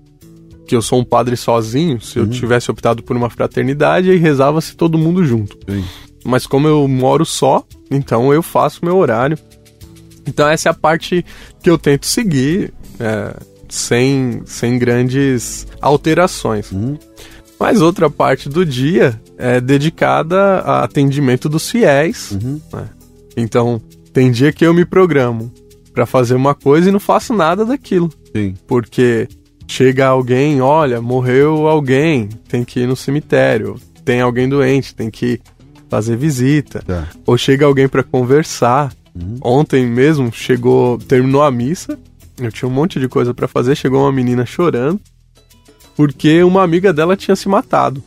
que 0.66 0.74
eu 0.74 0.82
sou 0.82 1.00
um 1.00 1.04
padre 1.04 1.36
sozinho. 1.36 2.00
Se 2.00 2.18
uhum. 2.18 2.24
eu 2.24 2.30
tivesse 2.30 2.70
optado 2.70 3.02
por 3.02 3.16
uma 3.16 3.30
fraternidade, 3.30 4.10
aí 4.10 4.16
rezava-se 4.16 4.76
todo 4.76 4.98
mundo 4.98 5.24
junto. 5.24 5.58
Sim. 5.68 5.84
Mas 6.24 6.46
como 6.46 6.66
eu 6.66 6.88
moro 6.88 7.26
só, 7.26 7.62
então 7.90 8.32
eu 8.32 8.42
faço 8.42 8.84
meu 8.84 8.96
horário. 8.96 9.38
Então 10.26 10.48
essa 10.48 10.68
é 10.68 10.70
a 10.70 10.74
parte 10.74 11.24
que 11.62 11.68
eu 11.68 11.76
tento 11.76 12.06
seguir. 12.06 12.72
É, 12.98 13.36
sem, 13.74 14.42
sem 14.46 14.78
grandes 14.78 15.66
alterações. 15.80 16.70
Uhum. 16.70 16.96
Mas 17.58 17.80
outra 17.80 18.08
parte 18.08 18.48
do 18.48 18.64
dia 18.64 19.20
é 19.36 19.60
dedicada 19.60 20.60
a 20.60 20.84
atendimento 20.84 21.48
dos 21.48 21.70
fiéis. 21.70 22.30
Uhum. 22.32 22.60
Né? 22.72 22.88
Então, 23.36 23.80
tem 24.12 24.30
dia 24.30 24.52
que 24.52 24.64
eu 24.64 24.72
me 24.72 24.84
programo 24.84 25.52
para 25.92 26.06
fazer 26.06 26.34
uma 26.34 26.54
coisa 26.54 26.88
e 26.88 26.92
não 26.92 27.00
faço 27.00 27.32
nada 27.32 27.64
daquilo. 27.64 28.10
Sim. 28.34 28.54
Porque 28.66 29.28
chega 29.66 30.06
alguém, 30.06 30.60
olha, 30.60 31.00
morreu 31.00 31.66
alguém, 31.66 32.28
tem 32.48 32.64
que 32.64 32.80
ir 32.80 32.86
no 32.86 32.96
cemitério. 32.96 33.76
Tem 34.04 34.20
alguém 34.20 34.48
doente, 34.48 34.94
tem 34.94 35.10
que 35.10 35.40
fazer 35.88 36.16
visita. 36.16 36.82
Tá. 36.86 37.08
Ou 37.26 37.36
chega 37.38 37.64
alguém 37.64 37.88
para 37.88 38.02
conversar, 38.02 38.92
Uhum. 39.14 39.38
Ontem 39.40 39.86
mesmo 39.86 40.32
chegou, 40.32 40.98
terminou 40.98 41.42
a 41.42 41.50
missa, 41.50 41.98
eu 42.38 42.50
tinha 42.50 42.68
um 42.68 42.72
monte 42.72 42.98
de 42.98 43.08
coisa 43.08 43.32
para 43.32 43.48
fazer, 43.48 43.76
chegou 43.76 44.02
uma 44.02 44.12
menina 44.12 44.44
chorando, 44.44 45.00
porque 45.96 46.42
uma 46.42 46.62
amiga 46.62 46.92
dela 46.92 47.16
tinha 47.16 47.36
se 47.36 47.48
matado. 47.48 48.02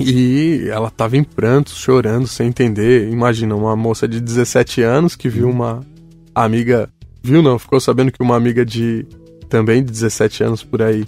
E 0.00 0.68
ela 0.70 0.90
tava 0.90 1.16
em 1.16 1.24
prantos, 1.24 1.76
chorando, 1.76 2.26
sem 2.26 2.48
entender. 2.48 3.10
Imagina, 3.10 3.56
uma 3.56 3.74
moça 3.74 4.06
de 4.06 4.20
17 4.20 4.82
anos 4.82 5.16
que 5.16 5.28
viu 5.28 5.50
uma 5.50 5.84
amiga. 6.34 6.88
Viu 7.22 7.42
não? 7.42 7.58
Ficou 7.58 7.80
sabendo 7.80 8.12
que 8.12 8.22
uma 8.22 8.36
amiga 8.36 8.64
de. 8.64 9.04
também 9.48 9.82
de 9.82 9.90
17 9.90 10.44
anos 10.44 10.62
por 10.62 10.82
aí 10.82 11.04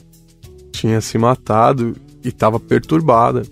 tinha 0.72 1.00
se 1.00 1.16
matado 1.18 1.94
e 2.24 2.32
tava 2.32 2.58
perturbada. 2.58 3.42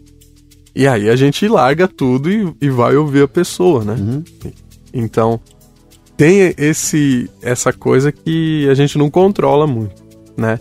E 0.74 0.86
aí 0.86 1.08
a 1.08 1.14
gente 1.14 1.46
larga 1.46 1.86
tudo 1.86 2.30
e, 2.30 2.52
e 2.60 2.68
vai 2.68 2.96
ouvir 2.96 3.22
a 3.22 3.28
pessoa, 3.28 3.84
né? 3.84 3.94
Uhum. 3.94 4.24
Então, 4.92 5.40
tem 6.18 6.52
esse 6.58 7.30
essa 7.40 7.72
coisa 7.72 8.10
que 8.10 8.68
a 8.68 8.74
gente 8.74 8.98
não 8.98 9.08
controla 9.08 9.66
muito, 9.68 10.02
né? 10.36 10.58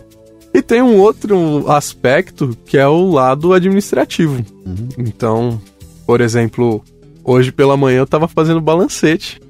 E 0.54 0.62
tem 0.62 0.80
um 0.80 0.96
outro 0.96 1.70
aspecto 1.70 2.56
que 2.64 2.78
é 2.78 2.86
o 2.86 3.10
lado 3.10 3.52
administrativo. 3.52 4.42
Uhum. 4.64 4.88
Então, 4.96 5.60
por 6.06 6.20
exemplo, 6.20 6.82
hoje 7.24 7.50
pela 7.52 7.76
manhã 7.76 7.98
eu 7.98 8.04
estava 8.04 8.28
fazendo 8.28 8.60
balancete 8.60 9.40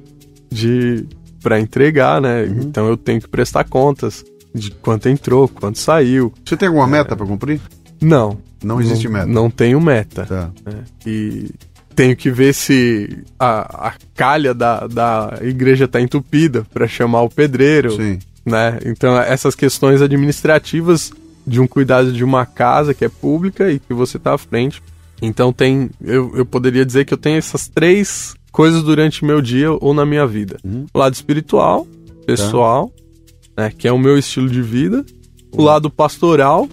de 0.51 1.07
para 1.43 1.61
entregar, 1.61 2.21
né? 2.21 2.45
Uhum. 2.45 2.61
Então 2.63 2.89
eu 2.89 2.97
tenho 2.97 3.21
que 3.21 3.29
prestar 3.29 3.65
contas 3.65 4.25
de 4.55 4.71
quanto 4.71 5.11
entrou, 5.11 5.47
quanto 5.47 5.79
saiu. 5.79 6.33
Você 6.43 6.57
tem 6.57 6.69
alguma 6.69 6.87
meta 6.87 7.15
para 7.15 7.27
cumprir? 7.27 7.61
Não. 8.01 8.39
Não 8.65 8.81
existe 8.81 9.05
não, 9.05 9.13
meta. 9.13 9.27
Não 9.27 9.51
tenho 9.51 9.81
meta. 9.81 10.25
Tá. 10.25 10.51
Né? 10.65 10.85
E 11.07 11.51
tenho 11.99 12.17
que 12.17 12.31
ver 12.31 12.55
se 12.55 13.25
a, 13.39 13.89
a 13.89 13.95
calha 14.15 14.55
da, 14.55 14.87
da 14.87 15.39
igreja 15.43 15.87
está 15.87 16.01
entupida 16.01 16.65
para 16.73 16.87
chamar 16.87 17.23
o 17.23 17.29
pedreiro. 17.29 17.91
Sim 17.91 18.19
né? 18.49 18.79
Então, 18.85 19.17
essas 19.21 19.55
questões 19.55 20.03
administrativas 20.03 21.13
de 21.47 21.61
um 21.61 21.67
cuidado 21.67 22.13
de 22.13 22.25
uma 22.25 22.45
casa 22.45 22.95
que 22.95 23.05
é 23.05 23.09
pública 23.09 23.71
e 23.71 23.79
que 23.79 23.95
você 23.95 24.17
está 24.17 24.35
à 24.35 24.39
frente. 24.39 24.83
Então, 25.21 25.53
tem. 25.53 25.91
Eu, 26.01 26.35
eu 26.35 26.47
poderia 26.47 26.85
dizer 26.85 27.05
que 27.05 27.13
eu 27.13 27.19
tenho 27.19 27.37
essas 27.37 27.69
três 27.69 28.35
coisas 28.51 28.83
durante 28.83 29.23
o 29.23 29.27
meu 29.27 29.41
dia 29.41 29.71
ou 29.73 29.93
na 29.93 30.07
minha 30.07 30.27
vida: 30.27 30.59
uhum. 30.65 30.87
o 30.93 30.99
lado 30.99 31.15
espiritual, 31.15 31.87
pessoal, 32.27 32.91
tá. 33.55 33.65
né, 33.65 33.73
que 33.77 33.87
é 33.87 33.93
o 33.93 33.99
meu 33.99 34.17
estilo 34.19 34.49
de 34.49 34.63
vida, 34.63 35.05
uhum. 35.53 35.61
o 35.61 35.63
lado 35.63 35.91
pastoral, 35.91 36.69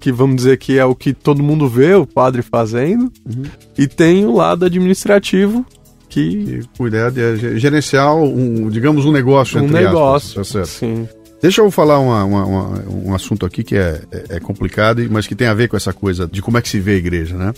que 0.00 0.12
vamos 0.12 0.36
dizer 0.36 0.58
que 0.58 0.78
é 0.78 0.84
o 0.84 0.94
que 0.94 1.12
todo 1.12 1.42
mundo 1.42 1.68
vê 1.68 1.94
o 1.94 2.06
padre 2.06 2.42
fazendo, 2.42 3.12
uhum. 3.24 3.44
e 3.76 3.86
tem 3.86 4.24
o 4.24 4.34
lado 4.34 4.64
administrativo, 4.64 5.64
que... 6.08 6.60
Cuidar 6.76 7.10
de 7.10 7.58
gerenciar, 7.58 8.14
um, 8.14 8.70
digamos, 8.70 9.04
um 9.04 9.12
negócio. 9.12 9.62
Um 9.62 9.68
negócio, 9.68 10.40
aspas, 10.40 10.52
tá 10.52 10.64
sim. 10.64 11.06
Deixa 11.40 11.60
eu 11.60 11.70
falar 11.70 11.98
uma, 11.98 12.24
uma, 12.24 12.44
uma, 12.44 12.84
um 12.88 13.14
assunto 13.14 13.44
aqui 13.44 13.62
que 13.62 13.76
é, 13.76 14.00
é, 14.10 14.36
é, 14.36 14.40
complicado, 14.40 15.06
mas 15.10 15.26
que 15.26 15.34
tem 15.34 15.46
a 15.46 15.54
ver 15.54 15.68
com 15.68 15.76
essa 15.76 15.92
coisa 15.92 16.26
de 16.26 16.40
como 16.40 16.56
é 16.56 16.62
que 16.62 16.68
se 16.68 16.80
vê 16.80 16.92
a 16.92 16.96
igreja, 16.96 17.36
né? 17.36 17.52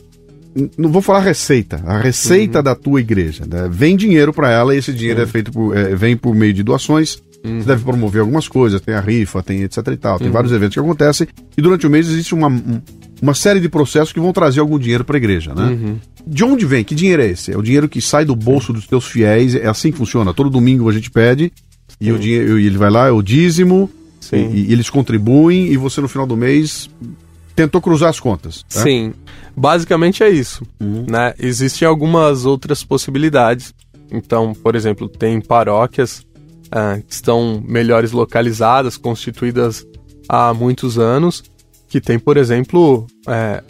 Não 0.76 0.90
vou 0.90 1.00
falar 1.00 1.20
receita, 1.20 1.80
a 1.86 1.98
receita 2.00 2.58
uhum. 2.58 2.64
da 2.64 2.74
tua 2.74 3.00
igreja. 3.00 3.44
Né? 3.46 3.68
Vem 3.70 3.96
dinheiro 3.96 4.32
para 4.32 4.50
ela 4.50 4.74
e 4.74 4.78
esse 4.78 4.92
dinheiro 4.92 5.22
é 5.22 5.26
feito 5.26 5.52
por, 5.52 5.76
é, 5.76 5.94
vem 5.94 6.16
por 6.16 6.34
meio 6.34 6.52
de 6.52 6.62
doações. 6.62 7.22
Você 7.42 7.66
deve 7.66 7.84
promover 7.84 8.20
algumas 8.20 8.48
coisas, 8.48 8.80
tem 8.80 8.94
a 8.94 9.00
rifa, 9.00 9.42
tem 9.42 9.62
etc 9.62 9.86
e 9.88 9.96
tal. 9.96 10.18
Tem 10.18 10.26
uhum. 10.26 10.32
vários 10.32 10.52
eventos 10.52 10.74
que 10.74 10.80
acontecem 10.80 11.26
e 11.56 11.62
durante 11.62 11.86
o 11.86 11.90
mês 11.90 12.08
existe 12.08 12.34
uma, 12.34 12.48
uma 13.22 13.34
série 13.34 13.60
de 13.60 13.68
processos 13.68 14.12
que 14.12 14.20
vão 14.20 14.32
trazer 14.32 14.60
algum 14.60 14.78
dinheiro 14.78 15.04
para 15.04 15.16
a 15.16 15.18
igreja, 15.18 15.54
né? 15.54 15.66
Uhum. 15.66 15.96
De 16.26 16.44
onde 16.44 16.66
vem? 16.66 16.84
Que 16.84 16.94
dinheiro 16.94 17.22
é 17.22 17.26
esse? 17.28 17.52
É 17.52 17.56
o 17.56 17.62
dinheiro 17.62 17.88
que 17.88 18.00
sai 18.02 18.24
do 18.24 18.34
bolso 18.34 18.72
dos 18.72 18.86
teus 18.86 19.06
fiéis, 19.06 19.54
é 19.54 19.66
assim 19.66 19.92
que 19.92 19.98
funciona. 19.98 20.34
Todo 20.34 20.50
domingo 20.50 20.88
a 20.88 20.92
gente 20.92 21.10
pede 21.10 21.52
e 22.00 22.12
o 22.12 22.18
dinheiro, 22.18 22.58
ele 22.58 22.76
vai 22.76 22.90
lá, 22.90 23.08
é 23.08 23.10
o 23.10 23.22
dízimo, 23.22 23.90
e, 24.32 24.36
e, 24.36 24.72
eles 24.72 24.90
contribuem 24.90 25.72
e 25.72 25.76
você 25.76 26.00
no 26.00 26.08
final 26.08 26.26
do 26.26 26.36
mês 26.36 26.90
tentou 27.54 27.80
cruzar 27.80 28.10
as 28.10 28.20
contas. 28.20 28.62
Tá? 28.62 28.82
Sim, 28.82 29.12
basicamente 29.56 30.22
é 30.22 30.28
isso. 30.28 30.66
Uhum. 30.80 31.06
Né? 31.08 31.34
Existem 31.38 31.86
algumas 31.86 32.44
outras 32.44 32.84
possibilidades. 32.84 33.74
Então, 34.10 34.52
por 34.54 34.74
exemplo, 34.74 35.08
tem 35.08 35.40
paróquias 35.40 36.24
ah, 36.70 36.98
que 37.06 37.12
estão 37.12 37.62
melhores 37.66 38.12
localizadas, 38.12 38.96
constituídas 38.96 39.86
há 40.28 40.52
muitos 40.52 40.98
anos, 40.98 41.42
que 41.88 42.00
tem, 42.00 42.18
por 42.18 42.36
exemplo, 42.36 43.06
é, 43.26 43.62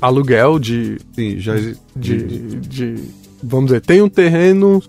aluguel 0.00 0.58
de, 0.58 0.98
Sim, 1.12 1.38
já 1.38 1.54
de, 1.54 1.76
de, 1.94 2.56
de, 2.60 2.94
vamos 3.42 3.66
dizer, 3.66 3.80
tem 3.82 4.00
um 4.00 4.08
terreno 4.08 4.82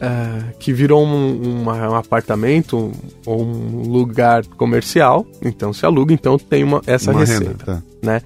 é, 0.00 0.52
que 0.58 0.72
virou 0.72 1.04
um, 1.04 1.64
um, 1.64 1.94
apartamento 1.94 2.92
ou 3.24 3.42
um 3.42 3.82
lugar 3.88 4.44
comercial, 4.44 5.26
então 5.42 5.72
se 5.72 5.86
aluga, 5.86 6.12
então 6.12 6.38
tem 6.38 6.62
uma, 6.62 6.82
essa 6.86 7.10
uma 7.10 7.20
receita, 7.20 7.44
renda, 7.46 7.64
tá. 7.64 7.82
né? 8.02 8.22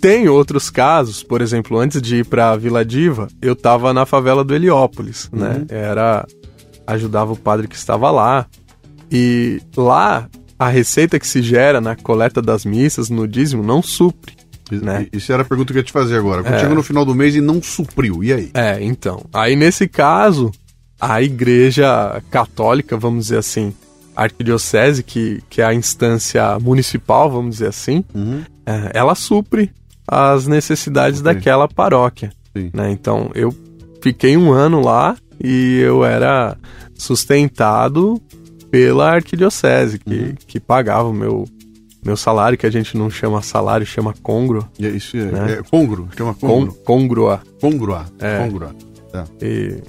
Tem 0.00 0.28
outros 0.28 0.70
casos, 0.70 1.24
por 1.24 1.42
exemplo, 1.42 1.76
antes 1.76 2.00
de 2.00 2.18
ir 2.18 2.24
para 2.24 2.54
Vila 2.54 2.84
Diva, 2.84 3.26
eu 3.42 3.54
estava 3.54 3.92
na 3.92 4.06
favela 4.06 4.44
do 4.44 4.54
Heliópolis, 4.54 5.28
né? 5.32 5.48
uhum. 5.48 5.58
né? 5.58 5.66
Era 5.70 6.24
ajudava 6.88 7.32
o 7.32 7.36
padre 7.36 7.68
que 7.68 7.76
estava 7.76 8.10
lá. 8.10 8.46
E 9.10 9.60
lá 9.76 10.28
a 10.58 10.68
receita 10.68 11.18
que 11.18 11.26
se 11.26 11.40
gera 11.40 11.80
na 11.80 11.94
coleta 11.94 12.42
das 12.42 12.64
missas, 12.64 13.08
no 13.08 13.28
dízimo, 13.28 13.62
não 13.62 13.82
supre. 13.82 14.36
Né? 14.70 15.06
Isso 15.12 15.32
era 15.32 15.42
a 15.42 15.44
pergunta 15.44 15.72
que 15.72 15.78
eu 15.78 15.80
ia 15.80 15.84
te 15.84 15.92
fazer 15.92 16.18
agora. 16.18 16.42
Quando 16.42 16.54
é. 16.54 16.58
chega 16.58 16.74
no 16.74 16.82
final 16.82 17.04
do 17.04 17.14
mês 17.14 17.34
e 17.34 17.40
não 17.40 17.62
supriu, 17.62 18.22
e 18.22 18.32
aí? 18.32 18.50
É, 18.52 18.82
então. 18.82 19.24
Aí 19.32 19.56
nesse 19.56 19.88
caso, 19.88 20.50
a 21.00 21.22
igreja 21.22 22.22
católica, 22.30 22.96
vamos 22.96 23.26
dizer 23.26 23.38
assim, 23.38 23.72
a 24.14 24.24
arquidiocese, 24.24 25.02
que, 25.02 25.42
que 25.48 25.62
é 25.62 25.64
a 25.64 25.72
instância 25.72 26.58
municipal, 26.58 27.30
vamos 27.30 27.52
dizer 27.52 27.68
assim, 27.68 28.04
uhum. 28.14 28.42
é, 28.66 28.90
ela 28.92 29.14
supre 29.14 29.70
as 30.06 30.46
necessidades 30.46 31.20
okay. 31.20 31.34
daquela 31.34 31.68
paróquia. 31.68 32.30
Né? 32.54 32.90
Então 32.90 33.30
eu 33.34 33.54
fiquei 34.02 34.36
um 34.36 34.52
ano 34.52 34.80
lá 34.80 35.16
e 35.42 35.78
eu 35.80 36.04
era 36.04 36.56
sustentado 36.94 38.20
pela 38.70 39.12
arquidiocese, 39.12 39.98
que, 39.98 40.14
uhum. 40.14 40.34
que 40.46 40.60
pagava 40.60 41.08
o 41.08 41.12
meu, 41.12 41.46
meu 42.04 42.16
salário, 42.16 42.58
que 42.58 42.66
a 42.66 42.70
gente 42.70 42.96
não 42.96 43.08
chama 43.10 43.42
salário, 43.42 43.86
chama 43.86 44.14
congro. 44.22 44.68
É 44.80 44.88
isso 44.88 45.16
é, 45.16 45.24
né? 45.24 45.52
é 45.60 45.62
congro, 45.62 46.08
chama 46.16 46.34
congro. 46.34 46.72
Con, 46.72 46.84
congrua. 46.84 47.42
Congrua, 47.60 48.06
é. 48.18 48.38
congrua. 48.38 48.74
Tá. 49.10 49.24
E, 49.40 49.80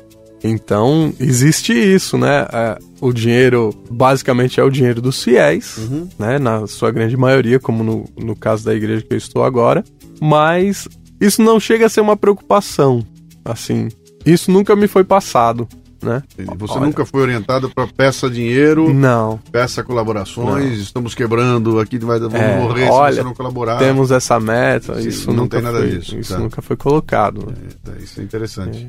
então, 0.43 1.13
existe 1.19 1.73
isso, 1.73 2.17
né? 2.17 2.47
É, 2.51 2.77
o 3.01 3.11
dinheiro, 3.11 3.73
basicamente, 3.89 4.59
é 4.59 4.63
o 4.63 4.69
dinheiro 4.69 5.01
dos 5.01 5.21
fiéis, 5.21 5.77
uhum. 5.77 6.07
né? 6.17 6.39
Na 6.39 6.65
sua 6.67 6.91
grande 6.91 7.17
maioria, 7.17 7.59
como 7.59 7.83
no, 7.83 8.05
no 8.17 8.35
caso 8.35 8.63
da 8.63 8.73
igreja 8.73 9.01
que 9.01 9.13
eu 9.13 9.17
estou 9.17 9.43
agora. 9.43 9.83
Mas 10.21 10.87
isso 11.19 11.41
não 11.41 11.59
chega 11.59 11.85
a 11.85 11.89
ser 11.89 12.01
uma 12.01 12.15
preocupação, 12.15 13.05
assim. 13.43 13.89
Isso 14.31 14.51
nunca 14.51 14.75
me 14.75 14.87
foi 14.87 15.03
passado 15.03 15.67
né? 16.01 16.23
Você 16.57 16.73
Olha. 16.73 16.85
nunca 16.85 17.05
foi 17.05 17.21
orientado 17.21 17.69
para 17.69 17.87
peça 17.87 18.29
dinheiro? 18.29 18.93
Não. 18.93 19.39
Peça 19.51 19.83
colaborações, 19.83 20.77
não. 20.77 20.83
estamos 20.83 21.13
quebrando 21.13 21.79
aqui, 21.79 21.97
vai, 21.99 22.19
vamos 22.19 22.35
é, 22.35 22.57
morrer 22.57 22.89
olha, 22.89 23.11
se 23.11 23.19
você 23.19 23.23
não 23.23 23.33
colaborar. 23.33 23.77
Temos 23.77 24.11
essa 24.11 24.39
meta, 24.39 25.01
Sim, 25.01 25.07
isso 25.07 25.27
não 25.27 25.43
nunca 25.43 25.57
tem 25.57 25.63
nada 25.63 25.79
foi, 25.79 25.89
disso. 25.89 26.17
Isso 26.17 26.33
tá. 26.33 26.39
nunca 26.39 26.61
foi 26.61 26.75
colocado. 26.75 27.45
Né? 27.47 27.53
É, 27.67 27.91
tá, 27.91 27.97
isso 27.99 28.19
é 28.19 28.23
interessante. 28.23 28.87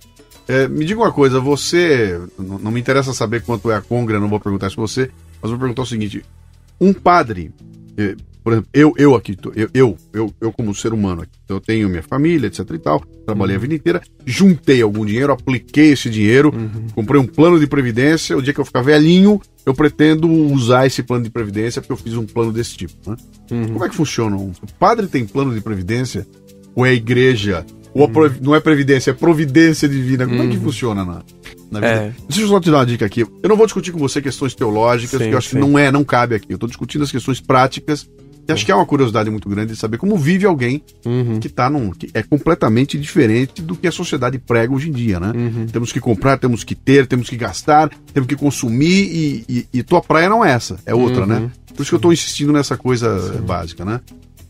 É. 0.49 0.63
é. 0.63 0.69
me 0.69 0.85
diga 0.85 1.01
uma 1.01 1.13
coisa, 1.13 1.41
você. 1.41 2.21
Não, 2.39 2.59
não, 2.59 2.71
me 2.71 2.81
interessa 2.81 3.13
saber 3.13 3.43
quanto 3.43 3.71
é 3.71 3.77
a 3.77 3.81
Congra, 3.81 4.21
não 4.21 4.29
vou 4.29 4.41
perguntar 4.41 4.69
isso 4.69 4.77
pra 4.77 4.87
você, 4.87 5.11
mas 5.43 5.51
vou 5.51 5.59
perguntar 5.59 5.83
o 5.83 5.87
seguinte: 5.87 6.25
um 6.81 6.93
padre 6.93 7.53
por 8.43 8.55
exemplo, 8.55 8.71
eu, 8.73 8.95
eu 8.97 9.15
aqui, 9.15 9.37
eu, 9.55 9.69
eu, 9.75 9.97
eu, 10.15 10.35
eu 10.41 10.53
como 10.53 10.75
ser 10.75 10.93
humano 10.93 11.23
aqui, 11.23 11.33
então 11.45 11.59
eu 11.59 11.61
tenho 11.61 11.89
minha 11.89 12.03
família, 12.03 12.47
etc 12.47 12.69
e 12.71 12.79
tal, 12.79 13.01
trabalhei 13.27 13.55
uhum. 13.55 13.61
a 13.61 13.63
vida 13.63 13.75
inteira, 13.75 14.03
juntei 14.25 14.81
algum 14.81 15.05
dinheiro, 15.05 15.33
apliquei 15.33 15.93
esse 15.93 16.09
dinheiro, 16.09 16.51
uhum. 16.55 16.87
comprei 16.95 17.21
um 17.21 17.27
plano 17.27 17.61
de 17.61 17.67
previdência, 17.67 18.37
o 18.37 18.43
dia 18.43 18.55
que 18.55 18.61
eu 18.61 18.65
ficar 18.65 18.81
velhinho, 18.81 19.41
eu 19.67 19.75
pretendo 19.75 20.27
usar 20.29 20.87
esse 20.87 21.03
plano 21.03 21.25
de 21.25 21.31
previdência 21.31 21.83
porque 21.83 21.93
eu 21.93 21.97
fiz 21.97 22.15
um 22.15 22.25
plano 22.25 22.53
desse 22.53 22.77
tipo, 22.77 23.11
né? 23.11 23.17
Uhum. 23.51 23.73
Como 23.75 23.85
é 23.85 23.89
que 23.89 23.95
funciona? 23.95 24.37
O 24.37 24.53
padre 24.79 25.07
tem 25.07 25.27
plano 25.27 25.55
de 25.55 25.61
previdência? 25.61 26.27
Ou 26.75 26.87
é 26.87 26.91
a 26.91 26.95
igreja? 26.95 27.67
Ou 27.93 28.07
uhum. 28.07 28.31
não 28.41 28.55
é 28.55 28.61
previdência, 28.61 29.11
é 29.11 29.15
providência 29.15 29.89
divina? 29.89 30.27
Como 30.27 30.43
é 30.43 30.47
que 30.49 30.57
uhum. 30.57 30.63
funciona 30.63 31.05
na, 31.05 31.23
na 31.71 31.81
vida? 31.81 31.93
É. 31.93 32.13
Deixa 32.29 32.43
eu 32.43 32.49
só 32.49 32.61
te 32.61 32.71
dar 32.71 32.79
uma 32.79 32.87
dica 32.87 33.07
aqui. 33.07 33.21
Eu 33.21 33.49
não 33.49 33.57
vou 33.57 33.67
discutir 33.67 33.93
com 33.93 33.99
você 33.99 34.21
questões 34.21 34.55
teológicas, 34.55 35.11
sim, 35.11 35.19
porque 35.19 35.35
eu 35.35 35.39
acho 35.39 35.51
sim. 35.51 35.57
que 35.57 35.61
não 35.61 35.79
é, 35.79 35.91
não 35.91 36.05
cabe 36.05 36.35
aqui. 36.35 36.47
Eu 36.51 36.57
estou 36.57 36.69
discutindo 36.69 37.05
as 37.05 37.11
questões 37.11 37.41
práticas 37.41 38.09
e 38.51 38.53
acho 38.53 38.67
que 38.67 38.73
é 38.73 38.75
uma 38.75 38.87
curiosidade 38.87 39.31
muito 39.31 39.49
grande 39.49 39.73
de 39.73 39.79
saber 39.79 39.97
como 39.97 40.17
vive 40.17 40.45
alguém 40.45 40.83
uhum. 41.05 41.39
que 41.39 41.49
tá 41.49 41.71
num. 41.71 41.91
que 41.91 42.11
é 42.13 42.23
completamente 42.23 42.99
diferente 42.99 43.63
do 43.63 43.77
que 43.77 43.87
a 43.87 43.93
sociedade 43.93 44.39
prega 44.39 44.73
hoje 44.75 44.89
em 44.89 44.93
dia, 44.93 45.21
né? 45.21 45.33
Uhum. 45.35 45.67
Temos 45.67 45.93
que 45.93 46.01
comprar, 46.01 46.37
temos 46.37 46.65
que 46.65 46.75
ter, 46.75 47.07
temos 47.07 47.29
que 47.29 47.37
gastar, 47.37 47.91
temos 48.13 48.29
que 48.29 48.37
consumir 48.37 49.09
e, 49.13 49.45
e, 49.49 49.69
e 49.73 49.83
tua 49.83 50.01
praia 50.03 50.29
não 50.29 50.45
é 50.45 50.51
essa, 50.51 50.79
é 50.85 50.95
outra, 50.95 51.27
né? 51.27 51.37
uhum. 51.37 51.43
né? 51.43 51.53
Por 51.75 51.83
isso 51.83 51.91
que 51.91 51.95
eu 51.95 51.99
estou 51.99 52.13
insistindo 52.13 52.53
nessa 52.53 52.77
coisa 52.77 53.33
Sim. 53.33 53.43
básica, 53.43 53.85
né? 53.85 54.01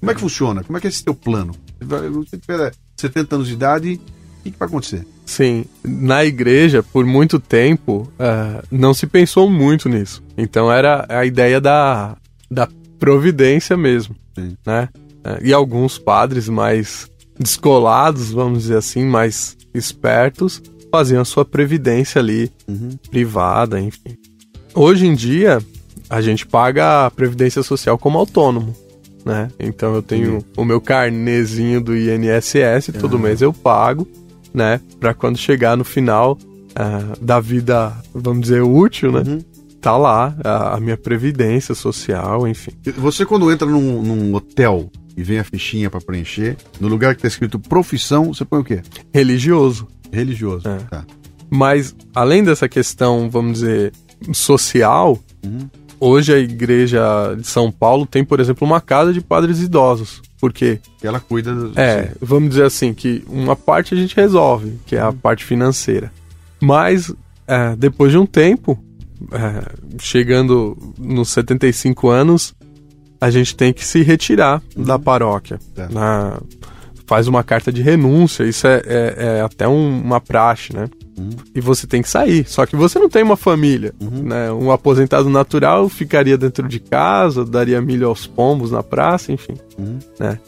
Como 0.01 0.11
é 0.11 0.15
que 0.15 0.21
funciona? 0.21 0.65
Como 0.65 0.79
é 0.79 0.81
que 0.81 0.87
é 0.87 0.91
esse 0.91 1.05
teu 1.05 1.15
plano? 1.15 1.55
Você 1.79 2.39
tiver 2.39 2.73
70 2.97 3.35
anos 3.35 3.49
de 3.49 3.55
idade, 3.55 4.01
O 4.41 4.43
que, 4.43 4.51
que 4.51 4.59
vai 4.59 4.67
acontecer? 4.67 5.07
Sim, 5.27 5.67
na 5.85 6.25
igreja, 6.25 6.83
por 6.83 7.05
muito 7.05 7.39
tempo, 7.39 8.11
uh, 8.19 8.67
não 8.71 8.95
se 8.95 9.07
pensou 9.07 9.51
muito 9.51 9.89
nisso. 9.89 10.23
Então 10.37 10.73
era 10.73 11.05
a 11.09 11.27
ideia 11.27 11.61
da, 11.61 12.17
da 12.51 12.67
providência 12.99 13.77
mesmo, 13.77 14.17
Sim. 14.35 14.57
né? 14.67 14.89
Uh, 15.25 15.45
e 15.45 15.53
alguns 15.53 15.99
padres 15.99 16.49
mais 16.49 17.07
descolados, 17.39 18.31
vamos 18.31 18.63
dizer 18.63 18.79
assim, 18.79 19.05
mais 19.05 19.57
espertos, 19.75 20.63
faziam 20.91 21.21
a 21.21 21.25
sua 21.25 21.45
previdência 21.45 22.19
ali, 22.19 22.51
uhum. 22.67 22.91
privada, 23.11 23.79
enfim. 23.79 24.17
Hoje 24.75 25.07
em 25.07 25.15
dia, 25.15 25.59
a 26.09 26.21
gente 26.23 26.47
paga 26.47 27.07
a 27.07 27.11
previdência 27.11 27.63
social 27.63 27.99
como 27.99 28.19
autônomo, 28.19 28.75
né? 29.25 29.49
Então 29.59 29.95
eu 29.95 30.03
tenho 30.03 30.35
uhum. 30.35 30.43
o 30.57 30.65
meu 30.65 30.81
carnezinho 30.81 31.81
do 31.81 31.97
INSS, 31.97 32.91
todo 32.99 33.15
uhum. 33.15 33.21
mês 33.21 33.43
eu 33.43 33.53
pago, 33.53 34.09
né? 34.53 34.81
Para 34.99 35.15
quando 35.15 35.39
chegar 35.39 35.77
no 35.77 35.85
final 35.85 36.39
uh, 36.71 37.25
da 37.25 37.41
vida, 37.41 37.97
vamos 38.15 38.43
dizer, 38.43 38.63
útil, 38.63 39.13
né? 39.13 39.23
Uhum. 39.27 39.41
Tá 39.81 39.97
lá 39.97 40.37
a, 40.45 40.77
a, 40.77 40.81
minha 40.81 40.97
previdência 40.97 41.75
social, 41.75 42.47
enfim. 42.47 42.73
Você 42.99 43.25
quando 43.25 43.51
entra 43.51 43.67
num, 43.67 44.03
num 44.03 44.35
hotel 44.35 44.91
e 45.17 45.23
vem 45.23 45.39
a 45.39 45.45
fichinha 45.45 45.89
para 45.89 46.01
preencher, 46.01 46.57
no 46.79 46.87
lugar 46.87 47.15
que 47.15 47.23
tá 47.23 47.29
escrito 47.29 47.59
profissão, 47.59 48.33
você 48.35 48.45
põe 48.45 48.61
o 48.61 48.65
quê? 48.65 48.83
Religioso. 49.13 49.89
Religioso, 50.13 50.69
é. 50.69 50.77
tá. 50.91 51.05
Mas, 51.49 51.95
além 52.15 52.45
dessa 52.45 52.69
questão, 52.69 53.29
vamos 53.31 53.61
dizer, 53.61 53.93
social, 54.33 55.19
uhum. 55.45 55.69
Hoje 56.01 56.33
a 56.33 56.39
igreja 56.39 57.37
de 57.37 57.47
São 57.47 57.71
Paulo 57.71 58.07
tem, 58.07 58.25
por 58.25 58.41
exemplo, 58.41 58.67
uma 58.67 58.81
casa 58.81 59.13
de 59.13 59.21
padres 59.21 59.61
idosos. 59.61 60.23
Por 60.41 60.53
quê? 60.53 60.81
Que 60.99 61.07
ela 61.07 61.21
cuida 61.21 61.55
do... 61.55 61.79
É, 61.79 62.13
vamos 62.21 62.51
dizer 62.51 62.65
assim, 62.65 62.95
que 62.95 63.23
uma 63.29 63.55
parte 63.55 63.95
a 63.95 63.97
gente 63.97 64.17
resolve, 64.17 64.79
que 64.87 64.97
é 64.97 65.01
a 65.01 65.13
parte 65.13 65.45
financeira. 65.45 66.11
Mas, 66.59 67.13
é, 67.47 67.77
depois 67.77 68.11
de 68.11 68.19
um 68.19 68.25
tempo, 68.25 68.83
é, 69.31 69.73
chegando 69.99 70.77
nos 70.99 71.29
75 71.29 72.09
anos, 72.09 72.55
a 73.21 73.31
gente 73.31 73.55
tem 73.55 73.73
que 73.73 73.85
se 73.85 74.03
retirar 74.03 74.63
uhum. 74.75 74.83
da 74.83 74.99
paróquia. 74.99 75.61
É. 75.77 75.89
Na, 75.93 76.41
faz 77.07 77.29
uma 77.29 77.45
carta 77.45 77.73
de 77.73 77.83
renúncia, 77.83 78.45
isso 78.45 78.67
é, 78.67 78.83
é, 78.87 79.15
é 79.19 79.41
até 79.43 79.69
um, 79.69 80.01
uma 80.01 80.21
praxe, 80.21 80.73
né? 80.73 80.89
Uhum. 81.21 81.31
E 81.55 81.61
você 81.61 81.87
tem 81.87 82.03
que 82.03 82.09
sair. 82.09 82.45
Só 82.49 82.65
que 82.65 82.77
você 82.77 82.99
não 82.99 83.09
tem 83.09 83.23
uma 83.23 83.37
família. 83.37 83.95
Uhum. 84.01 84.23
Né? 84.23 84.51
Um 84.53 84.71
aposentado 84.71 85.29
natural 85.29 85.89
ficaria 85.89 86.39
dentro 86.39 86.67
de 86.67 86.81
casa, 86.81 87.45
daria 87.45 87.81
milho 87.81 88.09
aos 88.09 88.27
pombos 88.27 88.71
na 88.71 88.83
praça, 88.83 89.33
enfim. 89.33 89.55
Uhum. 89.79 89.99
Né? 90.19 90.39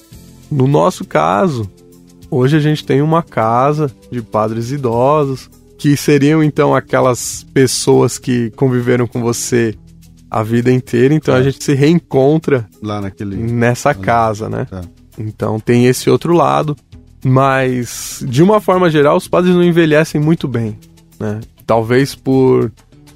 No 0.50 0.66
nosso 0.66 1.04
caso, 1.04 1.70
hoje 2.30 2.56
a 2.56 2.60
gente 2.60 2.84
tem 2.84 3.02
uma 3.02 3.22
casa 3.22 3.90
de 4.10 4.22
padres 4.22 4.70
idosos, 4.70 5.50
que 5.78 5.96
seriam 5.96 6.42
então 6.42 6.74
aquelas 6.74 7.44
pessoas 7.52 8.18
que 8.18 8.50
conviveram 8.52 9.06
com 9.06 9.20
você 9.20 9.74
a 10.30 10.42
vida 10.42 10.72
inteira, 10.72 11.12
então 11.12 11.34
é. 11.34 11.38
a 11.38 11.42
gente 11.42 11.62
se 11.62 11.74
reencontra 11.74 12.66
lá 12.80 13.00
naquele 13.00 13.36
nessa 13.36 13.92
casa, 13.92 14.48
né? 14.48 14.64
Tá. 14.64 14.80
Então 15.18 15.60
tem 15.60 15.86
esse 15.86 16.08
outro 16.08 16.32
lado, 16.32 16.74
mas 17.24 18.24
de 18.28 18.42
uma 18.42 18.60
forma 18.60 18.90
geral 18.90 19.16
os 19.16 19.28
padres 19.28 19.54
não 19.54 19.62
envelhecem 19.62 20.20
muito 20.20 20.48
bem, 20.48 20.76
né? 21.18 21.40
Talvez 21.66 22.14
por 22.14 22.70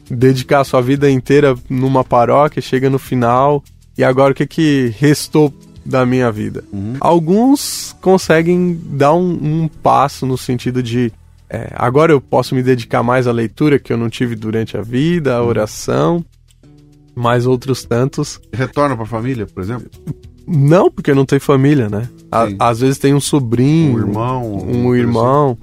dedicar 0.09 0.61
a 0.61 0.65
sua 0.65 0.81
vida 0.81 1.11
inteira 1.11 1.57
numa 1.69 2.05
paróquia, 2.05 2.63
chega 2.63 2.89
no 2.89 2.99
final 2.99 3.63
e 3.99 4.05
agora 4.05 4.33
o 4.33 4.35
que 4.35 4.47
que 4.47 4.95
restou 4.99 5.53
da 5.85 6.07
minha 6.07 6.31
vida? 6.31 6.65
Uhum. 6.73 6.95
Alguns 7.01 7.97
conseguem 8.01 8.79
dar 8.85 9.15
um, 9.15 9.63
um, 9.63 9.69
passo 9.69 10.27
no 10.27 10.39
sentido 10.39 10.83
de 10.83 11.13
é, 11.49 11.71
agora 11.75 12.13
eu 12.13 12.21
posso 12.21 12.55
me 12.55 12.63
dedicar 12.63 13.03
mais 13.03 13.27
à 13.27 13.33
leitura 13.33 13.79
que 13.79 13.93
eu 13.93 13.97
não 13.97 14.11
tive 14.11 14.35
durante 14.35 14.77
a 14.77 14.83
vida, 14.83 15.37
à 15.37 15.43
uhum. 15.43 15.49
oração, 15.49 16.25
mas 17.15 17.47
outros 17.47 17.85
tantos. 17.85 18.41
Retorna 18.53 18.95
para 18.95 19.05
a 19.05 19.09
família, 19.09 19.47
por 19.47 19.63
exemplo? 19.63 19.89
Não, 20.47 20.91
porque 20.91 21.15
não 21.15 21.25
tem 21.25 21.39
família, 21.39 21.89
né? 21.89 22.09
Às 22.59 22.81
vezes 22.81 22.99
tem 22.99 23.15
um 23.15 23.21
sobrinho, 23.21 23.95
um 23.95 23.99
irmão, 23.99 24.67
um 24.67 24.95
irmão, 24.95 25.59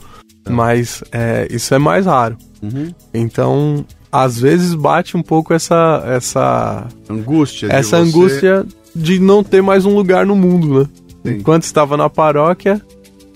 assim. 0.46 0.56
mas 0.56 1.04
é, 1.12 1.48
isso 1.52 1.74
é 1.74 1.80
mais 1.80 2.06
raro. 2.06 2.38
Uhum. 2.62 2.94
Então, 3.14 3.86
às 4.12 4.40
vezes 4.40 4.74
bate 4.74 5.18
um 5.18 5.24
pouco 5.24 5.54
essa 5.54 6.04
essa 6.06 6.88
angústia, 7.10 7.68
essa 7.72 8.02
de 8.02 8.10
angústia 8.10 8.66
de 8.96 9.20
não 9.20 9.44
ter 9.44 9.62
mais 9.62 9.86
um 9.86 9.96
lugar 9.96 10.26
no 10.26 10.36
mundo, 10.36 10.80
né? 10.80 10.90
Sim. 11.26 11.38
Enquanto 11.38 11.64
estava 11.64 11.98
na 11.98 12.10
paróquia, 12.10 12.82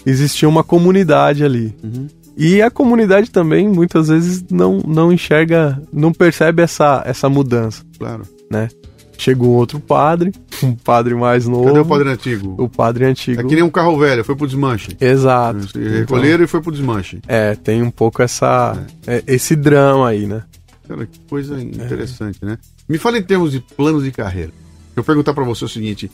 existia 0.05 0.47
uma 0.47 0.63
comunidade 0.63 1.43
ali. 1.43 1.75
Uhum. 1.83 2.07
E 2.37 2.61
a 2.61 2.69
comunidade 2.69 3.31
também 3.31 3.67
muitas 3.67 4.09
vezes 4.09 4.45
não, 4.51 4.77
não 4.85 5.11
enxerga, 5.11 5.81
não 5.91 6.13
percebe 6.13 6.61
essa, 6.61 7.01
essa 7.03 7.27
mudança. 7.27 7.83
Claro. 7.97 8.21
Né? 8.51 8.67
Chegou 9.17 9.49
outro 9.49 9.79
padre, 9.79 10.31
um 10.63 10.75
padre 10.75 11.15
mais 11.15 11.47
novo. 11.47 11.65
Cadê 11.65 11.79
o 11.79 11.85
padre 11.85 12.09
antigo? 12.09 12.55
O 12.57 12.69
padre 12.69 13.05
antigo. 13.05 13.41
É 13.41 13.43
que 13.43 13.55
nem 13.55 13.63
um 13.63 13.69
carro 13.69 13.97
velho, 13.97 14.23
foi 14.23 14.35
pro 14.35 14.45
desmanche. 14.45 14.95
Exato. 14.99 15.67
Então, 15.69 15.81
recolheram 15.81 16.43
e 16.43 16.47
foi 16.47 16.61
pro 16.61 16.71
desmanche. 16.71 17.19
É, 17.27 17.55
tem 17.55 17.81
um 17.81 17.91
pouco 17.91 18.21
essa, 18.21 18.77
é. 19.07 19.17
É, 19.17 19.23
esse 19.27 19.55
drama 19.55 20.09
aí, 20.09 20.27
né? 20.27 20.43
Cara, 20.87 21.05
que 21.05 21.19
coisa 21.21 21.61
interessante, 21.61 22.39
é. 22.41 22.45
né? 22.45 22.57
Me 22.87 22.97
fala 22.97 23.17
em 23.17 23.23
termos 23.23 23.51
de 23.51 23.59
planos 23.59 24.03
de 24.03 24.11
carreira. 24.11 24.51
Eu 24.95 25.03
perguntar 25.03 25.33
para 25.33 25.43
você 25.43 25.65
o 25.65 25.69
seguinte: 25.69 26.11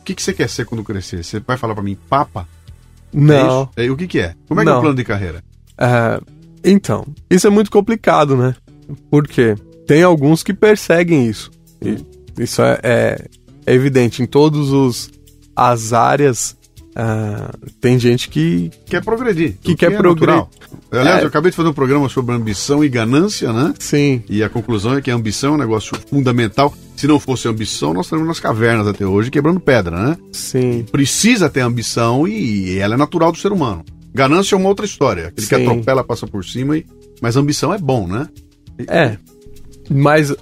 o 0.00 0.04
que, 0.04 0.14
que 0.14 0.22
você 0.22 0.32
quer 0.32 0.48
ser 0.48 0.64
quando 0.64 0.82
crescer? 0.82 1.22
Você 1.22 1.40
vai 1.40 1.56
falar 1.56 1.74
para 1.74 1.84
mim, 1.84 1.96
papa? 2.08 2.48
Não. 3.12 3.68
É 3.76 3.90
o 3.90 3.96
que, 3.96 4.06
que 4.06 4.18
é? 4.18 4.34
Como 4.48 4.60
é 4.60 4.64
que 4.64 4.70
é 4.70 4.74
o 4.74 4.80
plano 4.80 4.96
de 4.96 5.04
carreira? 5.04 5.42
É, 5.78 6.20
então, 6.64 7.06
isso 7.28 7.46
é 7.46 7.50
muito 7.50 7.70
complicado, 7.70 8.36
né? 8.36 8.54
Porque 9.10 9.54
tem 9.86 10.02
alguns 10.02 10.42
que 10.42 10.54
perseguem 10.54 11.28
isso. 11.28 11.50
E 11.82 12.04
isso 12.38 12.62
é, 12.62 12.80
é, 12.82 13.24
é 13.66 13.74
evidente 13.74 14.22
em 14.22 14.26
todos 14.26 14.72
os 14.72 15.10
as 15.54 15.92
áreas. 15.92 16.56
Uh, 16.96 17.72
tem 17.80 17.98
gente 17.98 18.28
que 18.28 18.70
quer 18.86 19.02
progredir. 19.02 19.56
Que 19.60 19.74
quer 19.74 19.92
é 19.92 19.96
progredir. 19.96 20.46
Aliás, 20.92 21.20
é. 21.20 21.22
eu 21.24 21.28
acabei 21.28 21.50
de 21.50 21.56
fazer 21.56 21.68
um 21.68 21.72
programa 21.72 22.08
sobre 22.08 22.34
ambição 22.34 22.84
e 22.84 22.88
ganância, 22.88 23.52
né? 23.52 23.74
Sim. 23.80 24.22
E 24.28 24.44
a 24.44 24.48
conclusão 24.48 24.96
é 24.96 25.02
que 25.02 25.10
a 25.10 25.14
ambição 25.14 25.52
é 25.52 25.54
um 25.56 25.58
negócio 25.58 25.96
fundamental. 26.08 26.72
Se 26.94 27.08
não 27.08 27.18
fosse 27.18 27.48
ambição, 27.48 27.92
nós 27.92 28.06
estaríamos 28.06 28.28
nas 28.28 28.38
cavernas 28.38 28.86
até 28.86 29.04
hoje 29.04 29.30
quebrando 29.30 29.58
pedra, 29.58 30.10
né? 30.10 30.16
Sim. 30.32 30.86
Precisa 30.90 31.50
ter 31.50 31.60
ambição 31.60 32.28
e 32.28 32.78
ela 32.78 32.94
é 32.94 32.96
natural 32.96 33.32
do 33.32 33.38
ser 33.38 33.50
humano. 33.50 33.84
Ganância 34.14 34.54
é 34.54 34.58
uma 34.58 34.68
outra 34.68 34.86
história. 34.86 35.28
Aquele 35.28 35.46
Sim. 35.46 35.56
que 35.56 35.62
atropela, 35.62 36.04
passa 36.04 36.28
por 36.28 36.44
cima, 36.44 36.78
e... 36.78 36.86
mas 37.20 37.34
ambição 37.34 37.74
é 37.74 37.78
bom, 37.78 38.06
né? 38.06 38.28
É. 38.86 39.18
Mas 39.90 40.30
uh, 40.30 40.36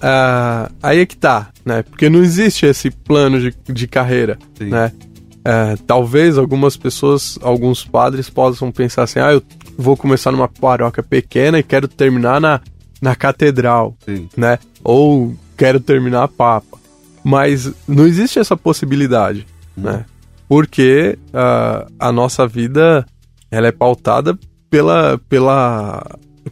aí 0.81 0.99
é 0.99 1.05
que 1.05 1.17
tá, 1.17 1.49
né? 1.65 1.83
Porque 1.83 2.09
não 2.09 2.21
existe 2.21 2.65
esse 2.65 2.89
plano 2.89 3.39
de, 3.39 3.53
de 3.71 3.87
carreira, 3.87 4.37
Sim. 4.57 4.69
né? 4.69 4.91
Uh, 5.39 5.81
talvez 5.85 6.37
algumas 6.37 6.77
pessoas, 6.77 7.37
alguns 7.41 7.83
padres 7.83 8.29
possam 8.29 8.71
pensar 8.71 9.03
assim, 9.03 9.19
ah, 9.19 9.33
eu 9.33 9.43
vou 9.77 9.97
começar 9.97 10.31
numa 10.31 10.47
paróquia 10.47 11.03
pequena 11.03 11.59
e 11.59 11.63
quero 11.63 11.87
terminar 11.87 12.39
na, 12.39 12.61
na 13.01 13.15
catedral, 13.15 13.95
Sim. 14.05 14.29
né? 14.37 14.57
Ou 14.83 15.35
quero 15.57 15.79
terminar 15.79 16.23
a 16.23 16.27
papa. 16.27 16.77
Mas 17.23 17.71
não 17.87 18.05
existe 18.05 18.39
essa 18.39 18.55
possibilidade, 18.55 19.45
hum. 19.77 19.83
né? 19.83 20.05
Porque 20.47 21.17
uh, 21.29 21.91
a 21.99 22.11
nossa 22.11 22.47
vida 22.47 23.05
ela 23.49 23.67
é 23.67 23.71
pautada 23.71 24.37
pela, 24.69 25.19
pela, 25.29 26.03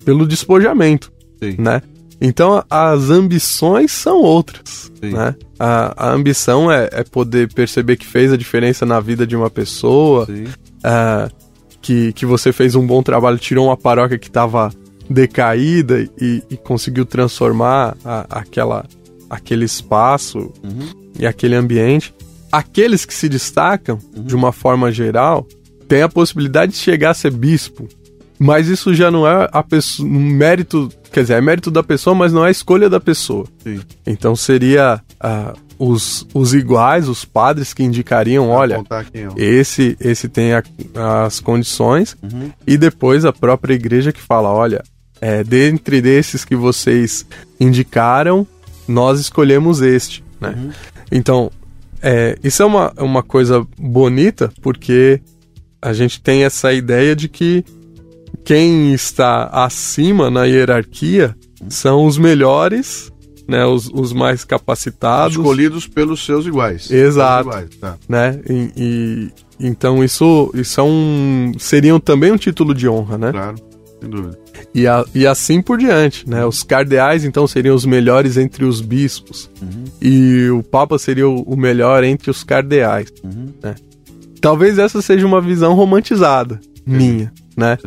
pelo 0.05 0.27
despojamento, 0.27 1.11
Sim. 1.41 1.55
né? 1.57 1.81
Então 2.21 2.63
as 2.69 3.09
ambições 3.09 3.91
são 3.91 4.21
outras, 4.21 4.91
Sim. 5.01 5.13
né? 5.13 5.35
A, 5.59 6.09
a 6.09 6.13
ambição 6.13 6.71
é, 6.71 6.87
é, 6.91 7.03
poder 7.03 7.51
perceber 7.51 7.97
que 7.97 8.05
fez 8.05 8.31
a 8.31 8.37
diferença 8.37 8.85
na 8.85 8.99
vida 8.99 9.25
de 9.25 9.35
uma 9.35 9.49
pessoa, 9.49 10.27
uh, 10.29 11.35
que, 11.81 12.13
que 12.13 12.25
você 12.25 12.53
fez 12.53 12.75
um 12.75 12.85
bom 12.85 13.01
trabalho, 13.01 13.39
tirou 13.39 13.67
uma 13.67 13.77
paróquia 13.77 14.19
que 14.19 14.27
estava 14.27 14.71
decaída 15.09 16.07
e, 16.19 16.43
e, 16.49 16.57
conseguiu 16.57 17.05
transformar 17.05 17.97
a, 18.05 18.39
aquela, 18.39 18.85
aquele 19.29 19.65
espaço 19.65 20.51
uhum. 20.63 21.09
e 21.19 21.25
aquele 21.25 21.55
ambiente. 21.55 22.13
Aqueles 22.51 23.03
que 23.03 23.13
se 23.13 23.27
destacam, 23.27 23.97
uhum. 24.15 24.23
de 24.23 24.35
uma 24.35 24.51
forma 24.51 24.91
geral, 24.91 25.47
tem 25.87 26.01
a 26.01 26.09
possibilidade 26.09 26.73
de 26.73 26.77
chegar 26.77 27.11
a 27.11 27.13
ser 27.13 27.31
bispo. 27.31 27.87
Mas 28.43 28.67
isso 28.67 28.91
já 28.91 29.11
não 29.11 29.27
é 29.27 29.47
a 29.51 29.61
pessoa, 29.61 30.09
um 30.09 30.19
mérito, 30.19 30.89
quer 31.11 31.21
dizer, 31.21 31.35
é 31.35 31.41
mérito 31.41 31.69
da 31.69 31.83
pessoa, 31.83 32.15
mas 32.15 32.33
não 32.33 32.43
é 32.43 32.49
escolha 32.49 32.89
da 32.89 32.99
pessoa. 32.99 33.45
Sim. 33.59 33.79
Então 34.03 34.35
seria 34.35 34.99
uh, 35.23 35.55
os, 35.77 36.25
os 36.33 36.51
iguais, 36.51 37.07
os 37.07 37.23
padres 37.23 37.71
que 37.71 37.83
indicariam, 37.83 38.49
olha, 38.49 38.83
é 39.37 39.43
esse 39.45 39.95
esse 39.99 40.27
tem 40.27 40.53
a, 40.53 40.63
as 41.23 41.39
condições, 41.39 42.17
uhum. 42.23 42.51
e 42.65 42.77
depois 42.77 43.25
a 43.25 43.31
própria 43.31 43.75
igreja 43.75 44.11
que 44.11 44.19
fala, 44.19 44.49
olha, 44.49 44.81
é, 45.21 45.43
dentre 45.43 46.01
desses 46.01 46.43
que 46.43 46.55
vocês 46.55 47.23
indicaram, 47.59 48.47
nós 48.87 49.19
escolhemos 49.19 49.81
este, 49.81 50.23
né? 50.39 50.55
Uhum. 50.57 50.71
Então, 51.11 51.51
é, 52.01 52.39
isso 52.43 52.63
é 52.63 52.65
uma, 52.65 52.91
uma 52.97 53.21
coisa 53.21 53.63
bonita, 53.77 54.51
porque 54.63 55.21
a 55.79 55.93
gente 55.93 56.19
tem 56.19 56.43
essa 56.43 56.73
ideia 56.73 57.15
de 57.15 57.29
que 57.29 57.63
quem 58.43 58.93
está 58.93 59.45
acima 59.45 60.29
na 60.29 60.45
hierarquia 60.45 61.35
são 61.69 62.05
os 62.05 62.17
melhores, 62.17 63.11
né, 63.47 63.65
os, 63.65 63.89
os 63.93 64.13
mais 64.13 64.43
capacitados. 64.43 65.37
Escolhidos 65.37 65.87
pelos 65.87 66.25
seus 66.25 66.45
iguais. 66.45 66.89
Exato. 66.89 67.49
Iguais, 67.49 67.69
tá. 67.79 67.97
né? 68.07 68.39
E, 68.49 68.71
e, 68.75 69.31
então 69.59 70.03
isso, 70.03 70.51
isso 70.55 70.79
é 70.79 70.83
um, 70.83 71.51
seriam 71.59 71.99
também 71.99 72.31
um 72.31 72.37
título 72.37 72.73
de 72.73 72.87
honra, 72.87 73.17
né? 73.17 73.31
Claro, 73.31 73.55
sem 73.99 74.09
dúvida. 74.09 74.39
E, 74.73 74.87
a, 74.87 75.05
e 75.13 75.27
assim 75.27 75.61
por 75.61 75.77
diante, 75.77 76.27
né? 76.29 76.45
Os 76.45 76.63
cardeais, 76.63 77.25
então, 77.25 77.45
seriam 77.45 77.75
os 77.75 77.85
melhores 77.85 78.37
entre 78.37 78.63
os 78.63 78.79
bispos. 78.79 79.49
Uhum. 79.61 79.83
E 80.01 80.49
o 80.49 80.63
Papa 80.63 80.97
seria 80.97 81.27
o, 81.27 81.41
o, 81.41 81.57
melhor 81.57 82.03
entre 82.03 82.31
os 82.31 82.43
cardeais. 82.43 83.11
Uhum. 83.23 83.47
Né? 83.61 83.75
Talvez 84.39 84.79
essa 84.79 85.01
seja 85.01 85.25
uma 85.27 85.41
visão 85.41 85.73
romantizada 85.73 86.59
minha, 86.85 87.31
né? 87.55 87.77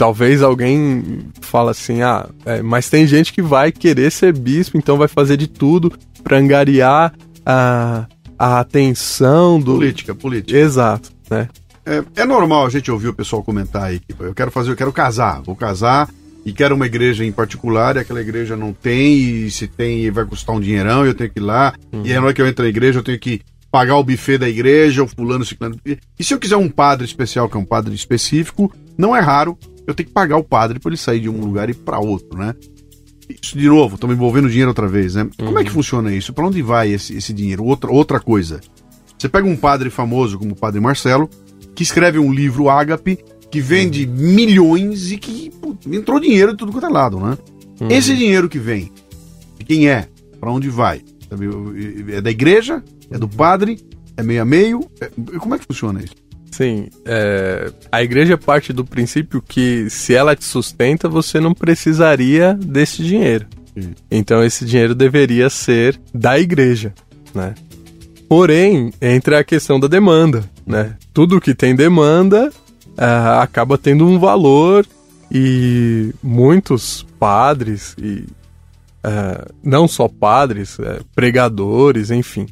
Talvez 0.00 0.40
alguém 0.40 1.18
fala 1.42 1.72
assim, 1.72 2.00
ah, 2.00 2.26
é, 2.46 2.62
mas 2.62 2.88
tem 2.88 3.06
gente 3.06 3.34
que 3.34 3.42
vai 3.42 3.70
querer 3.70 4.10
ser 4.10 4.32
bispo, 4.32 4.78
então 4.78 4.96
vai 4.96 5.06
fazer 5.06 5.36
de 5.36 5.46
tudo 5.46 5.92
para 6.24 6.38
angariar 6.38 7.12
a, 7.44 8.06
a 8.38 8.60
atenção 8.60 9.60
do... 9.60 9.74
Política, 9.74 10.14
política. 10.14 10.58
Exato, 10.58 11.10
né? 11.28 11.50
É, 11.84 12.02
é, 12.16 12.24
normal 12.24 12.64
a 12.64 12.70
gente 12.70 12.90
ouvir 12.90 13.08
o 13.08 13.12
pessoal 13.12 13.42
comentar 13.42 13.82
aí 13.82 14.00
que 14.00 14.14
eu 14.18 14.32
quero 14.34 14.50
fazer, 14.50 14.70
eu 14.70 14.76
quero 14.76 14.90
casar, 14.90 15.42
vou 15.42 15.54
casar 15.54 16.08
e 16.46 16.52
quero 16.54 16.74
uma 16.74 16.86
igreja 16.86 17.22
em 17.22 17.30
particular 17.30 17.96
e 17.96 17.98
aquela 17.98 18.22
igreja 18.22 18.56
não 18.56 18.72
tem, 18.72 19.18
e 19.18 19.50
se 19.50 19.68
tem 19.68 20.10
vai 20.10 20.24
custar 20.24 20.56
um 20.56 20.60
dinheirão, 20.60 21.04
eu 21.04 21.12
tenho 21.12 21.28
que 21.28 21.40
ir 21.40 21.42
lá, 21.42 21.74
uhum. 21.92 22.06
e 22.06 22.08
aí 22.08 22.14
na 22.14 22.24
hora 22.24 22.32
que 22.32 22.40
eu 22.40 22.46
entro 22.46 22.64
na 22.64 22.70
igreja 22.70 23.00
eu 23.00 23.04
tenho 23.04 23.18
que 23.18 23.42
pagar 23.70 23.96
o 23.96 24.02
buffet 24.02 24.38
da 24.38 24.48
igreja, 24.48 25.02
o 25.02 25.06
fulano, 25.06 25.44
ciclano. 25.44 25.76
E 25.84 26.24
se 26.24 26.32
eu 26.32 26.38
quiser 26.38 26.56
um 26.56 26.70
padre 26.70 27.04
especial, 27.04 27.50
que 27.50 27.56
é 27.58 27.60
um 27.60 27.66
padre 27.66 27.94
específico, 27.94 28.72
não 28.96 29.14
é 29.14 29.20
raro, 29.20 29.58
eu 29.86 29.94
tenho 29.94 30.08
que 30.08 30.12
pagar 30.12 30.36
o 30.36 30.44
padre 30.44 30.78
para 30.78 30.90
ele 30.90 30.96
sair 30.96 31.20
de 31.20 31.28
um 31.28 31.40
lugar 31.40 31.68
e 31.70 31.74
para 31.74 31.98
outro, 31.98 32.38
né? 32.38 32.54
Isso, 33.42 33.56
de 33.56 33.68
novo, 33.68 33.98
me 34.06 34.14
envolvendo 34.14 34.48
dinheiro 34.48 34.70
outra 34.70 34.88
vez, 34.88 35.14
né? 35.14 35.22
Uhum. 35.22 35.46
Como 35.46 35.58
é 35.58 35.62
que 35.62 35.68
uhum. 35.68 35.74
funciona 35.74 36.12
isso? 36.12 36.32
Para 36.32 36.46
onde 36.46 36.62
vai 36.62 36.90
esse, 36.90 37.16
esse 37.16 37.32
dinheiro? 37.32 37.64
Outra, 37.64 37.90
outra 37.90 38.18
coisa. 38.18 38.60
Você 39.16 39.28
pega 39.28 39.46
um 39.46 39.56
padre 39.56 39.90
famoso 39.90 40.38
como 40.38 40.52
o 40.52 40.56
padre 40.56 40.80
Marcelo, 40.80 41.28
que 41.74 41.82
escreve 41.82 42.18
um 42.18 42.32
livro 42.32 42.68
ágape, 42.68 43.18
que 43.50 43.60
vende 43.60 44.06
uhum. 44.06 44.14
milhões 44.14 45.12
e 45.12 45.16
que 45.16 45.50
pô, 45.50 45.76
entrou 45.90 46.18
dinheiro 46.18 46.52
de 46.52 46.58
tudo 46.58 46.72
quanto 46.72 46.86
é 46.86 46.88
lado, 46.88 47.20
né? 47.20 47.36
Uhum. 47.80 47.88
Esse 47.90 48.16
dinheiro 48.16 48.48
que 48.48 48.58
vem, 48.58 48.90
de 49.58 49.64
quem 49.64 49.88
é? 49.88 50.08
Para 50.40 50.50
onde 50.50 50.68
vai? 50.68 51.02
É 52.12 52.20
da 52.20 52.30
igreja? 52.30 52.82
É 53.10 53.18
do 53.18 53.28
padre? 53.28 53.78
É 54.16 54.22
meio 54.22 54.42
a 54.42 54.44
meio? 54.44 54.80
É... 55.00 55.10
Como 55.38 55.54
é 55.54 55.58
que 55.58 55.66
funciona 55.66 56.02
isso? 56.02 56.14
Sim, 56.50 56.88
é... 57.04 57.72
a 57.90 58.02
igreja 58.02 58.36
parte 58.36 58.72
do 58.72 58.84
princípio 58.84 59.40
que 59.40 59.88
se 59.88 60.14
ela 60.14 60.34
te 60.34 60.44
sustenta, 60.44 61.08
você 61.08 61.38
não 61.40 61.54
precisaria 61.54 62.54
desse 62.54 63.02
dinheiro. 63.02 63.46
Sim. 63.74 63.94
Então 64.10 64.42
esse 64.42 64.64
dinheiro 64.64 64.94
deveria 64.94 65.48
ser 65.48 66.00
da 66.12 66.38
igreja, 66.38 66.92
né? 67.34 67.54
Porém, 68.28 68.92
entra 69.00 69.40
a 69.40 69.44
questão 69.44 69.80
da 69.80 69.88
demanda, 69.88 70.44
né? 70.66 70.96
Tudo 71.12 71.40
que 71.40 71.54
tem 71.54 71.74
demanda 71.74 72.48
uh, 72.48 73.40
acaba 73.40 73.76
tendo 73.76 74.06
um 74.06 74.18
valor 74.18 74.86
e 75.30 76.14
muitos 76.22 77.04
padres 77.18 77.96
e 77.98 78.24
uh, 79.04 79.52
não 79.62 79.88
só 79.88 80.06
padres, 80.08 80.78
uh, 80.78 81.04
pregadores, 81.14 82.10
enfim, 82.10 82.46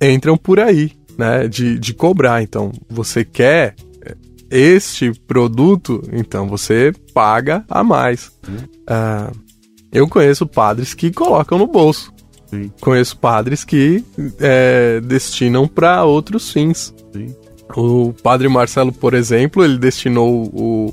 entram 0.00 0.36
por 0.36 0.60
aí, 0.60 0.92
né? 1.20 1.46
De, 1.46 1.78
de 1.78 1.94
cobrar. 1.94 2.42
Então, 2.42 2.72
você 2.88 3.24
quer 3.24 3.76
este 4.50 5.12
produto, 5.28 6.02
então 6.12 6.48
você 6.48 6.92
paga 7.14 7.64
a 7.68 7.84
mais. 7.84 8.32
Uhum. 8.48 9.30
eu 9.92 10.08
conheço 10.08 10.46
padres 10.46 10.92
que 10.92 11.12
colocam 11.12 11.56
no 11.56 11.68
bolso. 11.68 12.12
Sim. 12.46 12.68
Conheço 12.80 13.16
padres 13.16 13.62
que 13.62 14.04
é, 14.40 15.00
destinam 15.02 15.68
para 15.68 16.04
outros 16.04 16.50
fins. 16.50 16.92
Sim. 17.12 17.32
O 17.76 18.12
padre 18.12 18.48
Marcelo, 18.48 18.92
por 18.92 19.14
exemplo, 19.14 19.64
ele 19.64 19.78
destinou 19.78 20.50
o, 20.52 20.92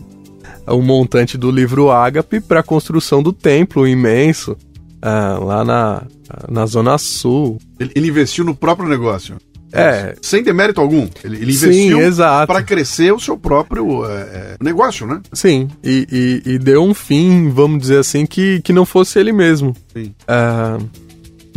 o 0.67 0.81
montante 0.83 1.35
do 1.35 1.49
livro 1.49 1.89
Ágape 1.89 2.39
para 2.39 2.59
a 2.59 2.63
construção 2.63 3.23
do 3.23 3.33
templo 3.33 3.87
imenso 3.87 4.55
uh, 4.97 5.43
lá 5.43 5.63
na, 5.63 6.03
na 6.49 6.65
Zona 6.65 6.97
Sul. 6.97 7.57
Ele, 7.79 7.91
ele, 7.95 8.07
investiu 8.09 8.43
no 8.43 8.55
próprio 8.55 8.87
negócio. 8.87 9.37
É. 9.71 10.15
Sem 10.21 10.43
demérito 10.43 10.79
algum. 10.79 11.07
Ele, 11.23 11.37
ele 11.37 11.51
investiu 11.51 11.99
para 12.47 12.63
crescer 12.63 13.13
o 13.13 13.19
seu 13.19 13.37
próprio 13.37 14.05
é, 14.05 14.21
é, 14.21 14.55
negócio, 14.61 15.05
né? 15.05 15.21
Sim. 15.33 15.67
E, 15.83 16.07
e, 16.45 16.53
e, 16.53 16.59
deu 16.59 16.83
um 16.83 16.93
fim, 16.93 17.49
vamos 17.49 17.79
dizer 17.79 17.99
assim, 17.99 18.25
que, 18.25 18.61
que 18.61 18.71
não 18.71 18.85
fosse 18.85 19.19
ele 19.19 19.31
mesmo. 19.31 19.75
Sim. 19.93 20.13
Uh, 20.23 20.89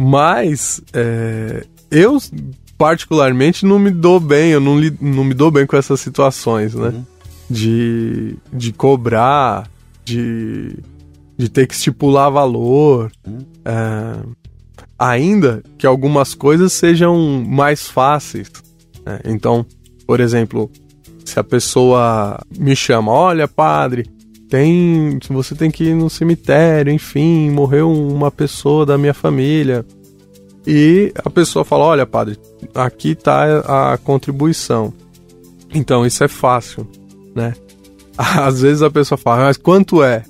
mas 0.00 0.80
é, 0.92 1.64
eu 1.90 2.18
particularmente 2.78 3.66
não 3.66 3.78
me 3.78 3.90
dou 3.90 4.18
bem, 4.18 4.52
eu 4.52 4.60
não, 4.60 4.78
li, 4.78 4.96
não 5.00 5.22
me 5.22 5.34
dou 5.34 5.50
bem 5.50 5.66
com 5.66 5.76
essas 5.76 6.00
situações, 6.00 6.74
né? 6.74 6.88
Uhum. 6.88 7.04
De, 7.48 8.36
de 8.52 8.72
cobrar, 8.72 9.68
de, 10.04 10.76
de 11.36 11.48
ter 11.48 11.66
que 11.66 11.74
estipular 11.74 12.30
valor. 12.30 13.12
Uhum. 13.26 13.44
É, 13.64 14.39
ainda 15.00 15.62
que 15.78 15.86
algumas 15.86 16.34
coisas 16.34 16.74
sejam 16.74 17.42
mais 17.48 17.88
fáceis. 17.88 18.52
Né? 19.04 19.20
Então, 19.24 19.64
por 20.06 20.20
exemplo, 20.20 20.70
se 21.24 21.40
a 21.40 21.44
pessoa 21.44 22.38
me 22.58 22.76
chama, 22.76 23.10
olha, 23.10 23.48
padre, 23.48 24.04
tem, 24.50 25.18
você 25.30 25.54
tem 25.54 25.70
que 25.70 25.84
ir 25.84 25.94
no 25.94 26.10
cemitério, 26.10 26.92
enfim, 26.92 27.50
morreu 27.50 27.90
uma 27.90 28.30
pessoa 28.30 28.84
da 28.84 28.98
minha 28.98 29.14
família. 29.14 29.86
E 30.66 31.12
a 31.24 31.30
pessoa 31.30 31.64
fala: 31.64 31.84
Olha, 31.84 32.04
padre, 32.04 32.36
aqui 32.74 33.12
está 33.12 33.92
a 33.92 33.96
contribuição. 33.96 34.92
Então 35.72 36.04
isso 36.04 36.22
é 36.22 36.28
fácil, 36.28 36.86
né? 37.34 37.54
Às 38.46 38.60
vezes 38.60 38.82
a 38.82 38.90
pessoa 38.90 39.16
fala, 39.16 39.44
mas 39.44 39.56
quanto 39.56 40.02
é? 40.02 40.22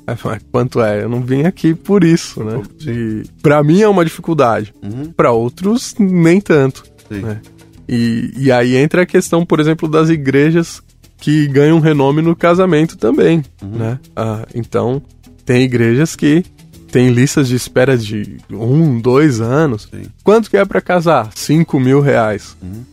quanto 0.52 0.80
é? 0.80 1.02
Eu 1.02 1.08
não 1.08 1.20
vim 1.20 1.42
aqui 1.42 1.74
por 1.74 2.04
isso, 2.04 2.44
né? 2.44 2.62
E 2.86 3.24
para 3.42 3.62
mim 3.64 3.82
é 3.82 3.88
uma 3.88 4.04
dificuldade. 4.04 4.72
Uhum. 4.80 5.12
Para 5.12 5.32
outros, 5.32 5.94
nem 5.98 6.40
tanto. 6.40 6.84
Né? 7.10 7.40
E, 7.88 8.32
e 8.36 8.52
aí 8.52 8.76
entra 8.76 9.02
a 9.02 9.06
questão, 9.06 9.44
por 9.44 9.58
exemplo, 9.58 9.88
das 9.88 10.08
igrejas 10.08 10.80
que 11.18 11.48
ganham 11.48 11.80
renome 11.80 12.22
no 12.22 12.36
casamento 12.36 12.96
também, 12.96 13.42
uhum. 13.60 13.70
né? 13.70 13.98
Ah, 14.14 14.46
então, 14.54 15.02
tem 15.44 15.64
igrejas 15.64 16.14
que 16.14 16.44
tem 16.92 17.10
listas 17.10 17.48
de 17.48 17.56
espera 17.56 17.98
de 17.98 18.38
um, 18.50 19.00
dois 19.00 19.40
anos. 19.40 19.88
Sim. 19.92 20.04
Quanto 20.22 20.48
que 20.48 20.56
é 20.56 20.64
para 20.64 20.80
casar? 20.80 21.30
Cinco 21.34 21.80
mil 21.80 22.00
reais. 22.00 22.56
Uhum. 22.62 22.84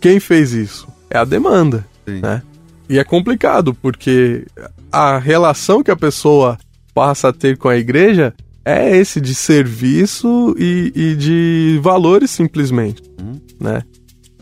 Quem 0.00 0.18
fez 0.18 0.52
isso? 0.52 0.88
É 1.10 1.18
a 1.18 1.24
demanda, 1.24 1.86
Sim. 2.06 2.20
né? 2.20 2.42
E 2.88 2.98
é 2.98 3.04
complicado, 3.04 3.74
porque 3.74 4.46
a 4.90 5.18
relação 5.18 5.82
que 5.82 5.90
a 5.90 5.96
pessoa 5.96 6.58
passa 6.94 7.28
a 7.28 7.32
ter 7.32 7.56
com 7.56 7.68
a 7.68 7.76
igreja 7.76 8.34
é 8.64 8.96
esse 8.96 9.20
de 9.20 9.34
serviço 9.34 10.54
e, 10.58 10.92
e 10.94 11.14
de 11.14 11.80
valores 11.82 12.30
simplesmente, 12.30 13.02
uhum. 13.20 13.40
né? 13.60 13.82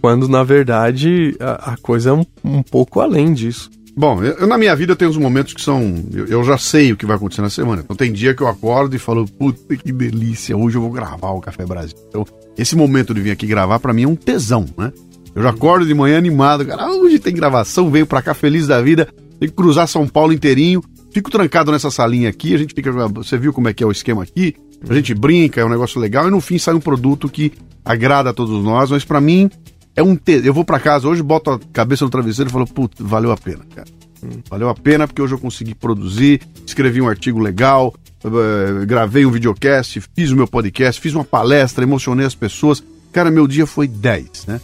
Quando, 0.00 0.28
na 0.28 0.44
verdade, 0.44 1.37
a, 1.40 1.72
a 1.72 1.76
coisa 1.76 2.11
é 2.11 2.12
um, 2.12 2.24
um 2.44 2.62
pouco 2.62 3.00
além 3.00 3.32
disso. 3.32 3.70
Bom, 3.96 4.22
eu, 4.22 4.46
na 4.46 4.59
minha 4.59 4.76
vida 4.76 4.92
eu 4.92 4.96
tenho 4.96 5.11
uns 5.11 5.16
momentos 5.16 5.54
que 5.54 5.61
são. 5.61 6.04
Eu, 6.12 6.26
eu, 6.26 6.44
já 6.44 6.59
sei 6.59 6.92
o 6.92 6.96
que 6.96 7.06
vai 7.06 7.16
acontecer 7.16 7.40
na 7.40 7.48
semana. 7.48 7.80
Então 7.82 7.96
tem 7.96 8.12
dia 8.12 8.35
que 8.35 8.42
eu 8.42 8.46
acordo 8.46 8.94
e 8.94 8.98
falo, 8.98 9.26
puta 9.26 9.74
que 9.74 9.90
delícia, 9.90 10.56
hoje 10.56 10.76
eu 10.76 10.82
vou 10.82 10.90
gravar 10.90 11.30
o 11.30 11.40
Café 11.40 11.64
Brasil. 11.64 11.96
Então, 12.09 12.24
esse 12.59 12.76
momento 12.76 13.14
de 13.14 13.22
vir 13.22 13.30
aqui 13.30 13.46
gravar, 13.46 13.78
para 13.78 13.94
mim 13.94 14.02
é 14.02 14.09
um 14.09 14.14
tesão, 14.14 14.66
né? 14.76 14.92
Eu 15.37 15.42
já 15.42 15.51
acordo 15.51 15.85
de 15.85 15.92
manhã 15.92 16.16
animado, 16.16 16.64
cara, 16.64 16.90
hoje 16.90 17.18
tem 17.18 17.35
gravação, 17.35 17.90
venho 17.90 18.07
pra 18.07 18.22
cá 18.22 18.33
feliz 18.33 18.66
da 18.66 18.81
vida, 18.81 19.07
tem 19.38 19.51
que 19.51 19.55
cruzar 19.55 19.87
São 19.87 20.09
Paulo 20.09 20.33
inteirinho. 20.33 20.83
Fico 21.12 21.31
trancado 21.31 21.70
nessa 21.70 21.90
salinha 21.90 22.31
aqui, 22.31 22.55
a 22.55 22.59
gente 22.59 22.75
fica. 22.75 22.90
Você 22.90 23.37
viu 23.37 23.53
como 23.53 23.68
é 23.68 23.75
que 23.75 23.85
é 23.85 23.87
o 23.87 23.92
esquema 23.92 24.22
aqui? 24.22 24.57
A 24.88 24.94
gente 24.94 25.12
brinca, 25.12 25.61
é 25.61 25.64
um 25.64 25.68
negócio 25.68 26.01
legal, 26.01 26.27
e 26.27 26.31
no 26.31 26.40
fim 26.40 26.57
sai 26.57 26.72
um 26.72 26.81
produto 26.81 27.29
que 27.29 27.53
agrada 27.85 28.31
a 28.31 28.33
todos 28.33 28.64
nós, 28.64 28.91
mas 28.91 29.05
para 29.05 29.20
mim 29.20 29.51
é 29.95 30.03
um 30.03 30.16
te... 30.16 30.41
Eu 30.43 30.55
vou 30.55 30.64
para 30.64 30.80
casa 30.80 31.07
hoje, 31.07 31.22
boto 31.22 31.51
a 31.51 31.61
cabeça 31.70 32.07
no 32.07 32.11
travesseiro 32.11 32.49
e 32.49 32.53
falo, 32.53 32.66
putz, 32.66 32.97
valeu 32.99 33.30
a 33.30 33.37
pena, 33.37 33.64
cara. 33.74 33.89
Hum, 34.24 34.41
valeu 34.49 34.70
a 34.70 34.74
pena 34.74 35.07
porque 35.07 35.20
hoje 35.20 35.34
eu 35.34 35.39
consegui 35.39 35.74
produzir, 35.74 36.41
escrevi 36.66 37.03
um 37.03 37.09
artigo 37.11 37.39
legal, 37.39 37.95
uh, 38.24 38.87
gravei 38.87 39.26
um 39.26 39.30
videocast, 39.30 40.01
fiz 40.14 40.30
o 40.30 40.37
meu 40.37 40.49
podcast, 40.49 40.99
fiz 40.99 41.14
uma 41.14 41.24
palestra, 41.24 41.84
emocionei 41.84 42.24
as 42.24 42.34
pessoas. 42.34 42.82
Cara, 43.12 43.30
meu 43.30 43.47
dia 43.47 43.66
foi 43.66 43.87
10, 43.87 44.47
né? 44.47 44.61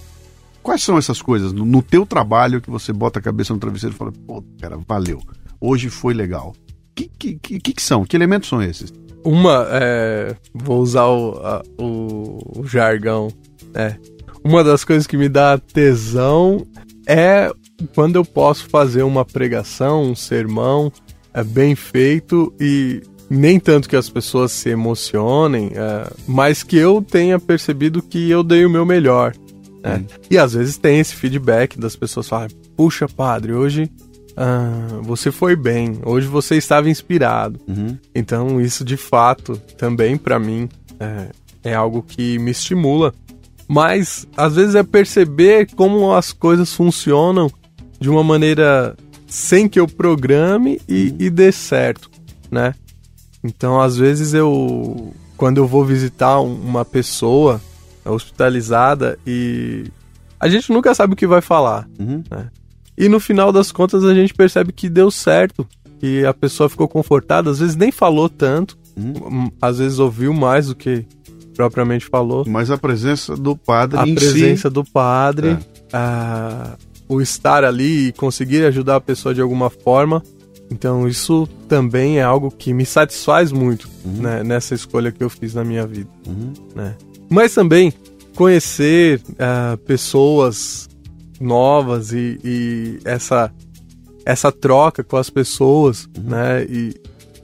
Quais 0.62 0.82
são 0.82 0.96
essas 0.96 1.20
coisas 1.20 1.52
no, 1.52 1.64
no 1.64 1.82
teu 1.82 2.06
trabalho 2.06 2.60
que 2.60 2.70
você 2.70 2.92
bota 2.92 3.18
a 3.18 3.22
cabeça 3.22 3.52
no 3.52 3.58
travesseiro 3.58 3.94
e 3.94 3.98
fala, 3.98 4.12
pô, 4.26 4.42
cara, 4.60 4.78
valeu. 4.86 5.20
Hoje 5.60 5.90
foi 5.90 6.14
legal. 6.14 6.54
Que, 6.94 7.10
que, 7.18 7.34
que, 7.34 7.58
que, 7.60 7.82
são? 7.82 8.04
Que 8.04 8.16
elementos 8.16 8.48
são 8.48 8.62
esses? 8.62 8.92
Uma, 9.24 9.66
é, 9.70 10.36
vou 10.52 10.80
usar 10.80 11.06
o, 11.06 11.32
a, 11.38 11.62
o, 11.78 12.60
o 12.60 12.66
jargão, 12.66 13.28
é, 13.74 13.96
uma 14.44 14.64
das 14.64 14.84
coisas 14.84 15.06
que 15.06 15.16
me 15.16 15.28
dá 15.28 15.56
tesão 15.56 16.66
é 17.06 17.50
quando 17.94 18.16
eu 18.16 18.24
posso 18.24 18.68
fazer 18.68 19.02
uma 19.02 19.24
pregação, 19.24 20.02
um 20.02 20.14
sermão 20.14 20.92
é 21.32 21.42
bem 21.42 21.74
feito 21.74 22.52
e 22.60 23.02
nem 23.30 23.58
tanto 23.58 23.88
que 23.88 23.96
as 23.96 24.10
pessoas 24.10 24.52
se 24.52 24.68
emocionem, 24.68 25.72
é, 25.74 26.12
mas 26.26 26.62
que 26.62 26.76
eu 26.76 27.00
tenha 27.00 27.38
percebido 27.38 28.02
que 28.02 28.30
eu 28.30 28.42
dei 28.42 28.66
o 28.66 28.70
meu 28.70 28.84
melhor. 28.84 29.32
Né? 29.82 30.04
E 30.30 30.38
às 30.38 30.52
vezes 30.52 30.76
tem 30.76 31.00
esse 31.00 31.14
feedback 31.14 31.78
das 31.78 31.96
pessoas 31.96 32.28
falam: 32.28 32.48
puxa, 32.76 33.08
padre, 33.08 33.52
hoje 33.52 33.90
ah, 34.36 35.00
você 35.02 35.30
foi 35.30 35.54
bem, 35.54 35.98
hoje 36.04 36.26
você 36.26 36.56
estava 36.56 36.88
inspirado. 36.88 37.60
Uhum. 37.66 37.98
Então, 38.14 38.60
isso 38.60 38.84
de 38.84 38.96
fato 38.96 39.56
também 39.76 40.16
para 40.16 40.38
mim 40.38 40.68
é, 40.98 41.28
é 41.70 41.74
algo 41.74 42.02
que 42.02 42.38
me 42.38 42.50
estimula. 42.50 43.14
Mas 43.68 44.26
às 44.36 44.56
vezes 44.56 44.74
é 44.74 44.82
perceber 44.82 45.68
como 45.74 46.12
as 46.12 46.32
coisas 46.32 46.72
funcionam 46.72 47.50
de 48.00 48.10
uma 48.10 48.22
maneira 48.22 48.96
sem 49.26 49.68
que 49.68 49.80
eu 49.80 49.86
programe 49.86 50.80
e, 50.88 51.08
uhum. 51.08 51.16
e 51.18 51.30
dê 51.30 51.52
certo, 51.52 52.10
né? 52.50 52.74
Então, 53.44 53.80
às 53.80 53.96
vezes 53.96 54.34
eu, 54.34 55.12
quando 55.36 55.58
eu 55.58 55.66
vou 55.66 55.84
visitar 55.84 56.38
uma 56.40 56.84
pessoa 56.84 57.60
hospitalizada 58.04 59.18
e 59.26 59.84
a 60.38 60.48
gente 60.48 60.72
nunca 60.72 60.94
sabe 60.94 61.12
o 61.12 61.16
que 61.16 61.26
vai 61.26 61.40
falar, 61.40 61.88
uhum. 61.98 62.22
né? 62.30 62.48
E 62.96 63.08
no 63.08 63.20
final 63.20 63.52
das 63.52 63.72
contas 63.72 64.04
a 64.04 64.14
gente 64.14 64.34
percebe 64.34 64.72
que 64.72 64.88
deu 64.88 65.10
certo, 65.10 65.66
que 65.98 66.26
a 66.26 66.34
pessoa 66.34 66.68
ficou 66.68 66.88
confortada, 66.88 67.50
às 67.50 67.60
vezes 67.60 67.76
nem 67.76 67.90
falou 67.90 68.28
tanto, 68.28 68.76
uhum. 68.96 69.50
às 69.60 69.78
vezes 69.78 69.98
ouviu 69.98 70.34
mais 70.34 70.66
do 70.66 70.74
que 70.74 71.06
propriamente 71.54 72.06
falou. 72.06 72.44
Mas 72.46 72.70
a 72.70 72.78
presença 72.78 73.36
do 73.36 73.56
padre 73.56 73.98
a 73.98 74.02
presença 74.02 74.68
si... 74.68 74.74
do 74.74 74.84
padre, 74.84 75.50
é. 75.50 75.58
a, 75.92 76.76
o 77.08 77.20
estar 77.20 77.64
ali 77.64 78.08
e 78.08 78.12
conseguir 78.12 78.64
ajudar 78.64 78.96
a 78.96 79.00
pessoa 79.00 79.34
de 79.34 79.40
alguma 79.40 79.70
forma. 79.70 80.22
Então 80.70 81.06
isso 81.06 81.48
também 81.68 82.18
é 82.18 82.22
algo 82.22 82.50
que 82.50 82.72
me 82.72 82.86
satisfaz 82.86 83.52
muito 83.52 83.88
uhum. 84.04 84.22
né, 84.22 84.42
nessa 84.42 84.74
escolha 84.74 85.12
que 85.12 85.22
eu 85.22 85.30
fiz 85.30 85.54
na 85.54 85.62
minha 85.62 85.86
vida. 85.86 86.10
Uhum. 86.26 86.52
Né? 86.74 86.96
Mas 87.32 87.54
também 87.54 87.92
conhecer 88.36 89.20
uh, 89.30 89.78
pessoas 89.78 90.88
novas 91.40 92.12
e, 92.12 92.38
e, 92.44 92.98
essa, 93.06 93.50
essa 94.24 94.52
troca 94.52 95.02
com 95.02 95.16
as 95.16 95.30
pessoas, 95.30 96.08
uhum. 96.16 96.24
né? 96.24 96.64
E 96.64 96.94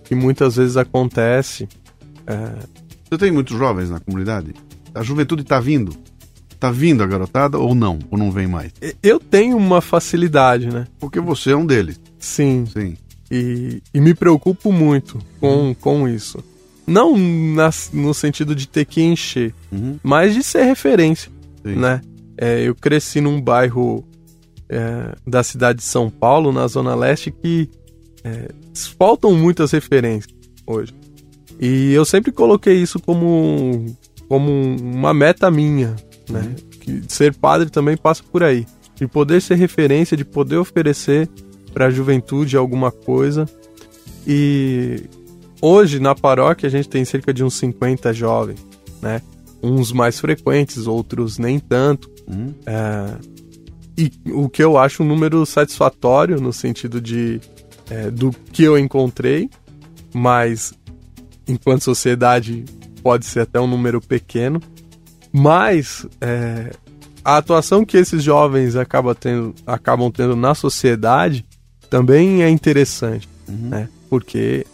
que 0.05 0.15
muitas 0.15 0.57
vezes 0.57 0.77
acontece. 0.77 1.65
Uh... 1.65 2.69
Você 3.09 3.19
tem 3.19 3.33
muitos 3.33 3.57
jovens 3.57 3.89
na 3.89 3.99
comunidade? 3.99 4.55
A 4.95 5.03
juventude 5.03 5.41
está 5.43 5.59
vindo? 5.59 5.97
Tá 6.61 6.71
vindo 6.71 7.03
a 7.03 7.07
garotada 7.07 7.59
ou 7.59 7.75
não? 7.75 7.99
Ou 8.11 8.19
não 8.19 8.31
vem 8.31 8.47
mais? 8.47 8.73
Eu 9.03 9.19
tenho 9.19 9.57
uma 9.57 9.81
facilidade, 9.81 10.69
né? 10.69 10.87
Porque 10.99 11.19
você 11.19 11.53
é 11.53 11.57
um 11.57 11.65
deles. 11.65 11.99
Sim. 12.19 12.67
Sim. 12.67 12.97
E, 13.31 13.83
e 13.95 14.01
me 14.01 14.15
preocupo 14.15 14.71
muito 14.71 15.19
com, 15.41 15.69
uhum. 15.69 15.75
com 15.75 16.09
isso. 16.09 16.43
Não 16.89 17.17
na, 17.17 17.71
no 17.93 18.15
sentido 18.15 18.55
de 18.55 18.67
ter 18.67 18.85
que 18.85 19.03
encher, 19.03 19.55
uhum. 19.71 19.99
mas 20.03 20.35
de 20.35 20.43
ser 20.43 20.63
referência, 20.65 21.31
Sim. 21.63 21.77
né? 21.77 22.01
É, 22.37 22.63
eu 22.63 22.75
cresci 22.75 23.21
num 23.21 23.41
bairro 23.41 24.05
é, 24.69 25.15
da 25.27 25.43
cidade 25.43 25.79
de 25.79 25.85
São 25.85 26.09
Paulo, 26.09 26.53
na 26.53 26.67
Zona 26.67 26.95
Leste, 26.95 27.31
que 27.31 27.69
é, 28.25 28.49
faltam 28.99 29.35
muitas 29.35 29.73
referências 29.73 30.33
hoje. 30.67 30.95
E 31.61 31.93
eu 31.93 32.05
sempre 32.05 32.31
coloquei 32.31 32.81
isso 32.81 33.01
como, 33.01 33.87
como 34.29 34.51
uma 34.51 35.13
meta 35.13 35.51
minha, 35.51 35.97
né? 36.31 36.55
Que 36.81 37.03
ser 37.09 37.35
padre 37.35 37.69
também 37.69 37.97
passa 37.97 38.23
por 38.23 38.43
aí. 38.43 38.67
De 38.95 39.07
poder 39.07 39.43
ser 39.43 39.57
referência, 39.57 40.17
de 40.17 40.25
poder 40.25 40.57
oferecer 40.57 41.29
para 41.73 41.87
a 41.87 41.91
juventude 41.91 42.57
alguma 42.57 42.93
coisa. 42.93 43.47
E 44.27 45.03
hoje 45.61 46.01
na 46.01 46.15
paróquia 46.15 46.67
a 46.67 46.71
gente 46.71 46.89
tem 46.89 47.05
cerca 47.05 47.33
de 47.33 47.45
uns 47.45 47.55
50 47.55 48.13
jovens, 48.13 48.65
né? 49.01 49.23
Uns 49.63 49.93
mais 49.93 50.21
frequentes, 50.21 50.87
outros 50.87 51.39
nem 51.39 51.59
tanto. 51.59 52.11
Hum. 52.29 52.53
É, 52.67 53.17
e 53.97 54.13
o 54.31 54.49
que 54.49 54.63
eu 54.63 54.79
acho 54.79 55.03
um 55.03 55.07
número 55.07 55.45
satisfatório 55.45 56.41
no 56.41 56.53
sentido 56.53 57.01
de 57.01 57.41
é, 57.91 58.11
do 58.11 58.31
que 58.53 58.63
eu 58.63 58.79
encontrei, 58.79 59.51
mas 60.15 60.73
enquanto 61.47 61.83
sociedade 61.83 62.65
pode 63.03 63.27
ser 63.27 63.41
até 63.41 63.61
um 63.61 63.67
número 63.67 64.01
pequeno. 64.01 64.61
Mas 65.33 66.07
é, 66.21 66.71
a 67.25 67.37
atuação 67.39 67.85
que 67.85 67.97
esses 67.97 68.23
jovens 68.23 68.77
acabam 68.77 69.15
tendo, 69.15 69.55
acabam 69.67 70.11
tendo 70.11 70.37
na 70.37 70.55
sociedade 70.55 71.45
também 71.91 72.43
é 72.43 72.49
interessante, 72.49 73.29
uhum. 73.49 73.69
né? 73.69 73.89
Porque 74.09 74.67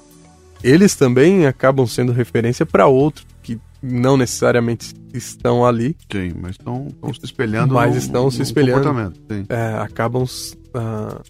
eles 0.64 0.96
também 0.96 1.46
acabam 1.46 1.86
sendo 1.86 2.10
referência 2.10 2.64
para 2.64 2.86
outros 2.86 3.26
que 3.42 3.60
não 3.82 4.16
necessariamente 4.16 4.94
estão 5.12 5.64
ali. 5.64 5.94
Sim, 6.10 6.32
mas 6.40 6.52
estão, 6.52 6.88
estão 6.88 7.14
se 7.14 7.24
espelhando. 7.24 7.74
Mas 7.74 7.92
no, 7.92 7.98
estão 7.98 8.24
no, 8.24 8.30
se 8.30 8.42
espelhando. 8.42 9.12
É, 9.48 9.74
acabam 9.78 10.24
uh, 10.24 11.22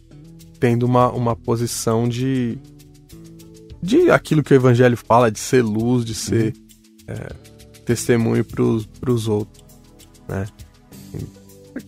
tendo 0.61 0.87
uma, 0.87 1.11
uma 1.11 1.35
posição 1.35 2.09
de 2.09 2.59
de 3.83 4.11
aquilo 4.11 4.43
que 4.43 4.55
o 4.55 4.57
evangelho 4.57 4.97
fala, 4.97 5.31
de 5.31 5.39
ser 5.39 5.63
luz, 5.63 6.07
de 6.07 6.15
ser 6.15 6.55
uhum. 6.57 7.15
é, 7.15 7.29
testemunho 7.85 8.43
para 8.43 8.63
os 9.13 9.29
outros, 9.29 9.63
né? 10.27 10.47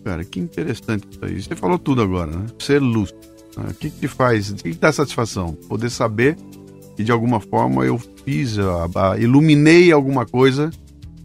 Cara, 0.03 0.23
que 0.23 0.39
interessante 0.39 1.07
isso 1.09 1.25
aí. 1.25 1.41
Você 1.41 1.55
falou 1.55 1.79
tudo 1.79 2.03
agora, 2.03 2.29
né? 2.29 2.45
Ser 2.59 2.79
luz. 2.79 3.11
Né? 3.57 3.65
O 3.69 3.73
que, 3.73 3.89
que 3.89 4.01
te 4.01 4.07
faz, 4.07 4.51
o 4.51 4.55
que, 4.55 4.71
que 4.73 4.77
dá 4.77 4.91
satisfação? 4.91 5.53
Poder 5.67 5.89
saber 5.89 6.37
que 6.97 7.03
de 7.03 7.11
alguma 7.11 7.39
forma 7.39 7.85
eu 7.85 8.01
fiz, 8.25 8.57
a, 8.57 9.11
a, 9.11 9.17
iluminei 9.19 9.91
alguma 9.91 10.25
coisa 10.25 10.71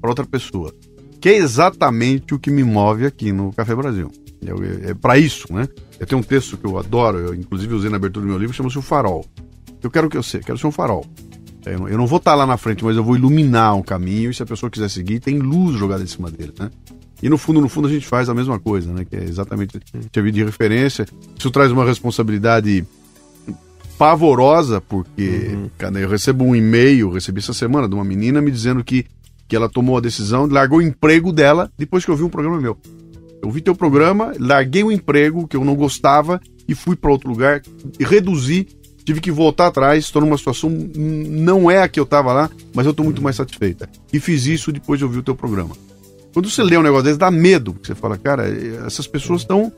para 0.00 0.10
outra 0.10 0.26
pessoa. 0.26 0.72
Que 1.18 1.30
é 1.30 1.36
exatamente 1.38 2.34
o 2.34 2.38
que 2.38 2.50
me 2.50 2.62
move 2.62 3.06
aqui 3.06 3.32
no 3.32 3.52
Café 3.54 3.74
Brasil. 3.74 4.10
É, 4.44 4.90
é 4.90 4.94
para 4.94 5.16
isso, 5.16 5.50
né? 5.50 5.66
Eu 5.98 6.06
tenho 6.06 6.20
um 6.20 6.24
texto 6.24 6.58
que 6.58 6.66
eu 6.66 6.78
adoro, 6.78 7.18
eu 7.18 7.34
inclusive 7.34 7.72
usei 7.72 7.88
na 7.88 7.96
abertura 7.96 8.26
do 8.26 8.28
meu 8.28 8.38
livro, 8.38 8.54
chama-se 8.54 8.78
O 8.78 8.82
Farol. 8.82 9.24
Eu 9.82 9.90
quero 9.90 10.10
que 10.10 10.16
eu 10.16 10.22
seja, 10.22 10.44
quero 10.44 10.58
ser 10.58 10.66
um 10.66 10.70
farol. 10.70 11.06
Eu 11.64 11.78
não, 11.78 11.88
eu 11.88 11.96
não 11.96 12.06
vou 12.06 12.18
estar 12.18 12.32
tá 12.32 12.36
lá 12.36 12.46
na 12.46 12.56
frente, 12.56 12.84
mas 12.84 12.96
eu 12.96 13.02
vou 13.02 13.16
iluminar 13.16 13.74
um 13.74 13.82
caminho 13.82 14.30
e 14.30 14.34
se 14.34 14.42
a 14.42 14.46
pessoa 14.46 14.70
quiser 14.70 14.90
seguir, 14.90 15.20
tem 15.20 15.38
luz 15.38 15.76
jogada 15.78 16.02
em 16.02 16.06
cima 16.06 16.30
dele, 16.30 16.52
né? 16.58 16.70
E 17.22 17.28
no 17.28 17.38
fundo, 17.38 17.60
no 17.60 17.68
fundo, 17.68 17.88
a 17.88 17.90
gente 17.90 18.06
faz 18.06 18.28
a 18.28 18.34
mesma 18.34 18.58
coisa, 18.58 18.92
né? 18.92 19.04
Que 19.04 19.16
é 19.16 19.24
exatamente 19.24 19.80
servir 20.12 20.32
de 20.32 20.44
referência. 20.44 21.06
Isso 21.38 21.50
traz 21.50 21.72
uma 21.72 21.84
responsabilidade 21.84 22.84
pavorosa, 24.02 24.80
porque 24.80 25.50
uhum. 25.52 25.70
cara, 25.78 25.96
eu 26.00 26.08
recebo 26.08 26.44
um 26.44 26.56
e-mail, 26.56 27.08
recebi 27.08 27.38
essa 27.38 27.52
semana, 27.52 27.88
de 27.88 27.94
uma 27.94 28.02
menina 28.02 28.42
me 28.42 28.50
dizendo 28.50 28.82
que, 28.82 29.06
que 29.46 29.54
ela 29.54 29.68
tomou 29.68 29.96
a 29.96 30.00
decisão, 30.00 30.46
largou 30.46 30.80
o 30.80 30.82
emprego 30.82 31.32
dela 31.32 31.70
depois 31.78 32.04
que 32.04 32.10
eu 32.10 32.16
vi 32.16 32.24
um 32.24 32.28
programa 32.28 32.60
meu. 32.60 32.76
Eu 33.40 33.48
vi 33.48 33.60
teu 33.60 33.76
programa, 33.76 34.32
larguei 34.40 34.82
o 34.82 34.90
emprego 34.90 35.46
que 35.46 35.56
eu 35.56 35.64
não 35.64 35.76
gostava 35.76 36.40
e 36.66 36.74
fui 36.74 36.96
para 36.96 37.12
outro 37.12 37.30
lugar 37.30 37.62
e 37.96 38.02
reduzi 38.02 38.66
tive 39.04 39.20
que 39.20 39.30
voltar 39.30 39.68
atrás, 39.68 40.04
estou 40.04 40.20
numa 40.20 40.36
situação 40.36 40.68
não 40.68 41.70
é 41.70 41.82
a 41.82 41.88
que 41.88 42.00
eu 42.00 42.04
estava 42.04 42.32
lá, 42.32 42.50
mas 42.74 42.86
eu 42.86 42.90
estou 42.90 43.04
muito 43.04 43.22
mais 43.22 43.36
satisfeita. 43.36 43.88
E 44.12 44.18
fiz 44.18 44.46
isso 44.46 44.72
depois 44.72 44.98
de 44.98 45.04
ouvir 45.04 45.18
o 45.18 45.22
teu 45.22 45.36
programa. 45.36 45.76
Quando 46.32 46.50
você 46.50 46.62
lê 46.62 46.76
um 46.76 46.82
negócio 46.82 47.04
desse, 47.04 47.18
dá 47.18 47.30
medo. 47.30 47.76
Você 47.82 47.94
fala, 47.94 48.18
cara, 48.18 48.48
essas 48.84 49.06
pessoas 49.06 49.42
estão 49.42 49.72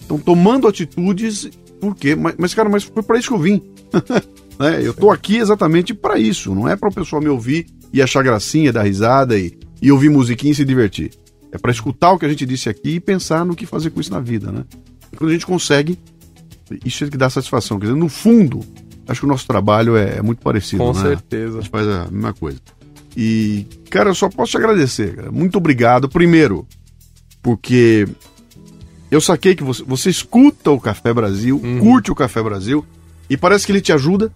estão 0.00 0.18
tomando 0.18 0.66
atitudes, 0.66 1.48
por 1.80 1.96
quê? 1.96 2.14
Mas, 2.14 2.34
mas 2.38 2.54
cara, 2.54 2.68
mas 2.68 2.84
foi 2.84 3.02
para 3.02 3.18
isso 3.18 3.28
que 3.28 3.34
eu 3.34 3.38
vim. 3.38 3.62
né? 4.58 4.80
Eu 4.82 4.92
tô 4.92 5.10
aqui 5.10 5.36
exatamente 5.36 5.94
para 5.94 6.18
isso. 6.18 6.54
Não 6.54 6.68
é 6.68 6.76
para 6.76 6.88
o 6.88 6.94
pessoal 6.94 7.22
me 7.22 7.28
ouvir 7.28 7.66
e 7.92 8.02
achar 8.02 8.22
gracinha, 8.22 8.72
dar 8.72 8.82
risada 8.82 9.38
e, 9.38 9.58
e 9.80 9.90
ouvir 9.90 10.08
musiquinha 10.08 10.52
e 10.52 10.54
se 10.54 10.64
divertir. 10.64 11.10
É 11.52 11.58
para 11.58 11.70
escutar 11.70 12.12
o 12.12 12.18
que 12.18 12.26
a 12.26 12.28
gente 12.28 12.46
disse 12.46 12.68
aqui 12.68 12.96
e 12.96 13.00
pensar 13.00 13.44
no 13.44 13.56
que 13.56 13.66
fazer 13.66 13.90
com 13.90 14.00
isso 14.00 14.12
na 14.12 14.20
vida, 14.20 14.52
né? 14.52 14.64
E 15.12 15.16
quando 15.16 15.30
a 15.30 15.32
gente 15.32 15.46
consegue, 15.46 15.98
isso 16.84 17.04
é 17.04 17.08
que 17.08 17.16
dá 17.16 17.28
satisfação. 17.28 17.78
Quer 17.78 17.86
dizer, 17.86 17.98
no 17.98 18.08
fundo, 18.08 18.60
acho 19.08 19.20
que 19.20 19.26
o 19.26 19.28
nosso 19.28 19.46
trabalho 19.46 19.96
é, 19.96 20.18
é 20.18 20.22
muito 20.22 20.42
parecido. 20.42 20.84
Com 20.84 20.92
né? 20.92 21.00
certeza. 21.00 21.58
A 21.58 21.60
gente 21.60 21.70
faz 21.70 21.88
a 21.88 22.04
mesma 22.10 22.32
coisa. 22.32 22.60
E, 23.16 23.66
cara, 23.90 24.10
eu 24.10 24.14
só 24.14 24.28
posso 24.28 24.52
te 24.52 24.56
agradecer. 24.56 25.16
Cara. 25.16 25.32
Muito 25.32 25.58
obrigado. 25.58 26.08
Primeiro, 26.08 26.66
porque 27.42 28.06
eu 29.10 29.20
saquei 29.20 29.54
que 29.54 29.64
você, 29.64 29.82
você 29.82 30.10
escuta 30.10 30.70
o 30.70 30.80
Café 30.80 31.12
Brasil, 31.12 31.60
uhum. 31.62 31.80
curte 31.80 32.12
o 32.12 32.14
Café 32.14 32.42
Brasil, 32.42 32.84
e 33.28 33.36
parece 33.36 33.66
que 33.66 33.72
ele 33.72 33.80
te 33.80 33.92
ajuda. 33.92 34.32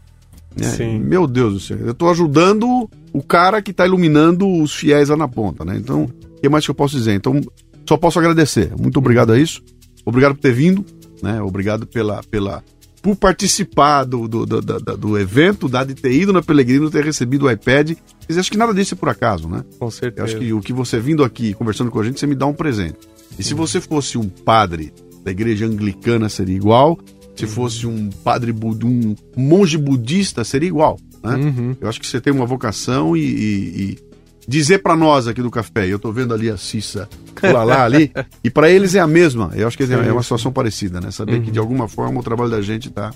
É, 0.59 0.65
Sim. 0.65 0.99
Meu 0.99 1.27
Deus 1.27 1.53
do 1.53 1.61
céu. 1.61 1.79
Eu 1.79 1.93
estou 1.93 2.11
ajudando 2.11 2.89
o 3.13 3.23
cara 3.23 3.61
que 3.61 3.71
está 3.71 3.87
iluminando 3.87 4.49
os 4.49 4.75
fiéis 4.75 5.09
lá 5.09 5.17
na 5.17 5.29
ponta, 5.29 5.65
né? 5.65 5.77
Então, 5.77 6.05
o 6.05 6.41
que 6.41 6.49
mais 6.49 6.65
que 6.65 6.71
eu 6.71 6.75
posso 6.75 6.97
dizer? 6.97 7.15
Então, 7.15 7.41
só 7.89 7.97
posso 7.97 8.19
agradecer. 8.19 8.73
Muito 8.79 8.99
obrigado 8.99 9.33
a 9.33 9.39
isso. 9.39 9.63
Obrigado 10.05 10.35
por 10.35 10.41
ter 10.41 10.53
vindo, 10.53 10.85
né? 11.23 11.41
Obrigado 11.41 11.87
pela, 11.87 12.23
pela, 12.25 12.63
por 13.03 13.17
participar 13.17 14.05
do, 14.05 14.29
do, 14.29 14.47
do, 14.47 14.61
do, 14.61 14.97
do 14.97 15.19
evento, 15.19 15.69
da, 15.69 15.83
de 15.83 15.95
ter 15.95 16.13
ido 16.13 16.33
na 16.33 16.43
Pelegrino, 16.43 16.91
ter 16.91 17.05
recebido 17.05 17.47
o 17.47 17.51
iPad. 17.51 17.93
Mas 18.29 18.39
acho 18.39 18.51
que 18.51 18.59
nada 18.59 18.73
disso 18.73 18.95
é 18.95 18.97
por 18.97 19.09
acaso, 19.09 19.49
né? 19.49 19.65
Com 19.79 19.91
certeza. 19.91 20.21
Eu 20.21 20.25
acho 20.25 20.39
que 20.39 20.53
o 20.53 20.61
que 20.61 20.73
você 20.73 20.99
vindo 20.99 21.25
aqui 21.25 21.53
conversando 21.55 21.91
com 21.91 22.01
a 22.01 22.05
gente, 22.05 22.21
você 22.21 22.27
me 22.27 22.35
dá 22.35 22.47
um 22.47 22.55
presente. 22.55 22.99
E 23.39 23.43
se 23.43 23.55
você 23.55 23.81
fosse 23.81 24.19
um 24.19 24.29
padre 24.29 24.93
da 25.25 25.31
igreja 25.31 25.67
anglicana, 25.67 26.29
seria 26.29 26.57
igual. 26.57 26.99
Se 27.35 27.47
fosse 27.47 27.87
um 27.87 28.11
padre, 28.11 28.53
um 28.53 29.15
monge 29.37 29.77
budista, 29.77 30.45
seria 30.45 30.69
igual. 30.69 30.99
Né? 31.23 31.35
Uhum. 31.35 31.77
Eu 31.81 31.89
acho 31.89 32.01
que 32.01 32.07
você 32.07 32.21
tem 32.21 32.33
uma 32.33 32.47
vocação 32.47 33.17
e, 33.17 33.21
e, 33.21 33.81
e 33.81 33.99
dizer 34.47 34.79
para 34.79 34.95
nós 34.95 35.27
aqui 35.27 35.43
do 35.43 35.51
café, 35.51 35.87
eu 35.87 35.99
tô 35.99 36.13
vendo 36.13 36.33
ali 36.35 36.51
a 36.51 36.57
Cissa 36.57 37.09
lá, 37.43 37.65
lá 37.65 37.85
ali, 37.85 38.13
e 38.45 38.51
para 38.51 38.71
eles 38.71 38.95
é 38.95 39.01
a 39.01 39.07
mesma. 39.07 39.51
Eu 39.55 39.67
acho 39.67 39.77
que 39.77 39.83
é 39.83 40.13
uma 40.13 40.23
situação 40.23 40.53
parecida, 40.53 41.01
né? 41.01 41.11
Saber 41.11 41.37
uhum. 41.37 41.43
que 41.43 41.51
de 41.51 41.59
uhum. 41.59 41.65
alguma 41.65 41.89
forma 41.89 42.21
o 42.21 42.23
trabalho 42.23 42.51
da 42.51 42.63
gente 42.63 42.91
tá 42.91 43.13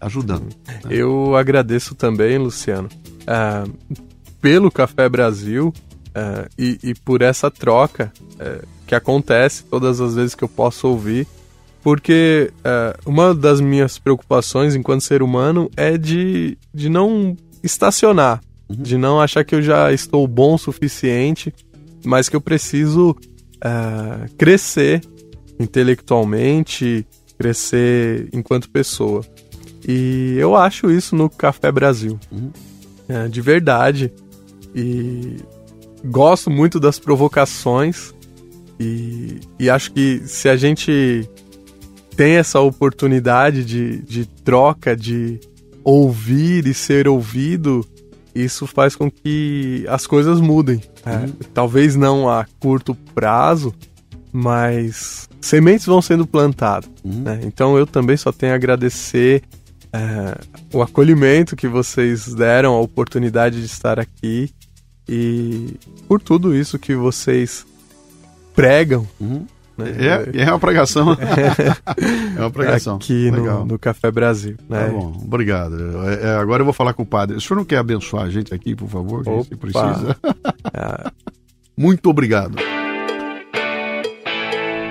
ajudando. 0.00 0.46
Né? 0.66 0.80
Eu 0.90 1.36
agradeço 1.36 1.94
também, 1.94 2.38
Luciano, 2.38 2.88
uh, 3.22 3.98
pelo 4.40 4.70
Café 4.70 5.08
Brasil 5.08 5.72
uh, 6.08 6.48
e, 6.56 6.78
e, 6.82 6.94
por 6.94 7.22
essa 7.22 7.50
troca 7.50 8.12
uh, 8.34 8.77
que 8.88 8.94
acontece 8.94 9.62
todas 9.62 10.00
as 10.00 10.16
vezes 10.16 10.34
que 10.34 10.42
eu 10.42 10.48
posso 10.48 10.88
ouvir 10.88 11.28
porque 11.82 12.52
uma 13.06 13.34
das 13.34 13.60
minhas 13.60 13.98
preocupações 13.98 14.74
enquanto 14.74 15.02
ser 15.02 15.22
humano 15.22 15.70
é 15.76 15.96
de, 15.96 16.58
de 16.74 16.88
não 16.88 17.36
estacionar, 17.62 18.40
uhum. 18.68 18.76
de 18.76 18.98
não 18.98 19.20
achar 19.20 19.44
que 19.44 19.54
eu 19.54 19.62
já 19.62 19.92
estou 19.92 20.26
bom 20.26 20.54
o 20.54 20.58
suficiente, 20.58 21.50
mas 22.04 22.28
que 22.28 22.36
eu 22.36 22.40
preciso 22.40 23.10
uh, 23.10 24.28
crescer 24.36 25.00
intelectualmente, 25.58 27.06
crescer 27.38 28.28
enquanto 28.32 28.68
pessoa. 28.68 29.24
E 29.86 30.36
eu 30.38 30.56
acho 30.56 30.90
isso 30.90 31.16
no 31.16 31.30
Café 31.30 31.72
Brasil, 31.72 32.18
uhum. 32.30 32.50
uh, 33.08 33.28
de 33.28 33.40
verdade. 33.40 34.12
E 34.74 35.36
gosto 36.04 36.50
muito 36.50 36.78
das 36.78 36.98
provocações 36.98 38.12
e, 38.78 39.40
e 39.58 39.68
acho 39.68 39.92
que 39.92 40.22
se 40.26 40.48
a 40.48 40.56
gente 40.56 41.28
tem 42.16 42.36
essa 42.36 42.60
oportunidade 42.60 43.64
de, 43.64 44.02
de 44.02 44.26
troca, 44.26 44.96
de 44.96 45.40
ouvir 45.84 46.66
e 46.66 46.74
ser 46.74 47.08
ouvido, 47.08 47.86
isso 48.34 48.66
faz 48.66 48.94
com 48.94 49.10
que 49.10 49.84
as 49.88 50.06
coisas 50.06 50.40
mudem. 50.40 50.80
É, 51.04 51.16
uhum. 51.16 51.32
talvez 51.54 51.96
não 51.96 52.28
a 52.28 52.46
curto 52.60 52.94
prazo, 53.14 53.74
mas 54.32 55.28
sementes 55.40 55.86
vão 55.86 56.02
sendo 56.02 56.26
plantadas. 56.26 56.90
Uhum. 57.04 57.22
Né? 57.22 57.40
Então 57.44 57.76
eu 57.78 57.86
também 57.86 58.16
só 58.16 58.30
tenho 58.32 58.52
a 58.52 58.56
agradecer 58.56 59.42
é, 59.92 60.38
o 60.72 60.82
acolhimento 60.82 61.56
que 61.56 61.66
vocês 61.66 62.34
deram, 62.34 62.74
a 62.74 62.80
oportunidade 62.80 63.60
de 63.60 63.66
estar 63.66 63.98
aqui 63.98 64.50
e 65.08 65.76
por 66.06 66.20
tudo 66.20 66.54
isso 66.54 66.78
que 66.78 66.94
vocês 66.94 67.66
pregam. 68.58 69.06
Uhum. 69.20 69.46
Né? 69.76 69.94
É, 70.34 70.42
é 70.42 70.50
uma 70.50 70.58
pregação. 70.58 71.12
é 72.36 72.40
uma 72.40 72.50
pregação. 72.50 72.96
Aqui 72.96 73.30
no, 73.30 73.64
no, 73.64 73.78
Café 73.78 74.10
Brasil. 74.10 74.56
Né? 74.68 74.86
Tá 74.86 74.90
bom, 74.90 75.20
obrigado. 75.24 75.76
É, 76.08 76.26
é, 76.26 76.36
agora 76.36 76.62
eu 76.62 76.64
vou 76.64 76.74
falar 76.74 76.92
com 76.92 77.04
o 77.04 77.06
padre. 77.06 77.36
O 77.36 77.40
senhor 77.40 77.58
não 77.58 77.64
quer 77.64 77.78
abençoar 77.78 78.24
a 78.24 78.30
gente 78.30 78.52
aqui, 78.52 78.74
por 78.74 78.88
favor? 78.88 79.22
Opa. 79.28 79.44
Se 79.44 79.54
precisa. 79.54 80.16
É. 80.74 81.10
Muito 81.78 82.10
obrigado. 82.10 82.56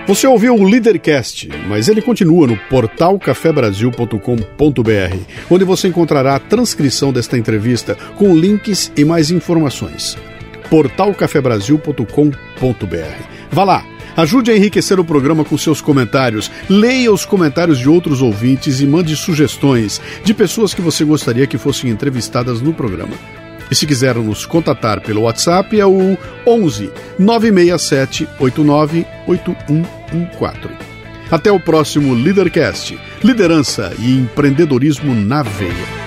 Você 0.07 0.25
ouviu 0.25 0.55
o 0.55 0.63
Leadercast, 0.63 1.49
mas 1.67 1.89
ele 1.89 2.01
continua 2.01 2.47
no 2.47 2.55
portal 2.55 3.19
cafebrasil.com.br, 3.19 5.17
onde 5.51 5.65
você 5.65 5.89
encontrará 5.89 6.37
a 6.37 6.39
transcrição 6.39 7.11
desta 7.11 7.37
entrevista 7.37 7.97
com 8.15 8.33
links 8.33 8.89
e 8.95 9.03
mais 9.03 9.31
informações. 9.31 10.17
portalcafebrasil.com.br. 10.69 13.23
Vá 13.51 13.63
lá 13.63 13.85
Ajude 14.17 14.49
a 14.49 14.57
enriquecer 14.57 14.99
o 14.99 15.05
programa 15.05 15.45
com 15.45 15.55
seus 15.55 15.79
comentários. 15.79 16.49
Leia 16.67 17.13
os 17.13 17.23
comentários 17.23 17.77
de 17.77 17.87
outros 17.87 18.19
ouvintes 18.19 18.81
e 18.81 18.87
mande 18.87 19.15
sugestões 19.15 20.01
de 20.23 20.33
pessoas 20.33 20.73
que 20.73 20.81
você 20.81 21.05
gostaria 21.05 21.45
que 21.45 21.59
fossem 21.59 21.91
entrevistadas 21.91 22.59
no 22.59 22.73
programa. 22.73 23.13
E 23.69 23.75
se 23.75 23.85
quiser 23.85 24.15
nos 24.15 24.43
contatar 24.43 25.01
pelo 25.01 25.21
WhatsApp 25.21 25.79
é 25.79 25.85
o 25.85 26.17
11 26.47 26.89
967 27.19 28.27
89 28.39 29.05
8114. 29.27 30.73
Até 31.29 31.51
o 31.51 31.59
próximo 31.59 32.15
Leadercast. 32.15 32.97
Liderança 33.23 33.93
e 33.99 34.17
empreendedorismo 34.17 35.13
na 35.13 35.43
veia. 35.43 36.06